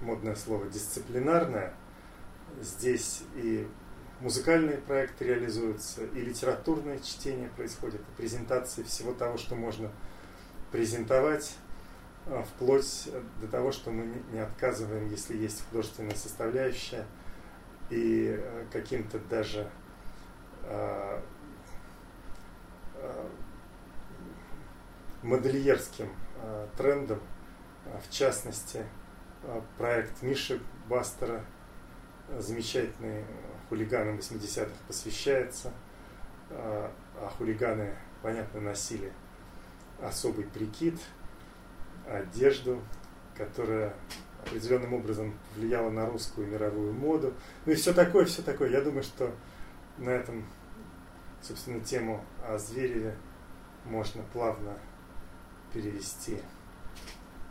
модное 0.00 0.34
слово, 0.34 0.66
дисциплинарное. 0.66 1.72
Здесь 2.60 3.22
и 3.36 3.66
музыкальные 4.20 4.78
проекты 4.78 5.24
реализуются, 5.26 6.04
и 6.04 6.20
литературное 6.20 6.98
чтение 6.98 7.48
происходит, 7.50 8.00
и 8.00 8.16
презентации 8.16 8.82
всего 8.82 9.12
того, 9.12 9.38
что 9.38 9.54
можно 9.54 9.92
презентовать, 10.72 11.56
вплоть 12.54 13.08
до 13.40 13.46
того, 13.46 13.70
что 13.70 13.92
мы 13.92 14.12
не 14.32 14.40
отказываем, 14.40 15.08
если 15.08 15.36
есть 15.36 15.64
художественная 15.68 16.16
составляющая– 16.16 17.06
и 17.90 18.36
э, 18.38 18.64
каким-то 18.70 19.18
даже 19.18 19.68
э, 20.64 21.20
э, 22.94 23.28
модельерским 25.22 26.08
трендом, 26.76 27.20
в 28.06 28.10
частности, 28.12 28.84
проект 29.76 30.22
Миши 30.22 30.60
Бастера, 30.88 31.44
замечательный 32.38 33.24
хулиганам 33.68 34.18
80-х 34.18 34.70
посвящается, 34.86 35.72
а 36.50 36.92
хулиганы, 37.36 37.96
понятно, 38.22 38.60
носили 38.60 39.12
особый 40.00 40.44
прикид, 40.44 41.00
одежду, 42.06 42.80
которая 43.36 43.94
определенным 44.48 44.94
образом 44.94 45.34
влияла 45.56 45.90
на 45.90 46.06
русскую 46.06 46.46
мировую 46.46 46.92
моду. 46.92 47.34
Ну 47.66 47.72
и 47.72 47.74
все 47.74 47.92
такое, 47.92 48.24
все 48.24 48.42
такое. 48.42 48.70
Я 48.70 48.80
думаю, 48.80 49.02
что 49.02 49.32
на 49.98 50.10
этом, 50.10 50.44
собственно, 51.42 51.80
тему 51.80 52.24
о 52.46 52.58
Звереве 52.58 53.16
можно 53.84 54.22
плавно 54.32 54.76
перевести. 55.72 56.40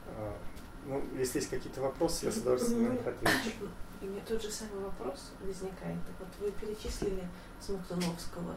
А, 0.07 0.37
ну, 0.85 1.03
если 1.17 1.39
есть 1.39 1.49
какие-то 1.49 1.81
вопросы, 1.81 2.25
я 2.25 2.31
с 2.31 2.37
удовольствием 2.37 2.83
на 2.83 2.93
них 2.93 3.05
отвечу. 3.05 3.69
И 4.01 4.05
мне 4.05 4.21
тот 4.27 4.41
же 4.41 4.51
самый 4.51 4.83
вопрос 4.83 5.31
возникает. 5.41 5.97
Вот 6.19 6.27
вы 6.39 6.51
перечислили 6.51 7.27
Смоктуновского, 7.59 8.55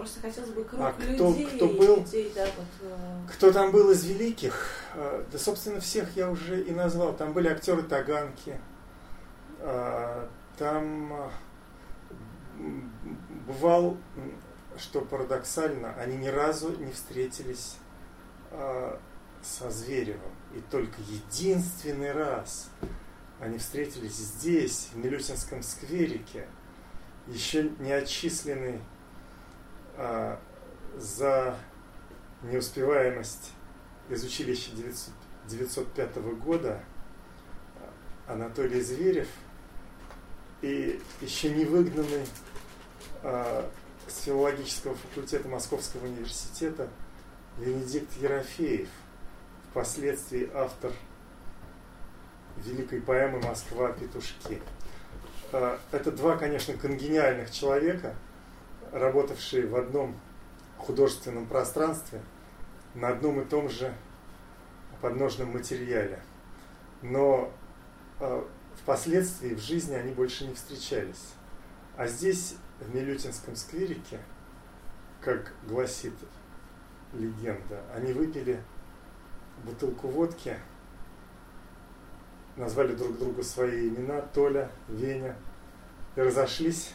Просто 0.00 0.20
хотелось 0.20 0.50
бы 0.52 0.64
круг 0.64 0.80
а 0.80 0.92
кто, 0.92 1.28
людей, 1.28 1.44
кто 1.44 1.68
был, 1.68 1.96
людей, 1.96 2.32
да, 2.34 2.46
вот, 2.56 2.66
э... 2.80 3.32
кто 3.34 3.52
там 3.52 3.70
был 3.70 3.90
из 3.90 4.02
великих? 4.06 4.66
А, 4.94 5.26
да, 5.30 5.38
собственно, 5.38 5.78
всех 5.78 6.16
я 6.16 6.30
уже 6.30 6.62
и 6.62 6.70
назвал. 6.70 7.14
Там 7.14 7.34
были 7.34 7.48
актеры 7.48 7.82
Таганки, 7.82 8.58
а, 9.58 10.26
там 10.56 11.30
бывал, 13.46 13.98
что 14.78 15.02
парадоксально, 15.02 15.92
они 15.96 16.16
ни 16.16 16.28
разу 16.28 16.74
не 16.78 16.92
встретились 16.92 17.76
со 19.42 19.70
Зверевым. 19.70 20.32
И 20.54 20.60
только 20.70 20.96
единственный 21.02 22.12
раз 22.12 22.70
они 23.38 23.58
встретились 23.58 24.16
здесь, 24.16 24.88
в 24.94 24.96
Милютинском 24.96 25.62
скверике, 25.62 26.46
еще 27.26 27.68
не 27.80 27.92
отчисленный 27.92 28.80
а, 30.02 30.40
за 30.96 31.58
неуспеваемость 32.42 33.52
из 34.08 34.24
училища 34.24 34.70
905 35.46 36.16
года 36.38 36.80
Анатолий 38.26 38.80
Зверев 38.80 39.28
и 40.62 41.02
еще 41.20 41.50
не 41.50 41.66
выгнанный 41.66 42.26
а, 43.22 43.70
с 44.08 44.22
филологического 44.22 44.94
факультета 44.94 45.48
Московского 45.48 46.06
университета 46.06 46.88
Венедикт 47.58 48.10
Ерофеев, 48.22 48.88
впоследствии 49.70 50.50
автор 50.54 50.92
великой 52.56 53.02
поэмы 53.02 53.38
«Москва. 53.40 53.92
Петушки». 53.92 54.62
А, 55.52 55.78
это 55.92 56.10
два, 56.10 56.38
конечно, 56.38 56.72
конгениальных 56.72 57.50
человека– 57.50 58.14
работавшие 58.92 59.66
в 59.66 59.76
одном 59.76 60.18
художественном 60.78 61.46
пространстве 61.46 62.20
на 62.94 63.08
одном 63.08 63.40
и 63.40 63.44
том 63.44 63.68
же 63.68 63.94
подножном 65.00 65.52
материале. 65.52 66.20
Но 67.02 67.52
э, 68.20 68.44
впоследствии 68.82 69.54
в 69.54 69.60
жизни 69.60 69.94
они 69.94 70.12
больше 70.12 70.46
не 70.46 70.54
встречались. 70.54 71.32
А 71.96 72.06
здесь, 72.06 72.56
в 72.78 72.94
Милютинском 72.94 73.56
скверике, 73.56 74.20
как 75.20 75.52
гласит 75.66 76.14
легенда, 77.12 77.82
они 77.94 78.12
выпили 78.12 78.62
бутылку 79.64 80.08
водки, 80.08 80.56
назвали 82.56 82.94
друг 82.94 83.18
другу 83.18 83.42
свои 83.42 83.88
имена, 83.88 84.22
Толя, 84.22 84.70
Веня, 84.88 85.36
и 86.16 86.20
разошлись, 86.20 86.92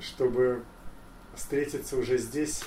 чтобы 0.00 0.62
встретиться 1.36 1.96
уже 1.96 2.18
здесь 2.18 2.64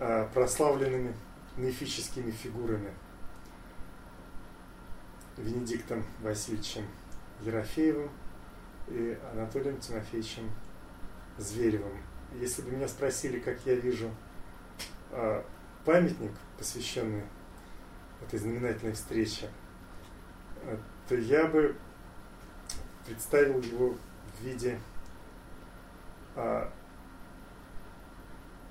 а, 0.00 0.28
прославленными 0.32 1.14
мифическими 1.56 2.30
фигурами 2.30 2.92
Венедиктом 5.36 6.04
Васильевичем 6.22 6.86
Ерофеевым 7.42 8.10
и 8.88 9.16
Анатолием 9.32 9.78
Тимофеевичем 9.78 10.50
Зверевым. 11.38 12.02
Если 12.40 12.62
бы 12.62 12.70
меня 12.70 12.88
спросили, 12.88 13.38
как 13.38 13.64
я 13.66 13.74
вижу 13.74 14.10
а, 15.10 15.44
памятник, 15.84 16.32
посвященный 16.58 17.24
этой 18.22 18.38
знаменательной 18.38 18.94
встрече, 18.94 19.50
а, 20.62 20.78
то 21.08 21.14
я 21.14 21.46
бы 21.46 21.76
представил 23.06 23.60
его 23.60 23.96
в 24.38 24.44
виде 24.44 24.78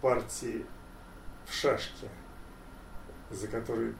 партии 0.01 0.65
в 1.45 1.53
шашке, 1.53 2.07
за 3.29 3.47
которой 3.47 3.95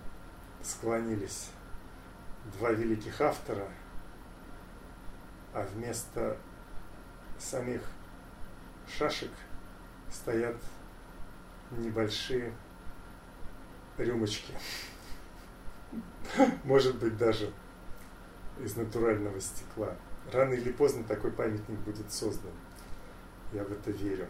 склонились 0.62 1.50
два 2.58 2.72
великих 2.72 3.20
автора, 3.22 3.68
а 5.54 5.66
вместо 5.74 6.38
самих 7.38 7.82
шашек 8.88 9.32
стоят 10.12 10.58
небольшие 11.72 12.54
рюмочки. 13.98 14.54
Может 16.64 17.00
быть, 17.00 17.18
даже 17.18 17.52
из 18.60 18.76
натурального 18.76 19.40
стекла. 19.40 19.96
Рано 20.32 20.54
или 20.54 20.72
поздно 20.72 21.04
такой 21.04 21.32
памятник 21.32 21.80
будет 21.80 22.12
создан. 22.12 22.52
Я 23.52 23.64
в 23.64 23.72
это 23.72 23.92
верю. 23.92 24.28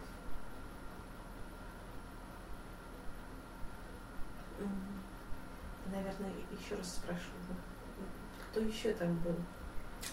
Наверное, 5.86 6.32
еще 6.52 6.76
раз 6.76 6.94
спрошу, 6.94 7.30
кто 8.50 8.60
еще 8.60 8.92
там 8.92 9.16
был? 9.18 9.34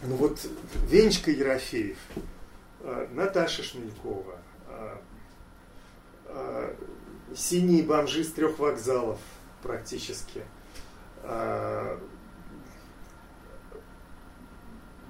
Ну 0.02 0.15
вот 0.15 0.40
Венечка 0.88 1.32
Ерофеев, 1.32 1.98
а, 2.82 3.07
Наташа 3.11 3.64
Шмелькова, 3.64 4.40
а, 4.68 5.02
а, 6.26 6.76
синие 7.36 7.84
бомжи 7.84 8.24
с 8.24 8.32
трех 8.32 8.60
вокзалов 8.60 9.19
практически, 9.61 10.44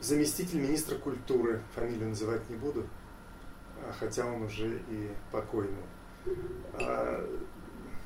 заместитель 0.02 0.60
министра 0.60 0.96
культуры, 0.96 1.62
фамилию 1.76 2.10
называть 2.10 2.50
не 2.50 2.56
буду, 2.56 2.88
хотя 4.00 4.26
он 4.26 4.44
уже 4.44 4.80
и 4.90 5.12
покойный. 5.32 5.84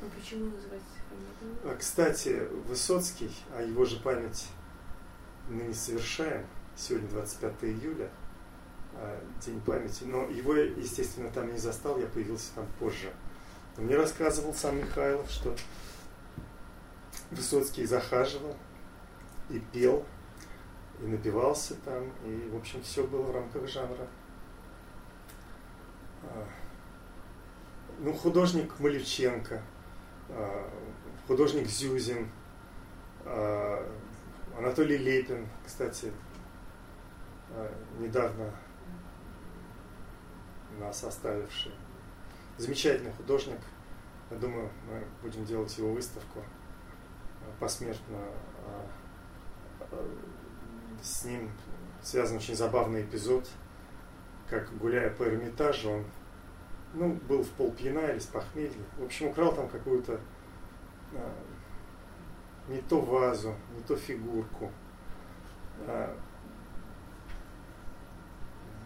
Ну 0.02 0.10
почему 0.20 0.46
называть 0.46 0.82
а, 0.82 1.01
Кстати, 1.78 2.48
Высоцкий, 2.68 3.32
а 3.56 3.62
его 3.62 3.86
же 3.86 3.98
память 3.98 4.48
мы 5.50 5.64
не 5.64 5.74
совершаем, 5.74 6.46
сегодня 6.76 7.10
25 7.10 7.64
июля, 7.64 8.10
а, 8.96 9.24
День 9.46 9.62
памяти, 9.62 10.04
но 10.04 10.24
его, 10.26 10.56
естественно, 10.56 11.30
там 11.30 11.52
не 11.52 11.58
застал, 11.58 11.98
я 12.00 12.08
появился 12.08 12.54
там 12.56 12.66
позже. 12.80 13.12
Но 13.78 13.84
мне 13.84 13.96
рассказывал 13.96 14.54
сам 14.54 14.78
Михайлов, 14.78 15.30
что 15.30 15.56
Высоцкий 17.32 17.86
захаживал 17.86 18.56
и 19.50 19.60
пел, 19.60 20.06
и 21.02 21.06
напивался 21.06 21.76
там, 21.86 22.12
и, 22.26 22.50
в 22.52 22.58
общем, 22.58 22.82
все 22.84 23.06
было 23.08 23.24
в 23.24 23.32
рамках 23.32 23.68
жанра. 23.68 24.08
А, 26.24 26.48
ну, 28.00 28.14
художник 28.14 28.78
Малюченко, 28.80 29.62
а, 30.30 30.70
художник 31.28 31.68
Зюзин, 31.68 32.30
а, 33.26 33.88
Анатолий 34.58 34.98
Лепин, 34.98 35.48
кстати, 35.66 36.12
недавно 38.00 38.52
нас 40.80 41.04
оставивший. 41.04 41.72
Замечательный 42.58 43.12
художник. 43.14 43.60
Я 44.30 44.38
думаю, 44.38 44.70
мы 44.88 45.04
будем 45.22 45.46
делать 45.46 45.78
его 45.78 45.94
выставку 45.94 46.44
посмертно. 47.60 48.18
С 51.02 51.26
ним 51.26 51.52
связан 52.02 52.38
очень 52.38 52.56
забавный 52.56 53.04
эпизод, 53.04 53.48
как 54.50 54.78
гуляя 54.78 55.10
по 55.10 55.24
Эрмитажу, 55.24 55.90
он 55.90 56.06
ну, 56.94 57.14
был 57.28 57.44
в 57.44 57.50
полпьяна 57.52 58.08
или 58.08 58.20
с 58.20 58.26
похмелья. 58.26 58.72
В 58.98 59.06
общем, 59.06 59.28
украл 59.28 59.56
там 59.56 59.70
какую-то 59.70 60.14
а, 60.14 60.20
не 62.68 62.82
то 62.82 63.02
вазу, 63.02 63.56
не 63.76 63.84
то 63.84 63.96
фигурку. 63.96 64.72
А, 65.88 66.16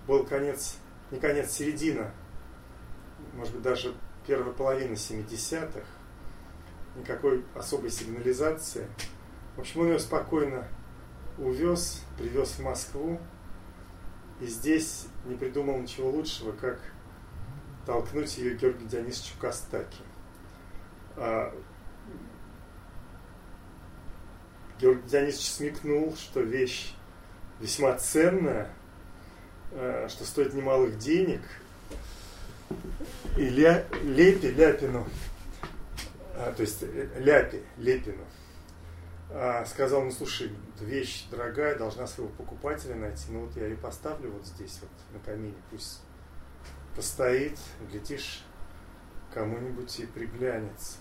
был 0.08 0.26
конец, 0.26 0.78
не 1.12 1.20
конец, 1.20 1.52
середина, 1.52 2.12
может 3.34 3.54
быть, 3.54 3.64
даже 3.64 3.94
первая 4.26 4.54
половина 4.54 4.94
70-х. 4.94 5.86
Никакой 6.96 7.44
особой 7.56 7.90
сигнализации. 7.90 8.88
В 9.56 9.60
общем, 9.60 9.82
он 9.82 9.88
ее 9.88 10.00
спокойно 10.00 10.68
увез, 11.38 12.04
привез 12.18 12.52
в 12.52 12.64
Москву. 12.64 13.20
И 14.40 14.48
здесь 14.48 15.08
не 15.26 15.36
придумал 15.36 15.80
ничего 15.80 16.10
лучшего, 16.10 16.52
как 16.54 16.80
толкнуть 17.86 18.38
ее 18.38 18.56
Георгию 18.56 18.88
Дионисовичу 18.88 19.38
Костаки. 19.40 20.04
А, 21.18 21.54
Георгий 24.80 25.08
Дионисович 25.08 25.52
смекнул, 25.52 26.16
что 26.16 26.42
вещь 26.42 26.94
весьма 27.60 27.94
ценная, 27.98 28.70
а, 29.72 30.08
что 30.10 30.26
стоит 30.26 30.54
немалых 30.54 30.98
денег. 30.98 31.42
И 33.38 33.48
ля, 33.50 33.86
Лепи, 34.04 34.48
Ляпину, 34.48 35.08
а, 36.36 36.54
то 36.54 36.62
есть 36.62 36.80
э, 36.82 37.10
Ляпи, 37.18 37.62
Лепину, 37.78 38.24
сказал, 39.66 40.04
ну 40.04 40.12
слушай, 40.12 40.52
вещь 40.80 41.26
дорогая, 41.30 41.78
должна 41.78 42.08
своего 42.08 42.32
покупателя 42.34 42.96
найти. 42.96 43.26
Ну 43.30 43.46
вот 43.46 43.56
я 43.56 43.66
ее 43.66 43.76
поставлю 43.76 44.32
вот 44.32 44.46
здесь 44.46 44.80
вот 44.82 44.90
на 45.14 45.20
камине, 45.20 45.56
пусть 45.72 46.02
постоит, 46.96 47.58
глядишь, 47.92 48.44
кому-нибудь 49.34 50.00
и 50.00 50.06
приглянется. 50.06 50.98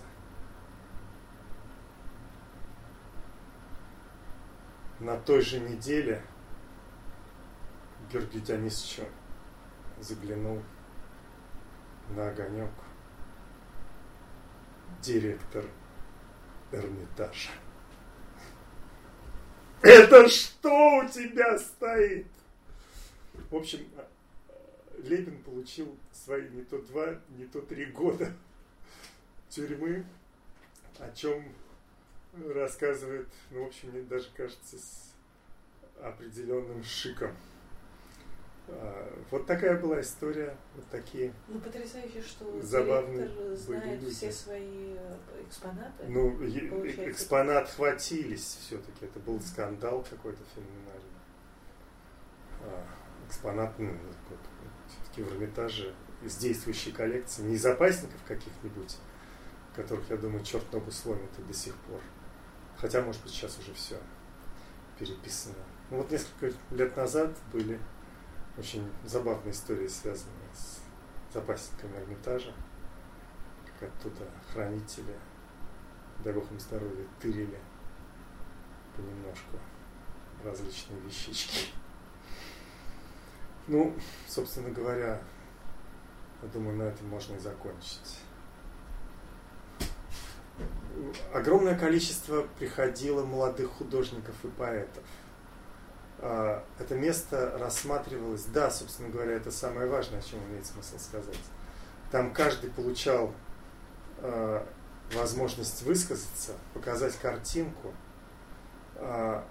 На 5.05 5.17
той 5.17 5.41
же 5.41 5.59
неделе 5.59 6.19
Георгий 8.11 8.39
Дионисович 8.39 9.07
заглянул 9.99 10.63
на 12.15 12.29
огонек 12.29 12.71
директор 15.03 15.63
Эрмитажа. 16.71 17.51
Это 19.83 20.27
что 20.27 20.97
у 20.97 21.07
тебя 21.07 21.59
стоит? 21.59 22.25
В 23.51 23.57
общем, 23.57 23.85
Левин 25.03 25.37
получил 25.43 25.95
свои 26.13 26.49
не 26.49 26.63
то 26.63 26.81
два, 26.81 27.21
не 27.37 27.45
то 27.45 27.61
три 27.61 27.85
года 27.85 28.33
тюрьмы, 29.49 30.03
о 30.97 31.11
чем 31.11 31.43
рассказывает, 32.53 33.27
ну, 33.51 33.63
в 33.63 33.67
общем, 33.67 33.89
мне 33.91 34.01
даже 34.01 34.27
кажется, 34.35 34.77
с 34.77 35.13
определенным 36.01 36.83
шиком. 36.83 37.35
А, 38.67 39.23
вот 39.29 39.45
такая 39.45 39.79
была 39.79 40.01
история, 40.01 40.55
вот 40.75 40.85
такие 40.89 41.31
ну, 41.47 41.59
потрясающе, 41.59 42.21
что 42.21 42.59
забавные 42.61 43.55
знает 43.55 44.01
люди. 44.01 44.13
все 44.13 44.31
свои 44.31 44.95
э, 44.97 45.17
экспонаты. 45.47 46.05
Ну, 46.07 46.31
экспонат 46.43 47.69
хватились 47.69 48.57
все-таки, 48.61 49.05
это 49.05 49.19
был 49.19 49.39
скандал 49.39 50.03
какой-то 50.09 50.41
феноменальный. 50.55 51.15
А, 52.61 52.85
экспонат, 53.27 53.77
ну, 53.77 53.95
все-таки 54.87 55.21
в 55.21 55.33
Эрмитаже 55.33 55.93
из 56.23 56.35
действующей 56.37 56.91
коллекции, 56.91 57.43
не 57.43 57.55
из 57.55 57.61
запасников 57.61 58.19
каких-нибудь, 58.27 58.97
которых, 59.75 60.09
я 60.09 60.17
думаю, 60.17 60.43
черт 60.43 60.71
ногу 60.73 60.89
сломит 60.89 61.29
и 61.37 61.43
до 61.43 61.53
сих 61.53 61.75
пор. 61.75 62.01
Хотя, 62.77 63.01
может 63.01 63.21
быть, 63.23 63.31
сейчас 63.31 63.57
уже 63.59 63.73
все 63.73 63.97
переписано. 64.99 65.55
Ну, 65.89 65.97
вот 65.97 66.11
несколько 66.11 66.55
лет 66.71 66.95
назад 66.97 67.35
были 67.51 67.79
очень 68.57 68.89
забавные 69.05 69.51
истории, 69.51 69.87
связанные 69.87 70.49
с 70.53 70.79
запасниками 71.33 71.97
Эрмитажа, 71.97 72.53
как 73.79 73.89
оттуда 73.89 74.27
хранители, 74.51 75.15
дай 76.23 76.33
бог 76.33 76.49
им 76.51 76.59
здоровья, 76.59 77.05
тырили 77.19 77.59
понемножку 78.95 79.57
различные 80.43 80.99
вещички. 81.01 81.73
Ну, 83.67 83.93
собственно 84.27 84.69
говоря, 84.69 85.21
я 86.41 86.47
думаю, 86.49 86.77
на 86.77 86.83
этом 86.83 87.07
можно 87.09 87.35
и 87.35 87.39
закончить. 87.39 88.19
Огромное 91.33 91.77
количество 91.77 92.47
приходило 92.57 93.25
молодых 93.25 93.71
художников 93.71 94.35
и 94.43 94.47
поэтов. 94.47 95.03
А, 96.19 96.63
это 96.79 96.95
место 96.95 97.57
рассматривалось, 97.59 98.45
да, 98.45 98.71
собственно 98.71 99.09
говоря, 99.09 99.33
это 99.33 99.51
самое 99.51 99.87
важное, 99.87 100.19
о 100.19 100.23
чем 100.23 100.39
имеет 100.49 100.65
смысл 100.65 100.97
сказать. 100.97 101.39
Там 102.11 102.33
каждый 102.33 102.69
получал 102.69 103.33
а, 104.19 104.65
возможность 105.13 105.83
высказаться, 105.83 106.53
показать 106.73 107.15
картинку. 107.17 107.93
А, 108.95 109.45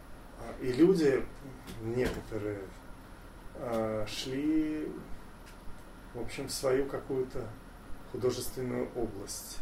и 0.60 0.72
люди, 0.72 1.24
некоторые, 1.82 2.60
шли, 4.06 4.92
в 6.12 6.20
общем, 6.20 6.48
в 6.48 6.52
свою 6.52 6.86
какую-то 6.86 7.46
художественную 8.12 8.88
область. 8.94 9.58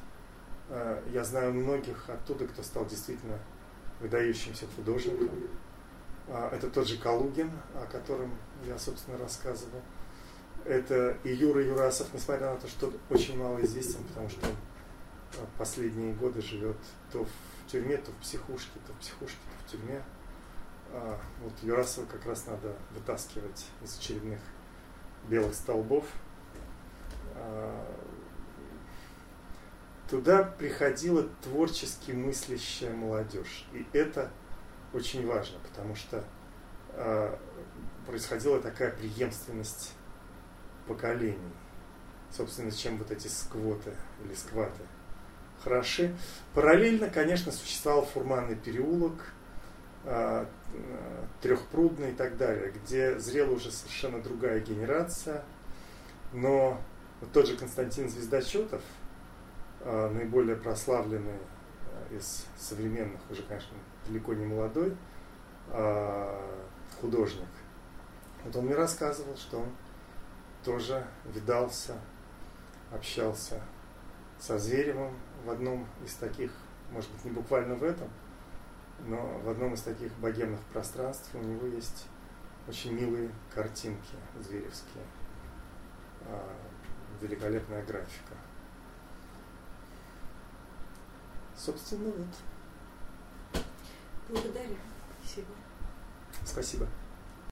А, 0.74 1.02
я 1.12 1.22
знаю 1.22 1.52
многих 1.52 2.08
оттуда, 2.08 2.46
кто 2.46 2.62
стал 2.62 2.86
действительно 2.86 3.38
выдающимся 4.00 4.66
художником. 4.74 5.28
А, 6.28 6.48
это 6.50 6.70
тот 6.70 6.88
же 6.88 6.96
Калугин, 6.96 7.50
о 7.74 7.86
котором 7.86 8.30
я, 8.66 8.78
собственно, 8.78 9.18
рассказывал. 9.18 9.82
Это 10.64 11.18
и 11.24 11.34
Юра 11.34 11.62
Юрасов, 11.62 12.14
несмотря 12.14 12.54
на 12.54 12.56
то, 12.56 12.68
что 12.68 12.90
очень 13.10 13.36
мало 13.36 13.62
известен, 13.62 14.02
потому 14.04 14.30
что 14.30 14.46
он 14.46 15.46
последние 15.58 16.14
годы 16.14 16.40
живет 16.40 16.76
то 17.10 17.24
в 17.24 17.70
тюрьме, 17.70 17.98
то 17.98 18.10
в 18.10 18.16
психушке, 18.16 18.78
то 18.86 18.92
в 18.94 18.96
психушке, 18.96 19.36
то 19.36 19.66
в 19.66 19.70
тюрьме. 19.70 20.02
А, 20.92 21.20
вот 21.42 21.52
Юрасова 21.62 22.06
как 22.06 22.24
раз 22.24 22.46
надо 22.46 22.74
вытаскивать 22.92 23.66
из 23.82 23.98
очередных 23.98 24.40
белых 25.28 25.54
столбов. 25.54 26.06
Туда 30.12 30.42
приходила 30.42 31.26
творчески 31.42 32.12
мыслящая 32.12 32.92
молодежь. 32.92 33.64
И 33.72 33.86
это 33.94 34.30
очень 34.92 35.26
важно, 35.26 35.58
потому 35.66 35.96
что 35.96 36.22
а, 36.90 37.38
происходила 38.06 38.60
такая 38.60 38.90
преемственность 38.90 39.94
поколений. 40.86 41.38
Собственно, 42.30 42.70
чем 42.70 42.98
вот 42.98 43.10
эти 43.10 43.26
сквоты 43.26 43.94
или 44.22 44.34
скваты 44.34 44.82
хороши. 45.64 46.14
Параллельно, 46.52 47.08
конечно, 47.08 47.50
существовал 47.50 48.04
фурманный 48.04 48.56
переулок– 48.56 49.32
а, 50.04 50.46
трехпрудный 51.40 52.10
и 52.10 52.14
так 52.14 52.36
далее, 52.36 52.72
где 52.72 53.18
зрела 53.18 53.52
уже 53.52 53.70
совершенно 53.70 54.20
другая 54.20 54.60
генерация, 54.60 55.42
но 56.32 56.80
вот 57.20 57.32
тот 57.32 57.46
же 57.46 57.56
Константин 57.56 58.08
Звездочетов, 58.08 58.82
наиболее 59.84 60.56
прославленный 60.56 61.38
а, 61.86 62.14
из 62.14 62.46
современных, 62.56 63.20
уже, 63.30 63.42
конечно, 63.42 63.76
далеко 64.06 64.34
не 64.34 64.46
молодой, 64.46 64.96
а, 65.68 66.60
художник. 67.00 67.48
Вот 68.44 68.54
он 68.56 68.66
мне 68.66 68.74
рассказывал, 68.74 69.36
что 69.36 69.60
он 69.60 69.68
тоже 70.64 71.04
видался, 71.24 71.94
общался 72.92 73.60
со 74.38 74.58
Зверевым 74.58 75.14
в 75.44 75.50
одном 75.50 75.86
из 76.04 76.14
таких, 76.14 76.52
может 76.90 77.10
быть, 77.12 77.24
не 77.24 77.30
буквально 77.30 77.74
в 77.74 77.82
этом, 77.82 78.08
но 79.00 79.40
в 79.44 79.48
одном 79.48 79.74
из 79.74 79.82
таких 79.82 80.12
богемных 80.18 80.60
пространств 80.72 81.30
у 81.34 81.38
него 81.38 81.66
есть 81.66 82.06
очень 82.68 82.92
милые 82.92 83.30
картинки 83.52 84.14
зверевские, 84.40 85.04
великолепная 87.20 87.84
графика. 87.84 88.34
Собственно, 91.56 92.10
вот. 92.10 93.62
Благодарю. 94.28 94.76
Спасибо. 95.22 95.48
Спасибо. 96.44 96.88